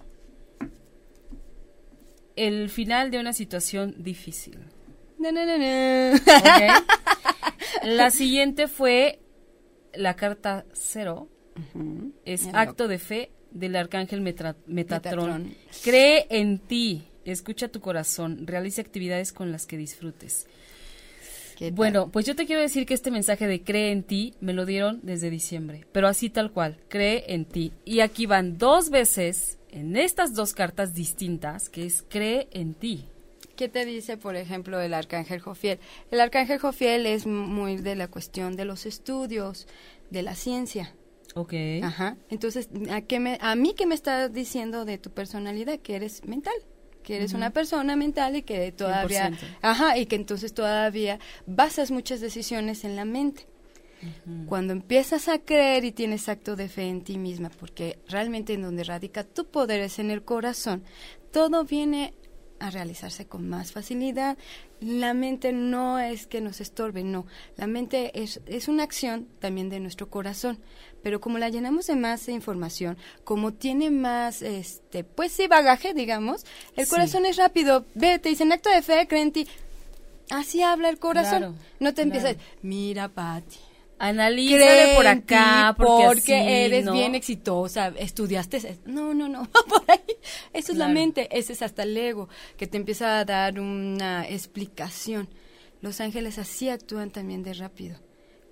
El 2.37 2.71
final 2.71 3.11
de 3.11 3.19
una 3.19 3.33
situación 3.33 3.95
difícil. 3.99 4.59
La 7.85 8.11
siguiente 8.11 8.69
fue 8.69 9.21
la 9.95 10.17
carta 10.17 10.65
cero. 10.73 11.29
Es 12.25 12.49
acto 12.53 12.89
de 12.89 12.99
fe 12.99 13.31
del 13.51 13.77
arcángel 13.77 14.21
Metatrón. 14.21 15.55
Cree 15.85 16.27
en 16.31 16.59
ti, 16.59 17.05
escucha 17.25 17.69
tu 17.69 17.81
corazón, 17.81 18.47
realiza 18.47 18.81
actividades 18.81 19.33
con 19.33 19.53
las 19.53 19.67
que 19.67 19.77
disfrutes. 19.77 20.47
Bueno, 21.71 22.09
pues 22.11 22.27
yo 22.27 22.35
te 22.35 22.47
quiero 22.47 22.61
decir 22.61 22.87
que 22.87 22.95
este 22.95 23.11
mensaje 23.11 23.47
de 23.47 23.63
cree 23.63 23.93
en 23.93 24.03
ti 24.03 24.35
me 24.41 24.53
lo 24.53 24.67
dieron 24.67 25.01
desde 25.03 25.31
diciembre, 25.31 25.87
pero 25.93 26.09
así 26.09 26.31
tal 26.31 26.51
cual, 26.51 26.79
cree 26.89 27.25
en 27.29 27.45
ti. 27.45 27.73
Y 27.85 28.01
aquí 28.01 28.27
van 28.27 28.59
dos 28.59 28.91
veces 28.91 29.59
en 29.71 29.97
estas 29.97 30.35
dos 30.35 30.55
cartas 30.55 30.95
distintas, 30.95 31.69
que 31.69 31.87
es 31.87 32.05
cree 32.09 32.49
en 32.53 32.75
ti. 32.75 33.07
¿Qué 33.57 33.69
te 33.69 33.85
dice, 33.85 34.17
por 34.17 34.35
ejemplo, 34.35 34.81
el 34.81 34.95
arcángel 34.95 35.41
Jofiel? 35.41 35.79
El 36.11 36.21
arcángel 36.21 36.59
Jofiel 36.59 37.07
es 37.07 37.27
muy 37.27 37.77
de 37.77 37.95
la 37.95 38.09
cuestión 38.09 38.57
de 38.57 38.65
los 38.65 38.87
estudios, 38.87 39.67
de 40.11 40.23
la 40.23 40.35
ciencia. 40.35 40.95
Ok. 41.35 41.55
Ajá. 41.83 42.17
Entonces, 42.29 42.69
¿a, 42.91 43.03
qué 43.03 43.21
me, 43.21 43.39
¿a 43.41 43.55
mí 43.55 43.75
qué 43.77 43.87
me 43.87 43.95
estás 43.95 44.33
diciendo 44.33 44.85
de 44.85 44.99
tu 44.99 45.11
personalidad? 45.11 45.79
Que 45.81 45.97
eres 45.97 46.25
mental 46.25 46.55
que 47.03 47.17
eres 47.17 47.33
una 47.33 47.51
persona 47.51 47.97
mental 47.97 48.37
y 48.37 48.43
que 48.43 48.73
todavía, 48.73 49.33
ajá, 49.61 49.99
y 49.99 50.07
que 50.07 50.17
entonces 50.17 50.55
todavía 50.55 51.19
basas 51.47 51.91
muchas 51.91 52.21
decisiones 52.21 52.85
en 52.85 52.97
la 52.97 53.05
mente. 53.05 53.47
Cuando 54.47 54.73
empiezas 54.73 55.29
a 55.29 55.39
creer 55.39 55.85
y 55.85 55.93
tienes 55.93 56.29
acto 56.29 56.57
de 56.57 56.69
fe 56.69 56.89
en 56.89 57.05
ti 57.05 57.19
misma, 57.19 57.51
porque 57.51 58.01
realmente 58.09 58.55
en 58.55 58.63
donde 58.63 58.83
radica 58.83 59.23
tu 59.23 59.47
poder 59.47 59.81
es 59.81 60.01
en 60.01 60.11
el 60.11 60.25
corazón, 60.25 60.83
todo 61.31 61.65
viene 61.65 62.13
a 62.63 62.71
realizarse 62.71 63.27
con 63.27 63.49
más 63.49 63.73
facilidad. 63.73 64.39
La 64.81 65.15
mente 65.15 65.53
no 65.53 65.99
es 65.99 66.27
que 66.27 66.41
nos 66.41 66.61
estorbe, 66.61 67.03
no. 67.03 67.27
La 67.57 67.67
mente 67.67 68.23
es, 68.23 68.41
es 68.47 68.69
una 68.69 68.85
acción 68.85 69.27
también 69.41 69.69
de 69.69 69.81
nuestro 69.81 70.09
corazón. 70.09 70.59
Pero 71.03 71.21
como 71.21 71.39
la 71.39 71.49
llenamos 71.49 71.89
de 71.89 71.97
más 71.97 72.29
información, 72.29 72.97
como 73.25 73.53
tiene 73.53 73.91
más, 73.91 74.43
este, 74.43 75.03
pues 75.03 75.33
sí, 75.33 75.49
bagaje, 75.49 75.93
digamos, 75.93 76.47
el 76.77 76.87
corazón 76.87 77.27
es 77.27 77.37
rápido. 77.37 77.85
Ve, 77.95 78.21
te 78.21 78.29
dicen 78.29 78.53
acto 78.53 78.71
de 78.71 78.83
fe, 78.83 79.09
creen 79.09 79.29
en 79.29 79.33
ti. 79.33 79.49
Así 80.31 80.63
habla 80.63 80.89
el 80.89 80.99
corazón. 80.99 81.57
no 81.81 81.95
te 81.95 82.03
empiezas, 82.03 82.37
mira, 82.63 83.09
Pati 83.09 83.72
Analízale 84.03 84.97
por 84.97 85.07
acá 85.07 85.77
porque, 85.79 86.65
eres 86.65 86.91
bien 86.91 87.15
exitosa, 87.15 87.93
estudiaste. 87.97 88.77
No, 88.85 89.15
no, 89.15 89.29
no, 89.29 89.49
por 89.69 89.85
ahí. 89.87 90.17
Eso 90.53 90.73
es 90.73 90.79
la 90.79 90.89
mente, 90.89 91.29
ese 91.31 91.53
es 91.53 91.63
hasta 91.63 91.85
el 91.85 91.97
ego, 91.97 92.29
que 92.57 92.67
te 92.67 92.79
empieza 92.79 93.21
a 93.21 93.25
dar 93.25 93.61
una 93.61 94.29
explicación. 94.29 95.29
Los 95.83 96.01
ángeles 96.01 96.39
así 96.39 96.69
actúan 96.69 97.13
también 97.13 97.45
de 97.45 97.55
rápido. 97.55 97.97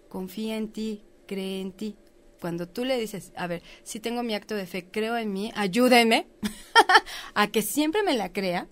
Confía 0.08 0.56
en 0.56 0.68
ti, 0.68 1.02
cree 1.26 1.60
en 1.60 1.72
ti. 1.72 1.96
Cuando 2.40 2.68
tú 2.68 2.84
le 2.84 2.96
dices, 2.96 3.32
a 3.34 3.48
ver, 3.48 3.64
si 3.82 3.98
tengo 3.98 4.22
mi 4.22 4.34
acto 4.34 4.54
de 4.54 4.68
fe, 4.68 4.86
creo 4.88 5.16
en 5.16 5.32
mí, 5.32 5.50
ayúdeme 5.56 6.28
a 7.34 7.48
que 7.48 7.62
siempre 7.62 8.04
me 8.04 8.16
la 8.16 8.32
crea, 8.32 8.68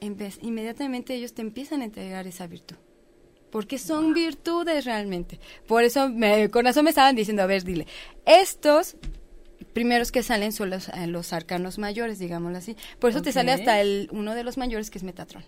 inmediatamente 0.00 1.12
ellos 1.12 1.34
te 1.34 1.42
empiezan 1.42 1.82
a 1.82 1.84
entregar 1.84 2.26
esa 2.26 2.46
virtud 2.46 2.76
porque 3.50 3.78
son 3.78 4.14
virtudes 4.14 4.84
realmente. 4.84 5.40
Por 5.66 5.84
eso, 5.84 6.08
me, 6.08 6.50
con 6.50 6.66
eso 6.66 6.82
me 6.82 6.90
estaban 6.90 7.16
diciendo, 7.16 7.42
a 7.42 7.46
ver, 7.46 7.64
dile, 7.64 7.86
estos 8.26 8.96
primeros 9.72 10.12
que 10.12 10.22
salen 10.22 10.52
son 10.52 10.70
los, 10.70 10.88
eh, 10.88 11.06
los 11.06 11.32
arcanos 11.32 11.78
mayores, 11.78 12.18
digámoslo 12.18 12.58
así. 12.58 12.76
Por 12.98 13.10
eso 13.10 13.22
te 13.22 13.32
sale 13.32 13.52
hasta 13.52 13.80
el 13.80 14.08
uno 14.12 14.34
de 14.34 14.44
los 14.44 14.58
mayores 14.58 14.90
que 14.90 14.98
es 14.98 15.04
Metatron. 15.04 15.44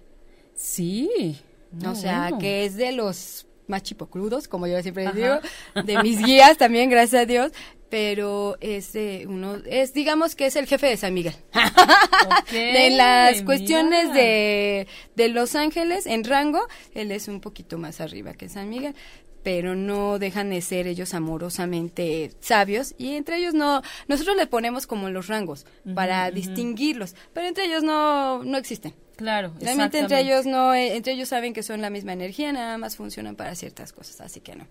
Sí. 0.55 1.41
o 1.87 1.95
sea, 1.95 2.33
que 2.39 2.65
es 2.65 2.77
de 2.77 2.93
los 2.93 3.47
más 3.67 3.83
chipocrudos, 3.83 4.49
como 4.49 4.67
yo 4.67 4.83
siempre 4.83 5.11
digo, 5.13 5.39
de 5.85 6.03
mis 6.03 6.19
guías 6.25 6.59
también, 6.59 6.91
gracias 6.91 7.23
a 7.23 7.27
Dios, 7.27 7.53
pero 7.91 8.57
es 8.61 8.93
de 8.93 9.27
uno, 9.29 9.57
es 9.67 9.93
digamos 9.93 10.37
que 10.37 10.47
es 10.47 10.57
el 10.57 10.67
jefe 10.67 10.87
de 10.87 10.97
San 10.97 11.13
Miguel. 11.13 11.35
de 12.53 12.91
las 12.91 13.43
cuestiones 13.43 14.15
de, 14.15 14.87
de 15.17 15.29
Los 15.29 15.57
Ángeles 15.57 16.07
en 16.07 16.25
rango, 16.25 16.67
él 16.95 17.11
es 17.11 17.29
un 17.29 17.41
poquito 17.41 17.77
más 17.77 18.01
arriba 18.01 18.33
que 18.33 18.49
San 18.49 18.71
Miguel 18.71 18.95
pero 19.43 19.75
no 19.75 20.19
dejan 20.19 20.51
de 20.51 20.61
ser 20.61 20.87
ellos 20.87 21.15
amorosamente 21.15 22.31
sabios 22.41 22.95
y 22.99 23.15
entre 23.15 23.39
ellos 23.39 23.55
no 23.55 23.83
nosotros 24.07 24.37
le 24.37 24.47
ponemos 24.47 24.87
como 24.87 25.09
los 25.09 25.29
rangos 25.29 25.65
para 25.95 26.31
distinguirlos 26.31 27.15
pero 27.33 27.47
entre 27.47 27.65
ellos 27.65 27.83
no 27.83 28.45
no 28.45 28.59
existen. 28.59 28.95
Claro 29.17 29.55
realmente 29.59 29.99
entre 29.99 30.21
ellos 30.21 30.45
no 30.45 30.75
eh, 30.75 30.97
entre 30.97 31.15
ellos 31.15 31.29
saben 31.29 31.55
que 31.55 31.63
son 31.63 31.81
la 31.81 31.89
misma 31.89 32.13
energía 32.13 32.53
nada 32.53 32.77
más 32.77 32.97
funcionan 32.97 33.35
para 33.35 33.55
ciertas 33.55 33.95
cosas 33.95 34.21
así 34.21 34.41
que 34.41 34.57
no. 34.57 34.67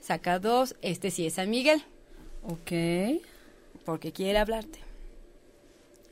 Saca 0.00 0.38
dos 0.38 0.76
este 0.80 1.10
sí 1.10 1.26
es 1.26 1.34
San 1.34 1.50
Miguel 1.50 1.84
Ok. 2.48 2.72
Porque 3.84 4.12
quiere 4.12 4.38
hablarte. 4.38 4.78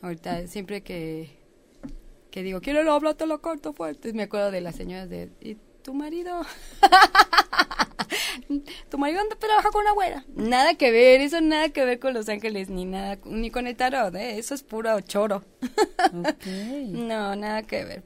Ahorita, 0.03 0.47
siempre 0.49 0.83
que, 0.83 1.31
que 2.31 2.43
digo, 2.43 2.61
quiero 2.61 2.93
hablarte 2.93 3.27
lo 3.27 3.41
corto 3.41 3.73
fuerte, 3.73 4.13
me 4.13 4.25
acuerdo 4.25 4.51
de 4.51 4.61
las 4.61 4.75
señoras 4.75 5.09
de, 5.09 5.31
¿y 5.41 5.57
tu 5.83 5.95
marido? 5.95 6.43
tu 8.91 8.99
marido 8.99 9.21
anda 9.21 9.37
trabaja 9.37 9.71
con 9.71 9.81
una 9.81 9.93
abuela. 9.93 10.25
Nada 10.35 10.75
que 10.75 10.91
ver, 10.91 11.21
eso 11.21 11.41
nada 11.41 11.71
que 11.71 11.85
ver 11.85 12.01
con 12.01 12.13
Los 12.13 12.29
Ángeles, 12.29 12.69
ni 12.69 12.85
nada, 12.85 13.19
ni 13.25 13.51
con 13.51 13.67
el 13.67 13.77
tarot, 13.77 14.15
¿eh? 14.15 14.39
eso 14.39 14.55
es 14.55 14.63
puro 14.63 15.01
choro. 15.01 15.43
okay. 16.29 16.89
No, 16.89 17.35
nada 17.35 17.63
que 17.63 17.85
ver. 17.85 18.03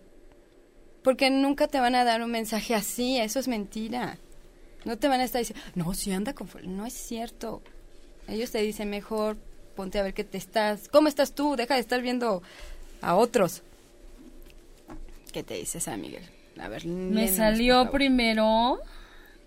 Porque 1.02 1.30
nunca 1.30 1.66
te 1.66 1.80
van 1.80 1.94
a 1.94 2.04
dar 2.04 2.22
un 2.22 2.30
mensaje 2.30 2.74
así, 2.74 3.18
eso 3.18 3.40
es 3.40 3.48
mentira. 3.48 4.18
No 4.84 4.98
te 4.98 5.08
van 5.08 5.20
a 5.20 5.24
estar 5.24 5.40
diciendo, 5.40 5.64
no, 5.74 5.94
si 5.94 6.12
anda 6.12 6.32
con... 6.32 6.48
No 6.64 6.86
es 6.86 6.92
cierto. 6.92 7.62
Ellos 8.28 8.50
te 8.50 8.58
dicen 8.58 8.90
mejor, 8.90 9.36
ponte 9.74 9.98
a 9.98 10.02
ver 10.02 10.14
qué 10.14 10.24
te 10.24 10.38
estás, 10.38 10.88
cómo 10.88 11.08
estás 11.08 11.34
tú, 11.34 11.56
deja 11.56 11.74
de 11.74 11.80
estar 11.80 12.02
viendo 12.02 12.42
a 13.00 13.16
otros. 13.16 13.62
¿Qué 15.32 15.42
te 15.42 15.54
dice 15.54 15.80
San 15.80 16.00
Miguel? 16.00 16.24
A 16.58 16.68
ver, 16.68 16.86
me 16.86 17.28
salió 17.28 17.90
primero 17.90 18.80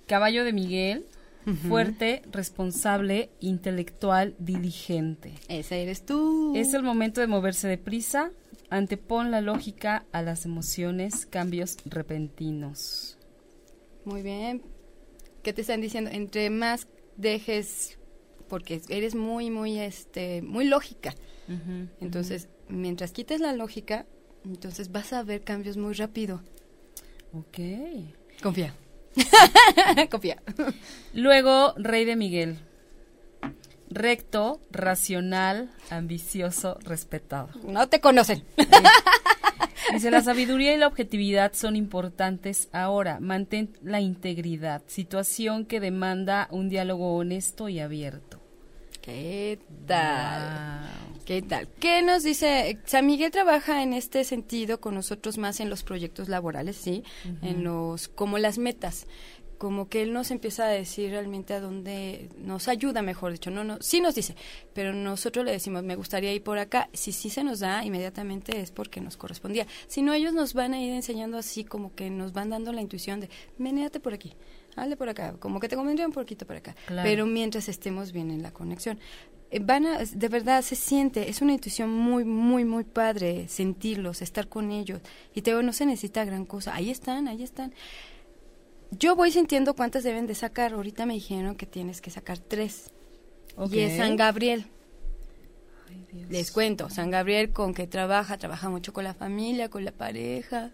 Caballo 0.07 0.43
de 0.43 0.53
Miguel, 0.53 1.05
fuerte, 1.67 2.21
responsable, 2.31 3.29
intelectual, 3.39 4.35
diligente. 4.39 5.33
Ese 5.47 5.81
eres 5.81 6.05
tú. 6.05 6.53
Es 6.55 6.73
el 6.73 6.83
momento 6.83 7.21
de 7.21 7.27
moverse 7.27 7.67
deprisa, 7.67 8.31
antepon 8.69 9.31
la 9.31 9.41
lógica 9.41 10.05
a 10.11 10.21
las 10.21 10.45
emociones, 10.45 11.25
cambios 11.25 11.77
repentinos. 11.85 13.17
Muy 14.05 14.21
bien. 14.21 14.61
¿Qué 15.43 15.53
te 15.53 15.61
están 15.61 15.81
diciendo? 15.81 16.09
Entre 16.11 16.49
más 16.49 16.87
dejes 17.17 17.97
porque 18.51 18.81
eres 18.89 19.15
muy, 19.15 19.49
muy, 19.49 19.79
este, 19.79 20.41
muy 20.41 20.65
lógica. 20.65 21.15
entonces, 22.01 22.49
mientras 22.67 23.13
quites 23.13 23.39
la 23.39 23.53
lógica, 23.53 24.05
entonces 24.43 24.91
vas 24.91 25.13
a 25.13 25.23
ver 25.23 25.41
cambios 25.45 25.77
muy 25.77 25.93
rápido. 25.93 26.41
Ok. 27.31 27.59
Confía. 28.43 28.75
Confía. 30.11 30.43
Luego, 31.13 31.73
Rey 31.77 32.03
de 32.03 32.17
Miguel. 32.17 32.59
Recto, 33.89 34.59
racional, 34.69 35.71
ambicioso, 35.89 36.77
respetado. 36.83 37.51
No 37.63 37.87
te 37.87 38.01
conocen. 38.01 38.43
Dice, 39.93 40.11
la 40.11 40.21
sabiduría 40.21 40.73
y 40.73 40.77
la 40.77 40.87
objetividad 40.87 41.53
son 41.53 41.77
importantes 41.77 42.67
ahora. 42.73 43.21
Mantén 43.21 43.71
la 43.81 44.01
integridad, 44.01 44.83
situación 44.87 45.65
que 45.65 45.79
demanda 45.79 46.49
un 46.51 46.67
diálogo 46.67 47.15
honesto 47.15 47.69
y 47.69 47.79
abierto. 47.79 48.40
¿Qué 49.01 49.57
tal? 49.87 50.87
¿Qué 51.25 51.41
tal? 51.41 51.67
¿Qué 51.79 52.03
nos 52.03 52.21
dice? 52.21 52.77
San 52.85 53.07
Miguel 53.07 53.31
trabaja 53.31 53.81
en 53.81 53.93
este 53.93 54.23
sentido 54.23 54.79
con 54.79 54.93
nosotros 54.93 55.39
más 55.39 55.59
en 55.59 55.71
los 55.71 55.81
proyectos 55.81 56.29
laborales, 56.29 56.75
sí, 56.75 57.03
en 57.41 57.63
los 57.63 58.09
como 58.09 58.37
las 58.37 58.59
metas. 58.59 59.07
Como 59.57 59.89
que 59.89 60.03
él 60.03 60.13
nos 60.13 60.29
empieza 60.31 60.65
a 60.65 60.69
decir 60.69 61.11
realmente 61.11 61.53
a 61.53 61.59
dónde 61.59 62.29
nos 62.37 62.67
ayuda, 62.67 63.01
mejor 63.01 63.31
dicho, 63.31 63.51
no, 63.51 63.63
no, 63.63 63.77
sí 63.79 64.01
nos 64.01 64.15
dice, 64.15 64.35
pero 64.73 64.91
nosotros 64.91 65.45
le 65.45 65.51
decimos, 65.51 65.83
me 65.83 65.95
gustaría 65.95 66.33
ir 66.33 66.41
por 66.43 66.57
acá, 66.57 66.89
si 66.93 67.11
sí 67.11 67.29
se 67.29 67.43
nos 67.43 67.59
da 67.59 67.85
inmediatamente 67.85 68.59
es 68.59 68.71
porque 68.71 69.01
nos 69.01 69.17
correspondía, 69.17 69.67
si 69.85 70.01
no 70.01 70.13
ellos 70.13 70.33
nos 70.33 70.55
van 70.55 70.73
a 70.73 70.81
ir 70.81 70.93
enseñando 70.93 71.37
así 71.37 71.63
como 71.63 71.93
que 71.93 72.09
nos 72.09 72.33
van 72.33 72.49
dando 72.49 72.73
la 72.73 72.81
intuición 72.81 73.19
de, 73.19 73.29
venéate 73.59 73.99
por 73.99 74.15
aquí, 74.15 74.33
hazle 74.75 74.95
por 74.95 75.09
acá, 75.09 75.33
como 75.39 75.59
que 75.59 75.67
te 75.67 75.75
convendría 75.75 76.07
un 76.07 76.13
poquito 76.13 76.45
por 76.45 76.55
acá, 76.55 76.75
pero 76.87 77.25
mientras 77.25 77.69
estemos 77.69 78.11
bien 78.11 78.31
en 78.31 78.41
la 78.41 78.51
conexión. 78.51 78.99
Eh, 79.53 79.59
van 79.59 79.85
a, 79.85 79.97
de 79.97 80.27
verdad 80.29 80.61
se 80.61 80.75
siente, 80.75 81.29
es 81.29 81.41
una 81.41 81.51
intuición 81.51 81.89
muy, 81.89 82.23
muy, 82.23 82.63
muy 82.63 82.85
padre 82.85 83.47
sentirlos, 83.49 84.21
estar 84.21 84.47
con 84.47 84.71
ellos. 84.71 85.01
Y 85.35 85.41
te 85.41 85.51
digo, 85.51 85.61
no 85.61 85.73
se 85.73 85.85
necesita 85.85 86.23
gran 86.23 86.45
cosa. 86.45 86.73
Ahí 86.73 86.89
están, 86.89 87.27
ahí 87.27 87.43
están 87.43 87.73
yo 88.91 89.15
voy 89.15 89.31
sintiendo 89.31 89.73
cuántas 89.73 90.03
deben 90.03 90.27
de 90.27 90.35
sacar. 90.35 90.73
Ahorita 90.73 91.05
me 91.05 91.13
dijeron 91.13 91.55
que 91.55 91.65
tienes 91.65 92.01
que 92.01 92.11
sacar 92.11 92.39
tres. 92.39 92.91
Y 93.71 93.79
es 93.79 93.97
San 93.97 94.15
Gabriel. 94.15 94.65
Les 96.29 96.51
cuento, 96.51 96.89
San 96.89 97.09
Gabriel 97.09 97.51
con 97.51 97.73
que 97.73 97.87
trabaja, 97.87 98.37
trabaja 98.37 98.69
mucho 98.69 98.91
con 98.91 99.03
la 99.03 99.13
familia, 99.13 99.69
con 99.69 99.85
la 99.85 99.91
pareja, 99.91 100.71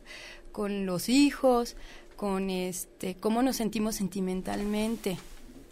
con 0.52 0.86
los 0.86 1.10
hijos, 1.10 1.76
con 2.18 2.49
este, 2.49 3.15
cómo 3.15 3.41
nos 3.41 3.55
sentimos 3.55 3.95
sentimentalmente, 3.95 5.18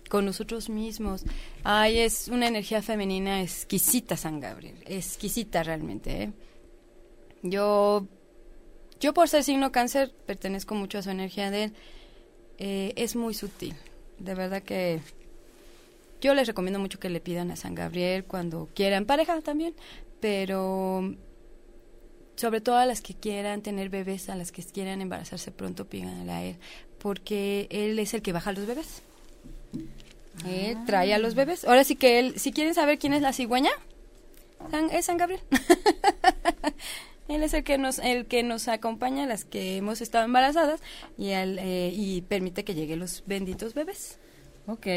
con 0.09 0.23
nosotros 0.23 0.69
mismos. 0.69 1.25
Ay, 1.63 1.99
es 1.99 2.29
una 2.29 2.47
energía 2.47 2.81
femenina 2.81 3.41
exquisita, 3.41 4.15
San 4.15 4.39
Gabriel, 4.39 4.77
exquisita 4.85 5.63
realmente. 5.63 6.23
¿eh? 6.23 6.31
Yo, 7.41 8.07
yo 9.01 9.13
por 9.13 9.27
ser 9.27 9.43
signo 9.43 9.73
cáncer, 9.73 10.13
pertenezco 10.25 10.75
mucho 10.75 10.99
a 10.99 11.01
su 11.01 11.09
energía 11.09 11.51
de 11.51 11.65
él. 11.65 11.73
Eh, 12.59 12.93
es 12.95 13.17
muy 13.17 13.33
sutil, 13.33 13.75
de 14.19 14.33
verdad 14.35 14.63
que 14.63 15.01
yo 16.21 16.33
les 16.33 16.47
recomiendo 16.47 16.79
mucho 16.79 16.99
que 16.99 17.09
le 17.09 17.19
pidan 17.19 17.51
a 17.51 17.57
San 17.57 17.75
Gabriel 17.75 18.23
cuando 18.23 18.69
quieran, 18.73 19.05
pareja 19.05 19.41
también, 19.41 19.75
pero 20.21 21.15
sobre 22.36 22.61
todo 22.61 22.77
a 22.77 22.86
las 22.86 23.01
que 23.01 23.13
quieran 23.13 23.61
tener 23.61 23.89
bebés, 23.89 24.29
a 24.29 24.36
las 24.36 24.51
que 24.51 24.63
quieran 24.63 25.01
embarazarse 25.01 25.51
pronto, 25.51 25.86
pídanle 25.86 26.31
a 26.31 26.43
él, 26.43 26.57
porque 26.99 27.67
él 27.69 27.97
es 27.99 28.13
el 28.13 28.21
que 28.21 28.31
baja 28.31 28.49
a 28.49 28.53
los 28.53 28.65
bebés. 28.65 29.01
Él 30.45 30.77
trae 30.86 31.13
a 31.13 31.19
los 31.19 31.33
ah. 31.33 31.38
bebés. 31.38 31.65
Ahora 31.65 31.83
sí 31.83 31.95
que 31.95 32.19
él, 32.19 32.39
si 32.39 32.51
quieren 32.51 32.73
saber 32.73 32.99
quién 32.99 33.13
es 33.13 33.21
la 33.21 33.33
cigüeña, 33.33 33.71
es 34.91 35.05
San 35.05 35.17
Gabriel. 35.17 35.41
él 37.27 37.43
es 37.43 37.53
el 37.53 37.63
que 37.63 37.77
nos, 37.77 37.99
el 37.99 38.25
que 38.25 38.43
nos 38.43 38.67
acompaña, 38.67 39.25
las 39.25 39.45
que 39.45 39.77
hemos 39.77 40.01
estado 40.01 40.25
embarazadas, 40.25 40.81
y, 41.17 41.29
eh, 41.29 41.91
y 41.93 42.21
permite 42.23 42.63
que 42.63 42.75
lleguen 42.75 42.99
los 42.99 43.23
benditos 43.25 43.73
bebés. 43.73 44.19
Ok 44.67 44.88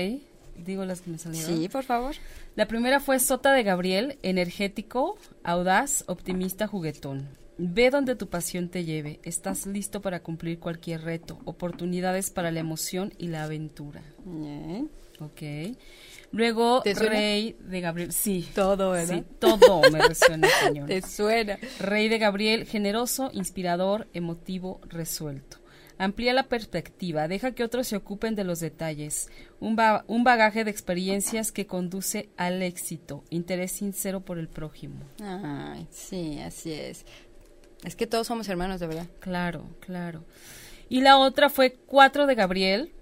digo 0.65 0.85
las 0.85 1.01
que 1.01 1.11
me 1.11 1.19
salieron. 1.19 1.57
Sí, 1.57 1.69
por 1.69 1.85
favor. 1.85 2.15
La 2.57 2.67
primera 2.67 3.01
fue 3.01 3.19
Sota 3.19 3.53
de 3.53 3.63
Gabriel, 3.63 4.19
energético, 4.23 5.17
audaz, 5.45 6.05
optimista, 6.07 6.67
juguetón. 6.67 7.29
Ve 7.59 7.91
donde 7.91 8.15
tu 8.15 8.29
pasión 8.29 8.69
te 8.69 8.85
lleve. 8.85 9.19
Estás 9.25 9.67
listo 9.67 10.01
para 10.01 10.21
cumplir 10.21 10.61
cualquier 10.61 11.03
reto. 11.03 11.41
Oportunidades 11.45 12.31
para 12.31 12.53
la 12.53 12.61
emoción 12.61 13.13
y 13.19 13.29
la 13.29 13.45
aventura. 13.45 14.03
Bien. 14.25 14.89
Ok. 15.21 15.77
Luego, 16.31 16.83
Rey 16.85 17.57
de 17.59 17.81
Gabriel. 17.81 18.13
Sí. 18.13 18.47
Todo, 18.55 18.91
¿verdad? 18.91 19.17
Sí, 19.17 19.25
todo 19.41 19.83
me 19.91 20.07
resuena, 20.07 20.49
señor. 20.63 20.87
Te 20.87 21.03
suena. 21.03 21.59
Rey 21.81 22.09
de 22.09 22.19
Gabriel, 22.19 22.65
generoso, 22.67 23.31
inspirador, 23.33 24.07
emotivo, 24.13 24.81
resuelto. 24.89 25.59
Amplía 25.99 26.33
la 26.33 26.45
perspectiva, 26.45 27.27
deja 27.27 27.53
que 27.53 27.65
otros 27.65 27.89
se 27.89 27.97
ocupen 27.97 28.37
de 28.37 28.45
los 28.45 28.61
detalles. 28.61 29.29
Un, 29.59 29.77
un 30.07 30.25
bagaje 30.25 30.65
de 30.65 30.71
experiencias 30.71 31.51
que 31.51 31.67
conduce 31.67 32.29
al 32.37 32.63
éxito. 32.63 33.25
Interés 33.31 33.73
sincero 33.73 34.21
por 34.21 34.39
el 34.39 34.49
prójimo. 34.49 35.01
Ay, 35.21 35.89
sí, 35.91 36.39
así 36.41 36.73
es. 36.73 37.05
Es 37.85 37.97
que 37.97 38.07
todos 38.07 38.27
somos 38.27 38.49
hermanos, 38.49 38.81
de 38.81 38.87
verdad. 38.87 39.07
Claro, 39.21 39.65
claro. 39.81 40.25
Y 40.89 41.01
la 41.01 41.19
otra 41.19 41.51
fue 41.51 41.77
Cuatro 41.87 42.27
de 42.27 42.35
Gabriel, 42.35 42.93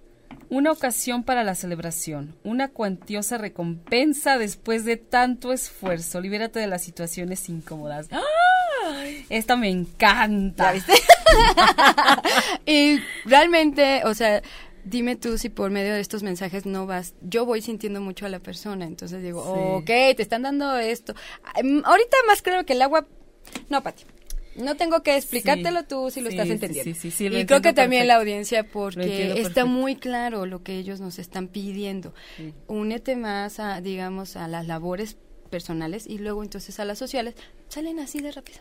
una 0.49 0.73
ocasión 0.73 1.23
para 1.23 1.45
la 1.45 1.55
celebración, 1.55 2.35
una 2.45 2.69
cuantiosa 2.69 3.39
recompensa 3.39 4.39
después 4.39 4.85
de 4.85 4.97
tanto 4.97 5.53
esfuerzo. 5.53 6.21
Libérate 6.21 6.61
de 6.61 6.67
las 6.67 6.83
situaciones 6.83 7.49
incómodas. 7.49 8.09
¡Ah! 8.11 8.23
Esta 9.29 9.57
me 9.57 9.69
encanta. 9.69 10.75
y 12.67 12.99
realmente, 13.25 14.03
o 14.05 14.15
sea, 14.15 14.43
dime 14.85 15.17
tú 15.17 15.37
si 15.37 15.49
por 15.49 15.71
medio 15.71 15.95
de 15.95 16.01
estos 16.01 16.23
mensajes 16.23 16.65
no 16.65 16.87
vas, 16.87 17.15
yo 17.21 17.45
voy 17.45 17.61
sintiendo 17.61 18.01
mucho 18.01 18.27
a 18.27 18.29
la 18.29 18.39
persona, 18.39 18.87
entonces 18.87 19.23
digo, 19.23 19.43
ok, 19.43 19.87
te 19.87 20.23
están 20.23 20.43
dando 20.43 20.77
esto. 20.79 21.15
Ahorita 21.55 22.17
más 22.27 22.43
creo 22.43 22.65
que 22.65 22.75
el 22.75 22.83
agua, 22.83 23.07
no, 23.69 23.83
Pati. 23.83 24.05
No 24.57 24.75
tengo 24.75 25.03
que 25.03 25.17
explicártelo 25.17 25.85
tú 25.85 26.11
si 26.11 26.23
lo 26.23 26.31
estás 26.31 26.49
entendiendo. 26.49 26.91
y 26.91 27.45
creo 27.45 27.61
que 27.61 27.75
también 27.75 28.07
la 28.07 28.17
audiencia 28.17 28.65
porque 28.65 29.39
está 29.41 29.67
muy 29.67 29.97
claro 29.97 30.47
lo 30.47 30.63
que 30.63 30.79
ellos 30.79 30.99
nos 30.99 31.19
están 31.19 31.49
pidiendo. 31.49 32.15
Únete 32.67 33.17
más 33.17 33.61
a, 33.61 33.83
digamos, 33.83 34.37
a 34.37 34.49
las 34.49 34.67
labores 34.67 35.19
personales 35.51 36.07
y 36.07 36.19
luego 36.19 36.43
entonces 36.43 36.81
a 36.81 36.87
las 36.87 36.99
sociales, 36.99 37.35
salen 37.69 38.01
así 38.01 38.21
de 38.21 38.33
rápido 38.33 38.61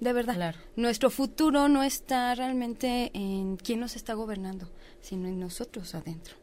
de 0.00 0.12
verdad. 0.12 0.54
Nuestro 0.76 1.10
futuro 1.10 1.68
no 1.68 1.82
está 1.82 2.34
realmente 2.34 3.10
en 3.14 3.56
quién 3.56 3.80
nos 3.80 3.96
está 3.96 4.14
gobernando, 4.14 4.70
sino 5.00 5.28
en 5.28 5.38
nosotros 5.40 5.94
adentro. 5.94 6.36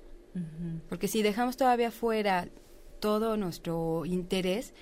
Porque 0.90 1.08
si 1.08 1.22
dejamos 1.22 1.56
todavía 1.56 1.92
fuera 1.92 2.50
todo 3.00 3.38
nuestro 3.38 4.06
interés 4.06 4.74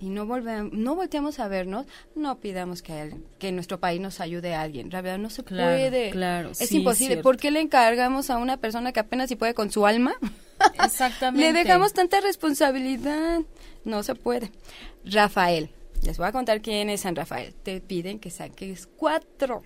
y 0.00 0.10
no 0.10 0.26
volvemos, 0.26 0.72
no 0.72 0.96
volteamos 0.96 1.38
a 1.38 1.46
vernos, 1.46 1.86
no 2.14 2.40
pidamos 2.40 2.82
que, 2.82 3.16
que 3.38 3.52
nuestro 3.52 3.78
país 3.78 4.00
nos 4.00 4.20
ayude 4.20 4.54
a 4.54 4.62
alguien. 4.62 4.90
La 4.90 5.02
verdad 5.02 5.18
no 5.18 5.30
se 5.30 5.42
puede. 5.42 6.10
Claro, 6.10 6.50
es 6.50 6.72
imposible. 6.72 7.18
¿Por 7.18 7.36
qué 7.36 7.50
le 7.50 7.60
encargamos 7.60 8.30
a 8.30 8.38
una 8.38 8.56
persona 8.56 8.92
que 8.92 9.00
apenas 9.00 9.28
si 9.28 9.36
puede 9.36 9.54
con 9.54 9.70
su 9.70 9.86
alma? 9.86 10.14
Exactamente. 10.84 11.46
le 11.46 11.52
dejamos 11.52 11.92
tanta 11.92 12.20
responsabilidad. 12.20 13.42
No 13.84 14.02
se 14.02 14.16
puede. 14.16 14.50
Rafael, 15.04 15.70
les 16.02 16.18
voy 16.18 16.26
a 16.26 16.32
contar 16.32 16.60
quién 16.60 16.90
es 16.90 17.02
San 17.02 17.16
Rafael. 17.16 17.54
Te 17.54 17.80
piden 17.80 18.18
que 18.18 18.30
saques 18.30 18.88
cuatro. 18.96 19.62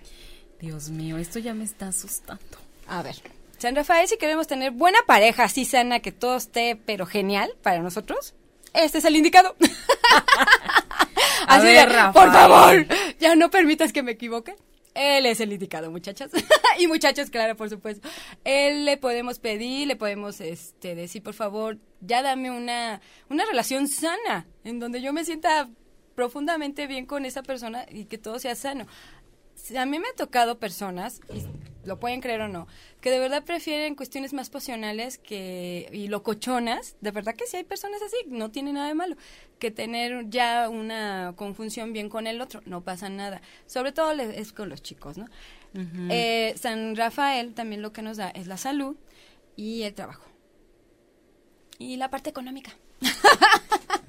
Dios 0.59 0.89
mío, 0.89 1.17
esto 1.17 1.39
ya 1.39 1.53
me 1.53 1.63
está 1.63 1.87
asustando. 1.87 2.57
A 2.87 3.01
ver, 3.01 3.15
San 3.57 3.75
Rafael, 3.75 4.07
si 4.07 4.17
queremos 4.17 4.47
tener 4.47 4.71
buena 4.71 4.99
pareja, 5.05 5.43
así 5.43 5.65
sana, 5.65 5.99
que 5.99 6.11
todo 6.11 6.35
esté, 6.35 6.75
pero 6.85 7.05
genial 7.05 7.53
para 7.61 7.79
nosotros, 7.81 8.33
este 8.73 8.99
es 8.99 9.05
el 9.05 9.15
indicado. 9.15 9.55
así 11.47 11.67
de, 11.67 11.85
por 12.13 12.31
favor, 12.31 12.85
ya 13.19 13.35
no 13.35 13.49
permitas 13.49 13.93
que 13.93 14.03
me 14.03 14.11
equivoque. 14.11 14.55
Él 14.93 15.25
es 15.25 15.39
el 15.39 15.53
indicado, 15.53 15.89
muchachas. 15.89 16.31
y 16.79 16.87
muchachos, 16.87 17.29
claro, 17.29 17.55
por 17.55 17.69
supuesto. 17.69 18.07
Él 18.43 18.85
le 18.85 18.97
podemos 18.97 19.39
pedir, 19.39 19.87
le 19.87 19.95
podemos 19.95 20.41
este, 20.41 20.95
decir, 20.95 21.23
por 21.23 21.33
favor, 21.33 21.77
ya 22.01 22.21
dame 22.21 22.51
una, 22.51 22.99
una 23.29 23.45
relación 23.45 23.87
sana, 23.87 24.47
en 24.63 24.79
donde 24.79 25.01
yo 25.01 25.13
me 25.13 25.23
sienta 25.23 25.69
profundamente 26.21 26.85
bien 26.85 27.07
con 27.07 27.25
esa 27.25 27.41
persona 27.41 27.87
y 27.89 28.05
que 28.05 28.19
todo 28.19 28.37
sea 28.37 28.53
sano. 28.53 28.85
A 29.75 29.85
mí 29.87 29.97
me 29.97 30.07
ha 30.07 30.13
tocado 30.15 30.59
personas, 30.59 31.19
y 31.33 31.41
lo 31.83 31.99
pueden 31.99 32.21
creer 32.21 32.41
o 32.41 32.47
no, 32.47 32.67
que 33.01 33.09
de 33.09 33.17
verdad 33.17 33.43
prefieren 33.43 33.95
cuestiones 33.95 34.31
más 34.31 34.51
pasionales 34.51 35.17
que 35.17 35.89
y 35.91 36.09
locochonas. 36.09 36.95
De 37.01 37.09
verdad 37.09 37.33
que 37.33 37.47
sí 37.47 37.57
hay 37.57 37.63
personas 37.63 38.03
así, 38.03 38.17
no 38.27 38.51
tiene 38.51 38.71
nada 38.71 38.87
de 38.87 38.93
malo. 38.93 39.15
Que 39.57 39.71
tener 39.71 40.29
ya 40.29 40.69
una 40.69 41.33
conjunción 41.35 41.91
bien 41.91 42.07
con 42.07 42.27
el 42.27 42.39
otro, 42.39 42.61
no 42.67 42.83
pasa 42.83 43.09
nada. 43.09 43.41
Sobre 43.65 43.91
todo 43.91 44.11
es 44.11 44.53
con 44.53 44.69
los 44.69 44.83
chicos, 44.83 45.17
¿no? 45.17 45.25
Eh, 46.11 46.53
San 46.55 46.95
Rafael 46.95 47.55
también 47.55 47.81
lo 47.81 47.93
que 47.93 48.03
nos 48.03 48.17
da 48.17 48.29
es 48.29 48.45
la 48.45 48.57
salud 48.57 48.95
y 49.55 49.81
el 49.83 49.95
trabajo. 49.95 50.25
Y 51.79 51.97
la 51.97 52.11
parte 52.11 52.29
económica. 52.29 52.77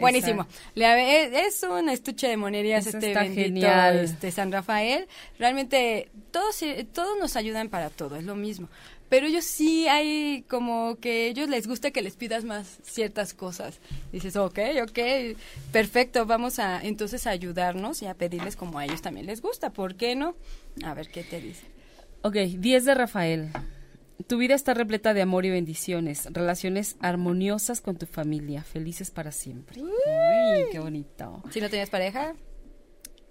Buenísimo. 0.00 0.46
es, 0.74 1.62
un 1.62 1.88
estuche 1.88 2.28
de 2.28 2.36
monerías 2.36 2.86
este 2.86 3.14
bendito, 3.14 3.66
este 3.66 4.30
San 4.30 4.52
Rafael. 4.52 5.06
Realmente 5.38 6.10
todos 6.30 6.60
todos 6.92 7.18
nos 7.18 7.36
ayudan 7.36 7.68
para 7.68 7.90
todo, 7.90 8.16
es 8.16 8.24
lo 8.24 8.34
mismo. 8.34 8.68
Pero 9.08 9.26
ellos 9.26 9.44
sí 9.44 9.86
hay 9.86 10.44
como 10.48 10.96
que 10.96 11.28
ellos 11.28 11.48
les 11.48 11.66
gusta 11.66 11.90
que 11.90 12.02
les 12.02 12.16
pidas 12.16 12.44
más 12.44 12.78
ciertas 12.82 13.34
cosas. 13.34 13.78
Dices, 14.12 14.34
ok, 14.36 14.58
ok, 14.82 14.98
perfecto, 15.72 16.26
vamos 16.26 16.58
a 16.58 16.80
entonces 16.82 17.26
a 17.26 17.30
ayudarnos 17.30 18.02
y 18.02 18.06
a 18.06 18.14
pedirles 18.14 18.56
como 18.56 18.78
a 18.78 18.84
ellos 18.86 19.02
también 19.02 19.26
les 19.26 19.40
gusta. 19.40 19.70
¿Por 19.70 19.94
qué 19.94 20.16
no? 20.16 20.34
A 20.84 20.94
ver 20.94 21.08
qué 21.08 21.22
te 21.22 21.40
dice. 21.40 21.62
Ok, 22.22 22.34
10 22.34 22.84
de 22.86 22.94
Rafael. 22.94 23.50
Tu 24.26 24.38
vida 24.38 24.54
está 24.54 24.74
repleta 24.74 25.12
de 25.12 25.22
amor 25.22 25.44
y 25.44 25.50
bendiciones, 25.50 26.28
relaciones 26.30 26.96
armoniosas 27.00 27.80
con 27.80 27.96
tu 27.96 28.06
familia, 28.06 28.62
felices 28.62 29.10
para 29.10 29.32
siempre. 29.32 29.82
Uy, 29.82 29.90
qué 30.70 30.78
bonito. 30.78 31.42
¿Si 31.50 31.60
no 31.60 31.68
tienes 31.68 31.90
pareja? 31.90 32.34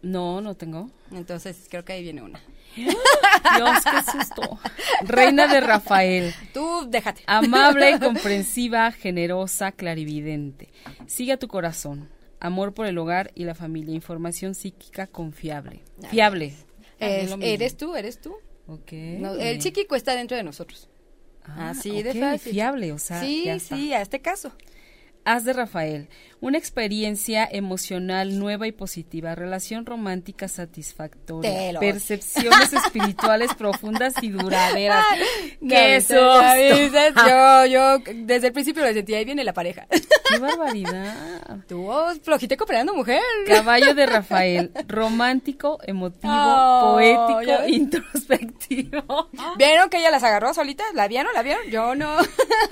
No, 0.01 0.41
no 0.41 0.55
tengo. 0.55 0.91
Entonces 1.11 1.67
creo 1.69 1.85
que 1.85 1.93
ahí 1.93 2.03
viene 2.03 2.21
una. 2.21 2.41
Dios, 2.75 2.89
qué 3.83 4.11
susto. 4.11 4.59
Reina 5.03 5.47
de 5.47 5.61
Rafael. 5.61 6.33
Tú 6.53 6.85
déjate. 6.89 7.23
Amable 7.25 7.97
comprensiva, 8.03 8.91
generosa, 8.91 9.71
clarividente. 9.71 10.69
Sigue 11.07 11.31
a 11.31 11.39
tu 11.39 11.47
corazón. 11.47 12.09
Amor 12.41 12.73
por 12.73 12.85
el 12.87 12.97
hogar 12.97 13.31
y 13.35 13.45
la 13.45 13.55
familia. 13.55 13.95
Información 13.95 14.53
psíquica 14.53 15.07
confiable. 15.07 15.81
Fiable. 16.09 16.53
eres 16.99 17.77
tú, 17.77 17.95
eres 17.95 18.19
tú. 18.19 18.35
El 18.67 19.61
psíquico 19.61 19.95
está 19.95 20.15
dentro 20.15 20.37
de 20.37 20.43
nosotros. 20.43 20.89
Ah, 21.45 21.71
Así 21.71 22.01
de 22.03 22.13
fácil. 22.13 22.53
Fiable, 22.53 22.91
o 22.91 22.97
sea. 22.97 23.21
Sí, 23.21 23.47
sí, 23.59 23.93
a 23.93 24.01
este 24.01 24.21
caso. 24.21 24.51
Haz 25.25 25.45
de 25.45 25.53
Rafael. 25.53 26.09
Una 26.43 26.57
experiencia 26.57 27.47
emocional 27.49 28.37
nueva 28.37 28.67
y 28.67 28.73
positiva, 28.73 29.33
relación 29.33 29.85
romántica 29.85 30.49
satisfactoria, 30.49 31.79
percepciones 31.79 32.73
espirituales 32.85 33.53
profundas 33.53 34.13
y 34.21 34.27
duraderas. 34.27 35.05
¡Qué 35.65 36.03
Yo, 37.15 37.65
yo 37.65 37.97
desde 38.13 38.47
el 38.47 38.53
principio 38.53 38.83
lo 38.83 38.91
sentí, 38.91 39.13
ahí 39.13 39.23
viene 39.23 39.45
la 39.45 39.53
pareja. 39.53 39.87
¡Qué 39.89 40.37
barbaridad! 40.37 41.59
Tú, 41.65 41.89
flojita 42.21 42.57
cooperando, 42.57 42.93
mujer. 42.93 43.21
Caballo 43.47 43.93
de 43.93 44.05
Rafael, 44.05 44.71
romántico, 44.85 45.79
emotivo, 45.85 46.33
poético, 46.81 47.67
introspectivo. 47.69 49.29
¿Vieron 49.57 49.89
que 49.89 49.99
ella 49.99 50.11
las 50.11 50.23
agarró 50.23 50.53
solitas? 50.53 50.87
¿La 50.93 51.07
vieron? 51.07 51.33
¿La 51.33 51.41
vieron? 51.41 51.65
Yo 51.69 51.95
no. 51.95 52.17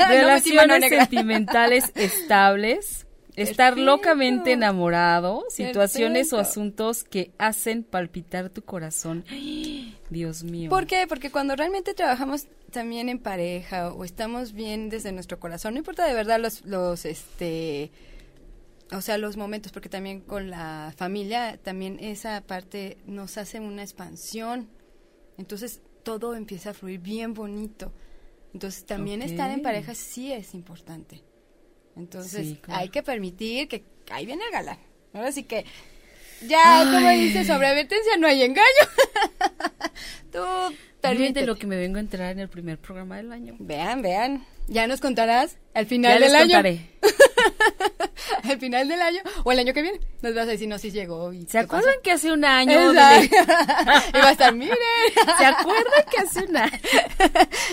Relaciones 0.10 0.90
sentimentales 0.90 1.94
estables. 1.96 3.06
Estar 3.36 3.78
locamente 3.78 4.52
enamorado, 4.52 5.46
situaciones 5.50 6.34
o 6.34 6.38
asuntos 6.38 7.04
que 7.04 7.32
hacen 7.38 7.84
palpitar 7.84 8.50
tu 8.50 8.64
corazón. 8.64 9.24
Dios 10.10 10.44
mío. 10.44 10.70
¿Por 10.70 10.86
qué? 10.86 11.06
Porque 11.08 11.32
cuando 11.32 11.56
realmente 11.56 11.94
trabajamos 11.94 12.48
también 12.72 13.10
en 13.10 13.20
pareja 13.20 13.94
o 13.94 14.04
estamos 14.04 14.54
bien 14.54 14.90
desde 14.90 15.12
nuestro 15.12 15.40
corazón, 15.40 15.74
no 15.74 15.80
importa 15.80 16.06
de 16.06 16.14
verdad 16.14 16.40
los, 16.40 16.66
los 16.66 17.06
este, 17.06 17.92
o 18.92 19.02
sea, 19.02 19.18
los 19.18 19.38
momentos, 19.38 19.72
porque 19.72 19.90
también 19.90 20.20
con 20.22 20.50
la 20.50 20.94
familia, 20.98 21.58
también 21.64 21.98
esa 22.00 22.42
parte 22.42 22.98
nos 23.06 23.38
hace 23.38 23.60
una 23.60 23.84
expansión. 23.84 24.70
Entonces 25.38 25.82
todo 26.04 26.36
empieza 26.36 26.72
a 26.72 26.74
fluir 26.74 27.00
bien 27.00 27.34
bonito. 27.34 27.94
Entonces 28.54 28.86
también 28.86 29.22
estar 29.22 29.50
en 29.50 29.62
pareja 29.62 29.96
sí 29.96 30.34
es 30.34 30.54
importante. 30.54 31.24
Entonces 31.96 32.58
hay 32.68 32.90
que 32.90 33.04
permitir 33.04 33.68
que 33.68 33.84
ahí 34.10 34.26
viene 34.26 34.44
el 34.46 34.52
galán. 34.52 34.78
Ahora 35.14 35.32
sí 35.32 35.44
que 35.44 35.66
ya, 36.48 36.84
como 36.92 37.10
dice, 37.10 37.46
sobre 37.46 37.68
advertencia 37.68 38.18
no 38.18 38.28
hay 38.28 38.44
engaño. 38.44 38.66
Tú 40.32 40.44
permite 41.00 41.46
lo 41.46 41.58
que 41.58 41.68
me 41.68 41.78
vengo 41.78 41.98
a 41.98 42.00
enterar 42.00 42.32
en 42.32 42.40
el 42.40 42.50
primer 42.50 42.80
programa 42.80 43.18
del 43.18 43.32
año. 43.32 43.56
Vean, 43.60 44.02
vean. 44.02 44.46
Ya 44.68 44.88
nos 44.88 45.02
contarás 45.02 45.58
al 45.74 45.86
final 45.86 46.20
del 46.20 46.36
año. 46.36 46.54
Contaré. 46.56 46.90
al 48.44 48.60
final 48.60 48.88
del 48.88 49.02
año 49.02 49.22
o 49.44 49.52
el 49.52 49.60
año 49.60 49.74
que 49.74 49.82
viene. 49.82 50.00
Nos 50.22 50.34
vas 50.34 50.48
a 50.48 50.52
decir, 50.52 50.68
no, 50.68 50.80
si 50.80 50.92
llegó. 50.92 51.32
¿Se 51.48 51.60
acuerdan 51.60 51.96
que 52.04 52.12
hace 52.12 52.32
un 52.32 52.44
año? 52.46 52.92
y 52.92 52.96
va 52.96 54.28
a 54.28 54.32
estar, 54.32 54.54
miren. 54.56 54.78
¿Se 55.38 55.46
acuerdan 55.46 56.06
que 56.10 56.18
hace 56.18 56.46
un 56.46 56.58
año? 56.58 56.80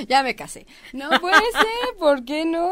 ya 0.09 0.23
me 0.23 0.35
casé. 0.35 0.67
No 0.93 1.09
puede 1.21 1.37
ser, 1.37 1.97
¿por 1.99 2.25
qué 2.25 2.45
no? 2.45 2.71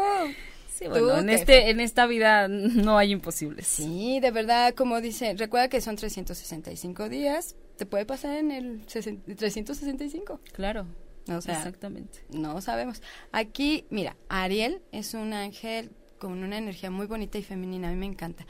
Sí, 0.77 0.87
bueno, 0.87 1.17
en, 1.17 1.29
este, 1.29 1.71
en 1.71 1.79
esta 1.79 2.05
vida 2.05 2.47
no 2.47 2.99
hay 2.99 3.11
imposibles. 3.11 3.65
Sí, 3.65 4.19
de 4.19 4.29
verdad, 4.29 4.75
como 4.75 5.01
dice, 5.01 5.33
recuerda 5.35 5.69
que 5.69 5.81
son 5.81 5.95
365 5.95 7.09
días, 7.09 7.55
te 7.77 7.87
puede 7.87 8.05
pasar 8.05 8.37
en 8.37 8.51
el 8.51 8.85
365. 8.85 10.39
Claro. 10.53 10.85
O 11.29 11.41
sea, 11.41 11.57
Exactamente. 11.57 12.19
No 12.29 12.61
sabemos. 12.61 13.01
Aquí, 13.31 13.85
mira, 13.89 14.15
Ariel 14.29 14.81
es 14.91 15.15
un 15.15 15.33
ángel 15.33 15.89
con 16.19 16.43
una 16.43 16.59
energía 16.59 16.91
muy 16.91 17.07
bonita 17.07 17.39
y 17.39 17.43
femenina, 17.43 17.89
a 17.89 17.91
mí 17.91 17.97
me 17.97 18.05
encanta. 18.05 18.45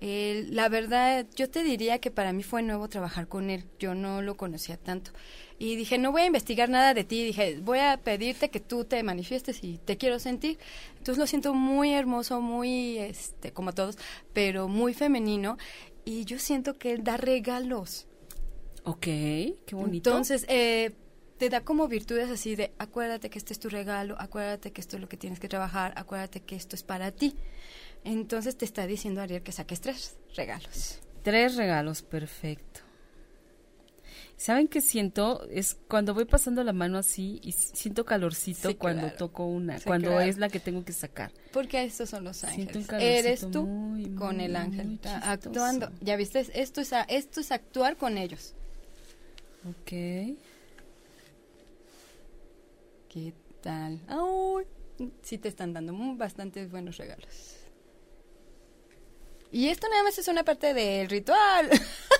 la 0.00 0.68
verdad, 0.68 1.26
yo 1.34 1.50
te 1.50 1.64
diría 1.64 1.98
que 1.98 2.12
para 2.12 2.32
mí 2.32 2.44
fue 2.44 2.62
nuevo 2.62 2.88
trabajar 2.88 3.26
con 3.26 3.50
él, 3.50 3.64
yo 3.80 3.96
no 3.96 4.22
lo 4.22 4.36
conocía 4.36 4.76
tanto. 4.76 5.10
Y 5.58 5.76
dije, 5.76 5.98
no 5.98 6.12
voy 6.12 6.22
a 6.22 6.26
investigar 6.26 6.68
nada 6.68 6.94
de 6.94 7.04
ti, 7.04 7.24
dije, 7.24 7.58
voy 7.60 7.78
a 7.78 7.98
pedirte 7.98 8.50
que 8.50 8.60
tú 8.60 8.84
te 8.84 9.02
manifiestes 9.02 9.62
y 9.62 9.78
te 9.78 9.96
quiero 9.96 10.18
sentir. 10.18 10.58
Entonces 10.98 11.18
lo 11.18 11.26
siento 11.26 11.54
muy 11.54 11.92
hermoso, 11.92 12.40
muy, 12.40 12.98
este, 12.98 13.52
como 13.52 13.72
todos, 13.72 13.98
pero 14.32 14.68
muy 14.68 14.94
femenino. 14.94 15.58
Y 16.04 16.24
yo 16.24 16.38
siento 16.38 16.78
que 16.78 16.92
él 16.92 17.04
da 17.04 17.16
regalos. 17.16 18.06
Ok, 18.84 19.04
qué 19.04 19.56
bonito. 19.72 20.10
Entonces, 20.10 20.44
eh, 20.48 20.92
te 21.42 21.48
da 21.48 21.62
como 21.62 21.88
virtudes 21.88 22.30
así 22.30 22.54
de 22.54 22.72
acuérdate 22.78 23.28
que 23.28 23.36
este 23.36 23.52
es 23.52 23.58
tu 23.58 23.68
regalo, 23.68 24.14
acuérdate 24.20 24.70
que 24.70 24.80
esto 24.80 24.96
es 24.96 25.00
lo 25.00 25.08
que 25.08 25.16
tienes 25.16 25.40
que 25.40 25.48
trabajar, 25.48 25.92
acuérdate 25.96 26.40
que 26.40 26.54
esto 26.54 26.76
es 26.76 26.84
para 26.84 27.10
ti. 27.10 27.34
Entonces 28.04 28.56
te 28.56 28.64
está 28.64 28.86
diciendo 28.86 29.20
Ariel 29.20 29.42
que 29.42 29.50
saques 29.50 29.80
tres 29.80 30.16
regalos. 30.36 31.00
Tres 31.24 31.56
regalos, 31.56 32.02
perfecto. 32.02 32.81
¿Saben 34.36 34.66
qué 34.66 34.80
siento? 34.80 35.46
Es 35.50 35.76
cuando 35.88 36.14
voy 36.14 36.24
pasando 36.24 36.64
la 36.64 36.72
mano 36.72 36.98
así 36.98 37.40
y 37.44 37.52
siento 37.52 38.04
calorcito 38.04 38.76
cuando 38.76 39.12
toco 39.12 39.46
una, 39.46 39.78
cuando 39.80 40.20
es 40.20 40.38
la 40.38 40.48
que 40.48 40.58
tengo 40.58 40.84
que 40.84 40.92
sacar. 40.92 41.30
Porque 41.52 41.84
estos 41.84 42.10
son 42.10 42.24
los 42.24 42.42
ángeles. 42.42 42.88
Eres 42.98 43.48
tú 43.50 43.68
con 44.18 44.40
el 44.40 44.56
ángel 44.56 44.98
actuando. 45.04 45.90
Ya 46.00 46.16
viste, 46.16 46.44
esto 46.54 46.80
es, 46.80 46.90
esto 47.08 47.40
es 47.40 47.52
actuar 47.52 47.96
con 47.96 48.18
ellos. 48.18 48.54
Ok. 49.68 49.90
¿Qué 53.08 53.34
tal? 53.60 54.00
¡Ay! 54.08 54.66
sí 55.22 55.38
te 55.38 55.48
están 55.48 55.72
dando 55.72 55.94
bastantes 56.16 56.70
buenos 56.70 56.96
regalos. 56.96 57.56
Y 59.50 59.68
esto 59.68 59.88
nada 59.88 60.02
más 60.02 60.16
es 60.18 60.28
una 60.28 60.44
parte 60.44 60.72
del 60.72 61.08
ritual. 61.08 61.68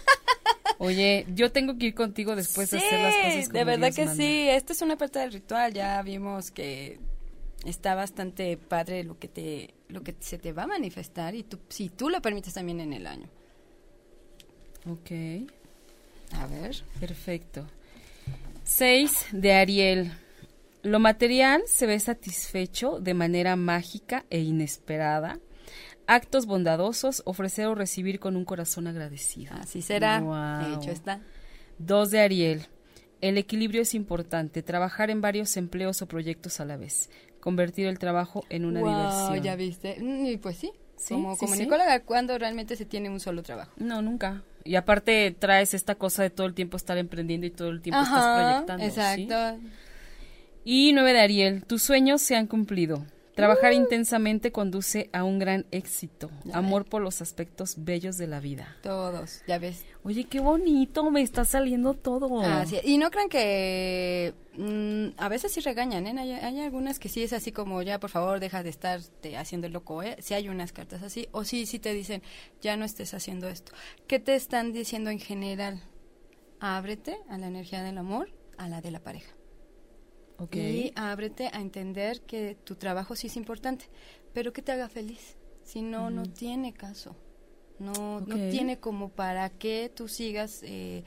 Oye, 0.84 1.26
yo 1.32 1.52
tengo 1.52 1.78
que 1.78 1.86
ir 1.86 1.94
contigo 1.94 2.34
después 2.34 2.68
de 2.72 2.78
hacer 2.78 3.00
las 3.00 3.14
cosas 3.14 3.46
como 3.46 3.58
de 3.58 3.64
verdad 3.64 3.94
que 3.94 4.08
sí. 4.08 4.48
Esta 4.48 4.72
es 4.72 4.82
una 4.82 4.96
parte 4.96 5.20
del 5.20 5.32
ritual. 5.32 5.72
Ya 5.72 6.02
vimos 6.02 6.50
que 6.50 6.98
está 7.64 7.94
bastante 7.94 8.56
padre 8.56 9.04
lo 9.04 9.16
que 9.16 9.28
te 9.28 9.74
lo 9.86 10.02
que 10.02 10.16
se 10.18 10.38
te 10.38 10.52
va 10.52 10.64
a 10.64 10.66
manifestar 10.66 11.36
y 11.36 11.44
tú 11.44 11.60
si 11.68 11.88
tú 11.88 12.10
lo 12.10 12.20
permites 12.20 12.54
también 12.54 12.80
en 12.80 12.92
el 12.94 13.06
año. 13.06 13.28
Ok. 14.90 15.12
A 16.32 16.46
ver. 16.48 16.82
Perfecto. 16.98 17.64
Seis 18.64 19.26
de 19.30 19.52
Ariel. 19.52 20.10
Lo 20.82 20.98
material 20.98 21.62
se 21.66 21.86
ve 21.86 22.00
satisfecho 22.00 22.98
de 22.98 23.14
manera 23.14 23.54
mágica 23.54 24.24
e 24.30 24.40
inesperada. 24.40 25.38
Actos 26.06 26.46
bondadosos, 26.46 27.22
ofrecer 27.24 27.66
o 27.66 27.74
recibir 27.74 28.18
con 28.18 28.36
un 28.36 28.44
corazón 28.44 28.86
agradecido. 28.86 29.54
Así 29.54 29.82
será. 29.82 30.20
De 30.66 30.74
hecho 30.74 30.90
está. 30.90 31.20
Dos 31.78 32.10
de 32.10 32.20
Ariel. 32.20 32.66
El 33.20 33.38
equilibrio 33.38 33.82
es 33.82 33.94
importante. 33.94 34.62
Trabajar 34.62 35.10
en 35.10 35.20
varios 35.20 35.56
empleos 35.56 36.02
o 36.02 36.06
proyectos 36.06 36.60
a 36.60 36.64
la 36.64 36.76
vez. 36.76 37.08
Convertir 37.40 37.86
el 37.86 37.98
trabajo 37.98 38.44
en 38.50 38.64
una 38.64 38.80
diversión. 38.80 39.42
ya 39.42 39.56
viste. 39.56 39.96
Mm, 40.00 40.26
y 40.26 40.36
pues 40.36 40.56
sí. 40.56 40.72
como, 41.08 41.36
como 41.36 41.54
Nicola, 41.54 42.00
¿cuándo 42.00 42.36
realmente 42.36 42.76
se 42.76 42.84
tiene 42.84 43.08
un 43.08 43.20
solo 43.20 43.42
trabajo? 43.42 43.72
No, 43.76 44.02
nunca. 44.02 44.42
Y 44.64 44.74
aparte 44.74 45.34
traes 45.38 45.74
esta 45.74 45.94
cosa 45.94 46.22
de 46.22 46.30
todo 46.30 46.46
el 46.46 46.54
tiempo 46.54 46.76
estar 46.76 46.98
emprendiendo 46.98 47.46
y 47.46 47.50
todo 47.50 47.70
el 47.70 47.80
tiempo 47.80 48.02
estás 48.02 48.38
proyectando. 48.38 48.84
Exacto. 48.84 49.60
Y 50.64 50.92
nueve 50.92 51.12
de 51.12 51.20
Ariel, 51.20 51.64
tus 51.64 51.82
sueños 51.82 52.22
se 52.22 52.36
han 52.36 52.46
cumplido. 52.46 53.04
Trabajar 53.34 53.72
uh. 53.72 53.76
intensamente 53.76 54.52
conduce 54.52 55.08
a 55.12 55.24
un 55.24 55.38
gran 55.38 55.66
éxito. 55.70 56.30
Amor 56.52 56.84
por 56.84 57.00
los 57.00 57.22
aspectos 57.22 57.76
bellos 57.78 58.18
de 58.18 58.26
la 58.26 58.40
vida. 58.40 58.76
Todos, 58.82 59.42
ya 59.46 59.58
ves. 59.58 59.84
Oye, 60.04 60.24
qué 60.24 60.40
bonito, 60.40 61.10
me 61.10 61.22
está 61.22 61.44
saliendo 61.44 61.94
todo. 61.94 62.42
Y 62.82 62.98
no 62.98 63.10
crean 63.10 63.28
que 63.28 64.34
mm, 64.56 65.18
a 65.18 65.28
veces 65.28 65.52
sí 65.52 65.60
regañan, 65.60 66.06
¿eh? 66.06 66.40
Hay, 66.42 66.60
algunas 66.60 66.98
que 66.98 67.08
sí 67.08 67.22
es 67.22 67.32
así 67.32 67.52
como, 67.52 67.82
ya 67.82 67.98
por 67.98 68.10
favor, 68.10 68.40
deja 68.40 68.62
de 68.62 68.70
estar 68.70 69.00
haciendo 69.38 69.66
el 69.66 69.72
loco, 69.72 70.02
¿eh? 70.02 70.16
Si 70.20 70.34
hay 70.34 70.48
unas 70.48 70.72
cartas 70.72 71.02
así. 71.02 71.28
O 71.32 71.44
sí, 71.44 71.66
sí 71.66 71.78
te 71.78 71.94
dicen, 71.94 72.22
ya 72.60 72.76
no 72.76 72.84
estés 72.84 73.14
haciendo 73.14 73.48
esto. 73.48 73.72
¿Qué 74.06 74.18
te 74.18 74.34
están 74.34 74.72
diciendo 74.72 75.10
en 75.10 75.18
general? 75.18 75.82
Ábrete 76.60 77.16
a 77.28 77.38
la 77.38 77.46
energía 77.46 77.82
del 77.82 77.98
amor, 77.98 78.30
a 78.58 78.68
la 78.68 78.80
de 78.80 78.90
la 78.90 79.00
pareja. 79.00 79.32
Y 80.52 80.92
ábrete 80.96 81.48
a 81.52 81.60
entender 81.60 82.20
que 82.22 82.56
tu 82.64 82.74
trabajo 82.76 83.16
sí 83.16 83.28
es 83.28 83.36
importante, 83.36 83.86
pero 84.32 84.52
que 84.52 84.62
te 84.62 84.72
haga 84.72 84.88
feliz. 84.88 85.36
Si 85.64 85.82
no, 85.82 86.10
no 86.10 86.24
tiene 86.24 86.72
caso. 86.72 87.16
No, 87.78 88.20
no 88.20 88.36
tiene 88.50 88.78
como 88.78 89.08
para 89.08 89.50
que 89.50 89.90
tú 89.94 90.08
sigas 90.08 90.60
eh, 90.62 91.04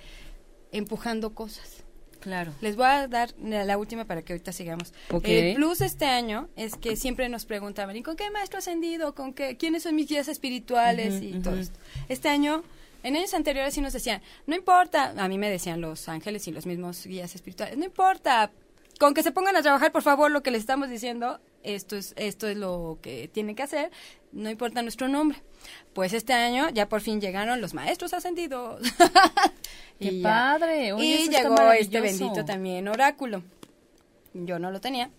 empujando 0.71 1.33
cosas. 1.33 1.83
Claro. 2.19 2.53
Les 2.59 2.75
voy 2.75 2.88
a 2.88 3.07
dar 3.07 3.33
la 3.39 3.77
última 3.77 4.05
para 4.05 4.23
que 4.23 4.33
ahorita 4.33 4.51
sigamos. 4.51 4.93
El 5.23 5.55
plus 5.55 5.81
este 5.81 6.05
año 6.05 6.49
es 6.55 6.75
que 6.75 6.95
siempre 6.95 7.29
nos 7.29 7.45
preguntaban, 7.45 7.95
¿y 7.95 8.01
con 8.01 8.15
qué 8.15 8.31
maestro 8.31 8.59
ascendido? 8.59 9.13
¿Con 9.13 9.33
qué? 9.33 9.57
¿Quiénes 9.57 9.83
son 9.83 9.95
mis 9.95 10.09
guías 10.09 10.27
espirituales? 10.27 11.21
y 11.21 11.33
todo 11.39 11.55
esto. 11.55 11.79
Este 12.09 12.29
año 12.29 12.63
en 13.05 13.15
años 13.15 13.36
anteriores 13.36 13.75
sí 13.75 13.81
nos 13.81 13.93
decían, 13.93 14.23
no 14.47 14.55
importa, 14.55 15.13
a 15.15 15.27
mí 15.27 15.38
me 15.38 15.51
decían 15.51 15.79
los 15.79 16.09
ángeles 16.09 16.47
y 16.47 16.51
los 16.51 16.65
mismos 16.65 17.05
guías 17.05 17.36
espirituales, 17.36 17.77
no 17.77 17.86
importa, 17.86 18.51
con 19.00 19.14
que 19.14 19.24
se 19.24 19.32
pongan 19.32 19.56
a 19.56 19.62
trabajar, 19.62 19.91
por 19.91 20.02
favor, 20.02 20.32
lo 20.32 20.43
que 20.43 20.52
les 20.52 20.62
estamos 20.62 20.89
diciendo, 20.89 21.39
esto 21.64 21.96
es, 21.96 22.14
esto 22.18 22.48
es 22.48 22.58
lo 22.58 23.00
que 23.02 23.28
tienen 23.28 23.56
que 23.56 23.64
hacer, 23.64 23.91
no 24.32 24.50
importa 24.50 24.82
nuestro 24.82 25.08
nombre. 25.08 25.41
Pues 25.93 26.14
este 26.14 26.34
año 26.34 26.70
ya 26.70 26.88
por 26.88 27.02
fin 27.02 27.20
llegaron 27.20 27.62
los 27.62 27.74
maestros 27.74 28.14
ascendidos. 28.14 28.82
¡Qué 30.00 30.20
padre! 30.22 30.93
y 31.00 31.30
llegó 31.30 31.72
este 31.72 32.02
bendito 32.02 32.46
también 32.46 32.88
oráculo. 32.88 33.43
Yo 34.34 34.60
no 34.60 34.72
lo 34.72 34.82
tenía. 34.82 35.10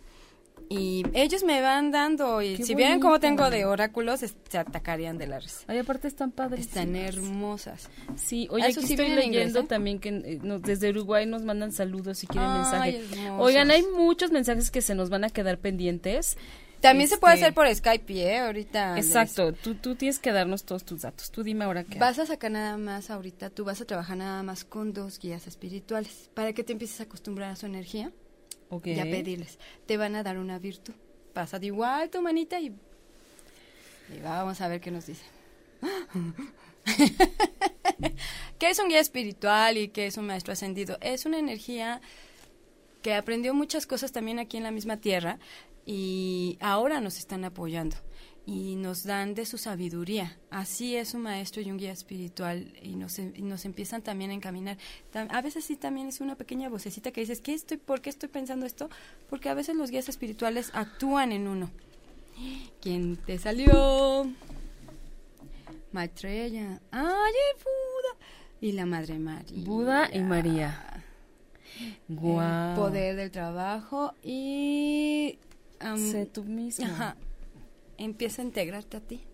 Y 0.68 1.04
ellos 1.14 1.44
me 1.44 1.60
van 1.60 1.90
dando 1.90 2.42
y 2.42 2.56
si 2.56 2.74
vieran 2.74 3.00
cómo 3.00 3.20
tengo 3.20 3.50
de 3.50 3.64
oráculos 3.64 4.20
se 4.20 4.58
atacarían 4.58 5.18
de 5.18 5.26
la 5.26 5.38
risa. 5.38 5.60
Ay, 5.66 5.78
aparte 5.78 6.08
están 6.08 6.32
padres. 6.32 6.66
Están 6.66 6.96
hermosas. 6.96 7.88
Sí, 8.16 8.48
oye, 8.50 8.64
aquí 8.64 8.80
estoy 8.80 9.10
leyendo 9.10 9.60
¿eh? 9.60 9.64
también 9.64 9.98
que 9.98 10.08
eh, 10.08 10.40
desde 10.60 10.90
Uruguay 10.90 11.26
nos 11.26 11.42
mandan 11.42 11.72
saludos 11.72 12.18
si 12.18 12.26
quieren 12.26 12.52
mensajes. 12.52 13.04
Oigan, 13.38 13.70
hay 13.70 13.84
muchos 13.96 14.30
mensajes 14.30 14.70
que 14.70 14.82
se 14.82 14.94
nos 14.94 15.10
van 15.10 15.24
a 15.24 15.30
quedar 15.30 15.58
pendientes. 15.58 16.36
También 16.80 17.08
se 17.08 17.16
puede 17.16 17.34
hacer 17.34 17.48
este, 17.48 17.54
por 17.54 17.74
Skype, 17.74 18.12
¿eh? 18.12 18.38
Ahorita. 18.38 18.96
Exacto, 18.98 19.52
tú, 19.52 19.76
tú 19.76 19.94
tienes 19.94 20.18
que 20.18 20.30
darnos 20.30 20.64
todos 20.64 20.84
tus 20.84 21.02
datos. 21.02 21.30
Tú 21.30 21.42
dime 21.42 21.64
ahora 21.64 21.84
qué. 21.84 21.98
Vas 21.98 22.18
a 22.18 22.26
sacar 22.26 22.50
nada 22.50 22.76
más 22.76 23.10
ahorita, 23.10 23.50
tú 23.50 23.64
vas 23.64 23.80
a 23.80 23.86
trabajar 23.86 24.18
nada 24.18 24.42
más 24.42 24.64
con 24.64 24.92
dos 24.92 25.18
guías 25.18 25.46
espirituales 25.46 26.30
para 26.34 26.52
que 26.52 26.62
te 26.64 26.72
empieces 26.72 27.00
a 27.00 27.04
acostumbrar 27.04 27.52
a 27.52 27.56
su 27.56 27.66
energía 27.66 28.12
y 28.84 28.98
a 28.98 29.04
pedirles. 29.04 29.58
Te 29.86 29.96
van 29.96 30.16
a 30.16 30.22
dar 30.22 30.38
una 30.38 30.58
virtud. 30.58 30.94
Pasa 31.32 31.58
de 31.58 31.66
igual 31.66 32.10
tu 32.10 32.22
manita 32.22 32.60
y, 32.60 32.66
y 32.66 34.20
vamos 34.22 34.60
a 34.60 34.68
ver 34.68 34.80
qué 34.80 34.90
nos 34.90 35.06
dice. 35.06 35.24
¿Qué 38.58 38.70
es 38.70 38.78
un 38.78 38.88
guía 38.88 39.00
espiritual 39.00 39.76
y 39.76 39.88
qué 39.88 40.06
es 40.06 40.16
un 40.16 40.26
maestro 40.26 40.52
ascendido? 40.52 40.98
Es 41.00 41.26
una 41.26 41.38
energía 41.38 42.00
que 43.02 43.14
aprendió 43.14 43.54
muchas 43.54 43.86
cosas 43.86 44.12
también 44.12 44.38
aquí 44.38 44.56
en 44.56 44.62
la 44.62 44.70
misma 44.70 44.96
tierra 44.96 45.38
y 45.84 46.58
ahora 46.60 47.00
nos 47.00 47.18
están 47.18 47.44
apoyando 47.44 47.96
y 48.46 48.76
nos 48.76 49.02
dan 49.02 49.34
de 49.34 49.44
su 49.44 49.58
sabiduría. 49.58 50.38
Así 50.50 50.94
es 50.94 51.14
un 51.14 51.22
maestro 51.22 51.60
y 51.60 51.70
un 51.70 51.78
guía 51.78 51.90
espiritual 51.90 52.72
y 52.80 52.94
nos, 52.94 53.18
nos 53.18 53.64
empiezan 53.64 54.02
también 54.02 54.30
a 54.30 54.34
encaminar. 54.34 54.78
a 55.12 55.42
veces 55.42 55.64
sí 55.64 55.74
también 55.76 56.06
es 56.06 56.20
una 56.20 56.36
pequeña 56.36 56.68
vocecita 56.68 57.10
que 57.10 57.20
dices, 57.20 57.40
¿qué 57.40 57.54
estoy, 57.54 57.76
¿por 57.76 58.00
qué 58.00 58.08
estoy 58.08 58.28
pensando 58.28 58.64
esto? 58.64 58.88
Porque 59.28 59.48
a 59.48 59.54
veces 59.54 59.74
los 59.74 59.90
guías 59.90 60.08
espirituales 60.08 60.70
actúan 60.74 61.32
en 61.32 61.48
uno. 61.48 61.70
¿Quién 62.80 63.16
te 63.16 63.36
salió? 63.36 64.30
Maitreya. 65.90 66.80
¡Ay, 66.92 67.32
Buda! 67.56 68.26
Y 68.60 68.72
la 68.72 68.86
Madre 68.86 69.18
María. 69.18 69.64
Buda 69.64 70.08
y 70.12 70.20
María. 70.20 71.04
Guau. 72.06 72.70
El 72.70 72.76
poder 72.76 73.16
del 73.16 73.30
trabajo 73.32 74.14
y... 74.22 75.36
sé 75.96 76.26
tú 76.26 76.44
mismo. 76.44 76.86
Ajá 76.86 77.16
empieza 77.98 78.42
a 78.42 78.44
integrarte 78.44 78.96
a 78.96 79.00
ti. 79.00 79.24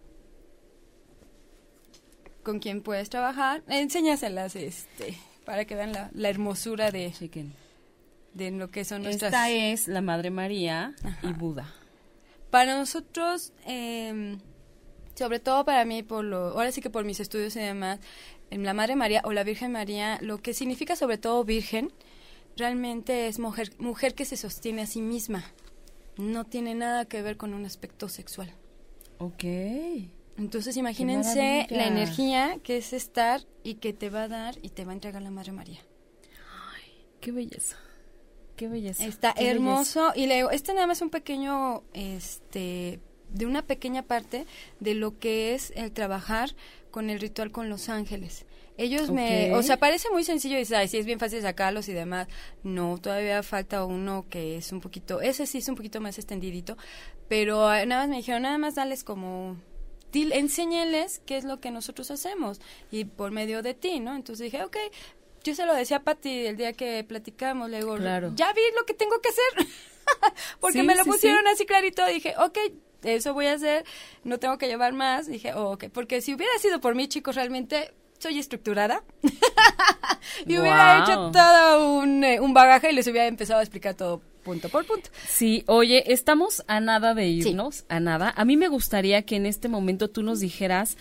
Con 2.42 2.58
quién 2.58 2.82
puedes 2.82 3.08
trabajar, 3.08 3.62
enséñaselas 3.68 4.56
este, 4.56 5.16
para 5.44 5.64
que 5.64 5.74
vean 5.74 5.92
la, 5.92 6.28
hermosura 6.28 6.90
de, 6.90 7.12
de 8.34 8.50
lo 8.50 8.70
que 8.70 8.84
son 8.84 9.04
nuestras... 9.04 9.32
Esta 9.32 9.50
es 9.50 9.86
la 9.86 10.00
Madre 10.00 10.30
María 10.30 10.94
y 11.22 11.32
Buda. 11.32 11.72
Para 12.50 12.76
nosotros, 12.76 13.52
em, 13.64 14.40
sobre 15.14 15.38
todo 15.38 15.64
para 15.64 15.84
mí, 15.84 16.02
por 16.02 16.24
lo, 16.24 16.48
ahora 16.48 16.72
sí 16.72 16.80
que 16.80 16.90
por 16.90 17.04
mis 17.04 17.20
estudios 17.20 17.54
y 17.56 17.60
demás, 17.60 18.00
en 18.50 18.64
la 18.64 18.74
Madre 18.74 18.96
María 18.96 19.22
o 19.24 19.32
la 19.32 19.44
Virgen 19.44 19.72
María, 19.72 20.18
lo 20.20 20.42
que 20.42 20.52
significa 20.52 20.96
sobre 20.96 21.18
todo 21.18 21.44
virgen, 21.44 21.92
realmente 22.56 23.28
es 23.28 23.38
mujer, 23.38 23.72
mujer 23.78 24.14
que 24.14 24.24
se 24.24 24.36
sostiene 24.36 24.82
a 24.82 24.86
sí 24.86 25.00
misma 25.00 25.44
no 26.16 26.44
tiene 26.44 26.74
nada 26.74 27.04
que 27.06 27.22
ver 27.22 27.36
con 27.36 27.54
un 27.54 27.64
aspecto 27.64 28.08
sexual. 28.08 28.54
Ok. 29.18 29.44
Entonces 30.36 30.76
imagínense 30.76 31.66
la 31.70 31.86
energía 31.86 32.58
que 32.62 32.78
es 32.78 32.92
estar 32.92 33.42
y 33.62 33.74
que 33.74 33.92
te 33.92 34.10
va 34.10 34.24
a 34.24 34.28
dar 34.28 34.58
y 34.62 34.70
te 34.70 34.84
va 34.84 34.92
a 34.92 34.94
entregar 34.94 35.22
la 35.22 35.30
Madre 35.30 35.52
María. 35.52 35.80
Ay, 36.74 37.06
qué 37.20 37.32
belleza. 37.32 37.76
Qué 38.56 38.68
belleza. 38.68 39.04
Está 39.04 39.34
hermoso 39.36 40.12
y 40.14 40.26
le 40.26 40.36
digo, 40.36 40.50
este 40.50 40.74
nada 40.74 40.86
más 40.86 40.98
es 40.98 41.02
un 41.02 41.10
pequeño 41.10 41.84
este 41.92 43.00
de 43.30 43.46
una 43.46 43.62
pequeña 43.62 44.02
parte 44.02 44.46
de 44.80 44.94
lo 44.94 45.18
que 45.18 45.54
es 45.54 45.72
el 45.76 45.92
trabajar 45.92 46.54
con 46.90 47.10
el 47.10 47.20
ritual 47.20 47.50
con 47.50 47.68
los 47.68 47.88
ángeles. 47.88 48.46
Ellos 48.82 49.12
me, 49.12 49.54
o 49.54 49.62
sea, 49.62 49.76
parece 49.76 50.10
muy 50.10 50.24
sencillo 50.24 50.56
y 50.56 50.60
dices, 50.60 50.76
ay, 50.76 50.88
sí, 50.88 50.98
es 50.98 51.06
bien 51.06 51.20
fácil 51.20 51.40
sacarlos 51.40 51.88
y 51.88 51.92
demás. 51.92 52.26
No, 52.64 52.98
todavía 52.98 53.42
falta 53.44 53.84
uno 53.84 54.26
que 54.28 54.56
es 54.56 54.72
un 54.72 54.80
poquito, 54.80 55.20
ese 55.20 55.46
sí 55.46 55.58
es 55.58 55.68
un 55.68 55.76
poquito 55.76 56.00
más 56.00 56.18
extendidito, 56.18 56.76
pero 57.28 57.68
ah, 57.68 57.86
nada 57.86 58.02
más 58.02 58.08
me 58.08 58.16
dijeron, 58.16 58.42
nada 58.42 58.58
más 58.58 58.74
dales 58.74 59.04
como, 59.04 59.56
enséñeles 60.12 61.22
qué 61.26 61.36
es 61.36 61.44
lo 61.44 61.60
que 61.60 61.70
nosotros 61.70 62.10
hacemos 62.10 62.60
y 62.90 63.04
por 63.04 63.30
medio 63.30 63.62
de 63.62 63.74
ti, 63.74 64.00
¿no? 64.00 64.16
Entonces 64.16 64.50
dije, 64.50 64.64
ok, 64.64 64.76
yo 65.44 65.54
se 65.54 65.64
lo 65.64 65.74
decía 65.74 65.98
a 65.98 66.02
Pati 66.02 66.46
el 66.46 66.56
día 66.56 66.72
que 66.72 67.04
platicamos, 67.04 67.70
le 67.70 67.78
digo, 67.78 67.96
ya 67.98 68.52
vi 68.52 68.62
lo 68.76 68.84
que 68.84 68.94
tengo 68.94 69.20
que 69.20 69.28
hacer, 69.28 69.68
porque 70.60 70.82
me 70.82 70.96
lo 70.96 71.04
pusieron 71.04 71.46
así 71.46 71.66
clarito, 71.66 72.04
dije, 72.06 72.34
ok, 72.36 72.58
eso 73.04 73.32
voy 73.32 73.46
a 73.46 73.54
hacer, 73.54 73.84
no 74.24 74.38
tengo 74.38 74.58
que 74.58 74.66
llevar 74.66 74.92
más, 74.92 75.28
dije, 75.28 75.54
oh, 75.54 75.72
ok, 75.74 75.84
porque 75.92 76.20
si 76.20 76.34
hubiera 76.34 76.52
sido 76.58 76.80
por 76.80 76.96
mí, 76.96 77.06
chicos, 77.06 77.36
realmente 77.36 77.92
soy 78.22 78.38
estructurada 78.38 79.02
y 80.46 80.56
hubiera 80.56 81.02
hecho 81.02 81.30
todo 81.32 81.98
un, 81.98 82.22
eh, 82.22 82.40
un 82.40 82.54
bagaje 82.54 82.92
y 82.92 82.94
les 82.94 83.06
hubiera 83.08 83.26
empezado 83.26 83.58
a 83.58 83.62
explicar 83.62 83.94
todo 83.94 84.22
punto 84.44 84.68
por 84.68 84.84
punto. 84.84 85.08
Sí, 85.28 85.64
oye, 85.66 86.12
estamos 86.12 86.64
a 86.66 86.80
nada 86.80 87.14
de 87.14 87.28
irnos, 87.28 87.84
a 87.88 88.00
nada. 88.00 88.32
A 88.36 88.44
mí 88.44 88.56
me 88.56 88.68
gustaría 88.68 89.22
que 89.22 89.36
en 89.36 89.46
este 89.46 89.68
momento 89.68 90.08
tú 90.08 90.22
nos 90.22 90.40
dijeras 90.40 90.96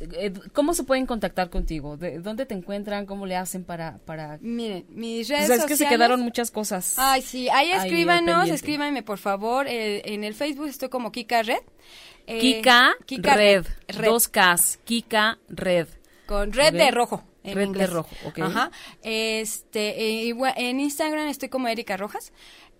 eh, 0.00 0.32
cómo 0.52 0.72
se 0.74 0.84
pueden 0.84 1.06
contactar 1.06 1.50
contigo, 1.50 1.96
de 1.96 2.20
dónde 2.20 2.46
te 2.46 2.54
encuentran, 2.54 3.06
cómo 3.06 3.26
le 3.26 3.36
hacen 3.36 3.64
para 3.64 3.98
para 4.06 4.38
Miren, 4.40 4.86
mis 4.90 5.28
redes 5.28 5.42
sociales. 5.42 5.64
es 5.64 5.66
que 5.66 5.76
se 5.76 5.88
quedaron 5.88 6.20
muchas 6.20 6.50
cosas. 6.50 6.94
Ay, 6.98 7.22
sí, 7.22 7.48
ahí 7.50 7.70
escríbanos, 7.70 8.48
escríbanme 8.48 9.02
por 9.02 9.18
favor, 9.18 9.66
eh, 9.66 10.02
en 10.04 10.24
el 10.24 10.34
Facebook 10.34 10.68
estoy 10.68 10.88
como 10.88 11.12
Kika 11.12 11.42
Red. 11.42 11.62
Kika, 12.26 12.94
Red, 13.08 13.66
dos 14.04 14.28
Ks, 14.28 14.78
Kika 14.84 15.38
Red 15.48 15.88
con 16.30 16.52
red 16.52 16.72
de 16.72 16.92
rojo. 16.92 17.24
En 17.42 17.56
red 17.56 17.70
de 17.70 17.86
rojo, 17.88 18.14
ok. 18.24 18.38
Ajá. 18.38 18.70
Este, 19.02 20.28
eh, 20.28 20.34
en 20.56 20.78
Instagram 20.78 21.26
estoy 21.26 21.48
como 21.48 21.66
Erika 21.66 21.96
Rojas. 21.96 22.32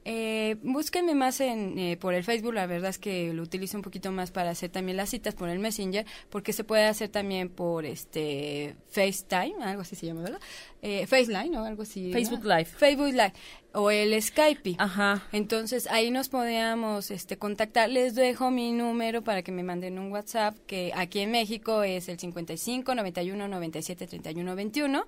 Eh, 0.04 0.56
búsquenme 0.62 1.16
más 1.16 1.40
en, 1.40 1.76
eh, 1.76 1.96
por 1.96 2.14
el 2.14 2.22
Facebook, 2.22 2.54
la 2.54 2.66
verdad 2.66 2.90
es 2.90 2.98
que 2.98 3.34
lo 3.34 3.42
utilizo 3.42 3.76
un 3.76 3.82
poquito 3.82 4.12
más 4.12 4.30
para 4.30 4.50
hacer 4.50 4.70
también 4.70 4.96
las 4.96 5.10
citas 5.10 5.34
por 5.34 5.48
el 5.48 5.58
Messenger, 5.58 6.06
porque 6.30 6.52
se 6.52 6.62
puede 6.62 6.86
hacer 6.86 7.08
también 7.08 7.48
por 7.48 7.84
este 7.84 8.76
FaceTime, 8.90 9.62
algo 9.64 9.82
así 9.82 9.96
se 9.96 10.06
llama, 10.06 10.22
¿verdad? 10.22 10.40
Eh, 10.82 11.06
FaceLine 11.06 11.58
o 11.58 11.64
algo 11.64 11.82
así. 11.82 12.10
Facebook 12.12 12.44
Live. 12.44 12.64
Facebook 12.64 13.12
Live 13.12 13.34
o 13.72 13.90
el 13.90 14.20
Skype. 14.20 14.76
Ajá. 14.78 15.22
Entonces 15.32 15.86
ahí 15.90 16.10
nos 16.10 16.28
podíamos 16.28 17.10
este, 17.10 17.36
contactar. 17.36 17.90
Les 17.90 18.14
dejo 18.14 18.50
mi 18.50 18.72
número 18.72 19.22
para 19.22 19.42
que 19.42 19.52
me 19.52 19.62
manden 19.62 19.98
un 19.98 20.10
WhatsApp 20.10 20.56
que 20.66 20.92
aquí 20.96 21.20
en 21.20 21.30
México 21.32 21.82
es 21.82 22.08
el 22.08 22.18
55 22.18 22.94
91 22.94 23.48
97 23.48 24.06
31 24.06 24.56
21. 24.56 25.06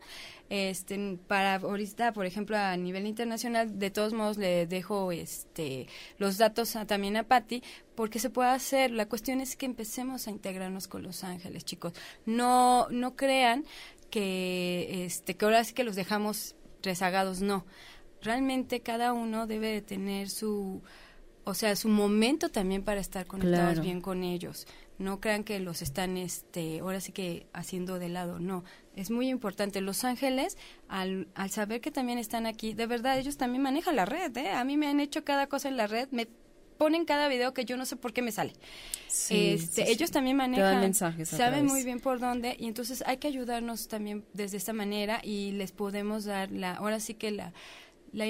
Este, 0.51 1.19
para 1.27 1.57
ahorita, 1.57 2.13
por 2.13 2.27
ejemplo, 2.27 2.59
a 2.59 2.77
nivel 2.77 3.07
internacional, 3.07 3.79
de 3.79 3.91
todos 3.91 4.13
modos 4.13 4.37
le 4.37 4.67
dejo 4.67 5.11
este, 5.11 5.87
los 6.19 6.37
datos 6.37 6.77
también 6.87 7.17
a 7.17 7.23
Patti 7.23 7.63
porque 7.95 8.19
se 8.19 8.31
puede 8.31 8.51
hacer. 8.51 8.91
La 8.91 9.07
cuestión 9.07 9.41
es 9.41 9.57
que 9.57 9.67
empecemos 9.67 10.27
a 10.29 10.31
integrarnos 10.31 10.87
con 10.87 11.03
los 11.03 11.25
ángeles, 11.25 11.65
chicos. 11.65 11.95
No, 12.27 12.89
no 12.91 13.17
crean 13.17 13.65
que, 14.13 15.07
este, 15.07 15.35
que 15.35 15.45
ahora 15.47 15.65
sí 15.65 15.73
que 15.73 15.85
los 15.85 15.97
dejamos 15.97 16.55
rezagados, 16.83 17.41
no. 17.41 17.65
Realmente 18.21 18.81
cada 18.81 19.15
uno 19.15 19.47
debe 19.47 19.69
de 19.69 19.81
tener 19.81 20.29
su, 20.29 20.83
o 21.45 21.55
sea, 21.55 21.75
su 21.77 21.89
momento 21.89 22.51
también 22.51 22.85
para 22.85 23.01
estar 23.01 23.27
conectados 23.27 23.81
bien 23.81 24.03
con 24.03 24.23
ellos. 24.23 24.69
No 24.99 25.19
crean 25.19 25.45
que 25.45 25.59
los 25.61 25.81
están, 25.81 26.19
este, 26.19 26.81
ahora 26.81 27.01
sí 27.01 27.13
que 27.13 27.47
haciendo 27.55 27.99
de 27.99 28.11
lado, 28.11 28.39
no. 28.39 28.65
Es 28.95 29.11
muy 29.11 29.31
importante. 29.31 29.81
Los 29.81 30.05
ángeles, 30.05 30.59
al, 30.89 31.29
al 31.35 31.49
saber 31.49 31.81
que 31.81 31.91
también 31.91 32.19
están 32.19 32.45
aquí, 32.45 32.75
de 32.75 32.87
verdad, 32.87 33.19
ellos 33.19 33.39
también 33.39 33.63
manejan 33.63 33.97
la 33.97 34.05
red, 34.05 34.37
¿eh? 34.37 34.51
A 34.51 34.63
mí 34.63 34.77
me 34.77 34.89
han 34.89 35.01
hecho 35.01 35.25
cada 35.25 35.47
cosa 35.47 35.71
en 35.71 35.79
la 35.79 35.87
red, 35.87 36.09
me 36.11 36.29
ponen 36.79 37.05
cada 37.05 37.29
video 37.29 37.55
que 37.55 37.65
yo 37.65 37.77
no 37.77 37.87
sé 37.87 37.97
por 37.97 38.13
qué 38.13 38.23
me 38.23 38.33
sale. 38.33 38.53
este, 39.31 39.91
ellos 39.91 40.11
también 40.11 40.37
manejan, 40.37 40.81
mensajes 40.81 41.29
saben 41.29 41.67
muy 41.67 41.85
bien 41.85 42.01
por 42.01 42.19
dónde 42.19 42.57
y 42.59 42.67
entonces 42.67 43.03
hay 43.07 43.19
que 43.19 43.29
ayudarnos 43.29 43.89
también 43.89 44.25
desde 44.33 44.57
esta 44.57 44.73
manera 44.73 45.21
y 45.23 45.53
les 45.53 45.73
podemos 45.73 46.25
dar 46.25 46.51
la, 46.51 46.75
ahora 46.75 46.99
sí 47.01 47.15
que 47.15 47.31
la, 47.31 47.53
la 48.13 48.27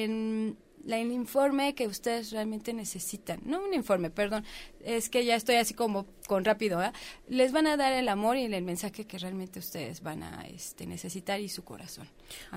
la, 0.84 0.98
el 0.98 1.12
informe 1.12 1.74
que 1.74 1.86
ustedes 1.86 2.30
realmente 2.30 2.72
necesitan. 2.72 3.40
No 3.44 3.62
un 3.62 3.74
informe, 3.74 4.10
perdón, 4.10 4.44
es 4.84 5.08
que 5.08 5.24
ya 5.24 5.36
estoy 5.36 5.56
así 5.56 5.74
como 5.74 6.06
con 6.26 6.44
rápido. 6.44 6.82
¿eh? 6.82 6.92
Les 7.28 7.52
van 7.52 7.66
a 7.66 7.76
dar 7.76 7.92
el 7.92 8.08
amor 8.08 8.36
y 8.36 8.44
el 8.44 8.62
mensaje 8.62 9.04
que 9.04 9.18
realmente 9.18 9.58
ustedes 9.58 10.02
van 10.02 10.22
a 10.22 10.46
este, 10.46 10.86
necesitar 10.86 11.40
y 11.40 11.48
su 11.48 11.64
corazón. 11.64 12.08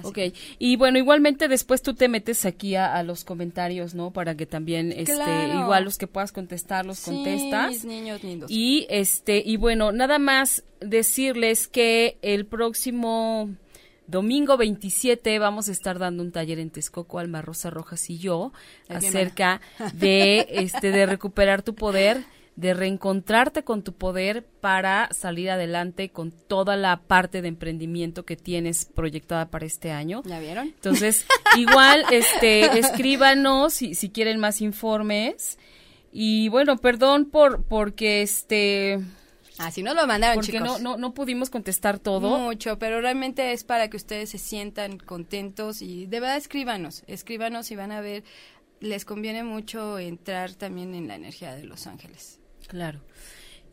ok, 0.04 0.20
y 0.60 0.76
bueno, 0.76 0.98
igualmente 0.98 1.48
después 1.48 1.82
tú 1.82 1.94
te 1.94 2.08
metes 2.08 2.46
aquí 2.46 2.76
a, 2.76 3.02
los 3.04 3.24
comentarios, 3.24 3.94
¿no? 3.94 4.12
Para 4.12 4.36
que 4.36 4.46
también, 4.46 4.92
este, 4.92 5.14
igual 5.54 5.84
los 5.84 5.98
que 5.98 6.08
puedas 6.08 6.32
contestar, 6.32 6.86
los 6.86 7.02
contestas. 7.02 7.84
niños 7.86 8.24
lindos. 8.24 8.50
Y, 8.50 8.88
este, 8.90 9.44
y 9.46 9.58
bueno, 9.58 9.92
nada 9.92 10.20
más 10.20 10.64
decirles 10.80 11.68
que 11.68 12.18
el 12.22 12.46
próximo 12.46 13.50
Domingo 14.08 14.58
27 14.58 15.40
vamos 15.40 15.68
a 15.68 15.72
estar 15.72 16.00
dando 16.00 16.24
un 16.24 16.32
taller 16.32 16.60
en 16.60 16.70
Texcoco, 16.70 17.20
Alma 17.20 17.42
Rosa 17.42 17.70
Rojas 17.70 18.10
y 18.10 18.18
yo, 18.18 18.54
acerca 18.88 19.62
de, 19.94 20.48
este, 20.50 20.92
de 20.92 21.06
recuperar 21.06 21.64
tu 21.64 21.76
poder 21.76 22.24
de 22.56 22.74
reencontrarte 22.74 23.64
con 23.64 23.84
tu 23.84 23.94
poder 23.94 24.46
para 24.62 25.10
salir 25.12 25.50
adelante 25.50 26.10
con 26.10 26.32
toda 26.32 26.78
la 26.78 27.02
parte 27.02 27.42
de 27.42 27.50
emprendimiento 27.50 28.24
que 28.24 28.38
tienes 28.38 28.86
proyectada 28.86 29.50
para 29.50 29.66
este 29.66 29.92
año. 29.92 30.22
¿Ya 30.26 30.40
vieron? 30.40 30.68
Entonces, 30.68 31.26
igual, 31.58 32.06
este, 32.12 32.80
escríbanos 32.80 33.74
si, 33.74 33.94
si 33.94 34.10
quieren 34.10 34.40
más 34.40 34.62
informes. 34.62 35.58
Y 36.14 36.48
bueno, 36.48 36.78
perdón 36.78 37.26
por, 37.26 37.64
porque 37.64 38.22
este, 38.22 39.02
Así 39.58 39.84
nos 39.84 39.96
lo 39.96 40.06
mandaron, 40.06 40.36
Porque 40.36 40.54
chicos. 40.54 40.82
No, 40.82 40.92
no, 40.92 40.98
no 40.98 41.14
pudimos 41.14 41.50
contestar 41.50 42.00
todo. 42.00 42.38
Mucho, 42.38 42.78
pero 42.78 43.02
realmente 43.02 43.54
es 43.54 43.64
para 43.64 43.90
que 43.90 43.98
ustedes 43.98 44.30
se 44.30 44.38
sientan 44.38 44.98
contentos 44.98 45.82
y 45.82 46.08
de 46.08 46.20
verdad 46.20 46.38
escríbanos, 46.38 47.04
escríbanos 47.08 47.72
y 47.72 47.76
van 47.76 47.92
a 47.92 48.02
ver, 48.02 48.24
les 48.80 49.06
conviene 49.06 49.44
mucho 49.44 49.98
entrar 50.00 50.54
también 50.54 50.94
en 50.94 51.08
la 51.08 51.16
energía 51.16 51.56
de 51.56 51.64
Los 51.64 51.88
Ángeles. 51.88 52.40
Claro. 52.68 53.02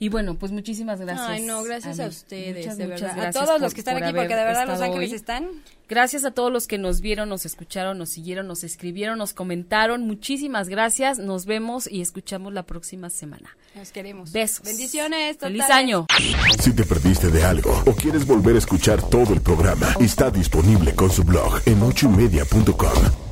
Y 0.02 0.08
bueno, 0.08 0.34
pues 0.34 0.50
muchísimas 0.50 1.00
gracias. 1.00 1.28
Ay, 1.28 1.44
no, 1.44 1.62
gracias 1.62 2.00
a 2.00 2.08
ustedes, 2.08 2.76
de 2.76 2.86
verdad. 2.88 3.26
a 3.26 3.30
todos 3.30 3.60
los 3.60 3.72
que 3.72 3.82
están 3.82 4.02
aquí, 4.02 4.12
porque 4.12 4.34
de 4.34 4.44
verdad 4.44 4.66
Los 4.66 4.80
Ángeles 4.80 5.12
están. 5.12 5.48
Gracias 5.88 6.24
a 6.24 6.32
todos 6.32 6.50
los 6.50 6.66
que 6.66 6.76
nos 6.76 7.00
vieron, 7.00 7.28
nos 7.28 7.46
escucharon, 7.46 7.98
nos 7.98 8.08
siguieron, 8.08 8.48
nos 8.48 8.64
escribieron, 8.64 9.16
nos 9.16 9.32
comentaron. 9.32 10.04
Muchísimas 10.08 10.68
gracias. 10.68 11.20
Nos 11.20 11.46
vemos 11.46 11.88
y 11.88 12.00
escuchamos 12.00 12.52
la 12.52 12.64
próxima 12.64 13.10
semana. 13.10 13.56
Nos 13.76 13.92
queremos. 13.92 14.32
Besos. 14.32 14.66
Bendiciones. 14.66 15.36
Feliz 15.38 15.70
año. 15.70 16.08
Si 16.58 16.74
te 16.74 16.82
perdiste 16.82 17.28
de 17.28 17.44
algo 17.44 17.84
o 17.86 17.92
quieres 17.92 18.26
volver 18.26 18.56
a 18.56 18.58
escuchar 18.58 19.08
todo 19.08 19.32
el 19.32 19.40
programa, 19.40 19.94
está 20.00 20.32
disponible 20.32 20.96
con 20.96 21.12
su 21.12 21.22
blog 21.22 21.60
en 21.64 21.80
ochoymedia.com 21.80 23.31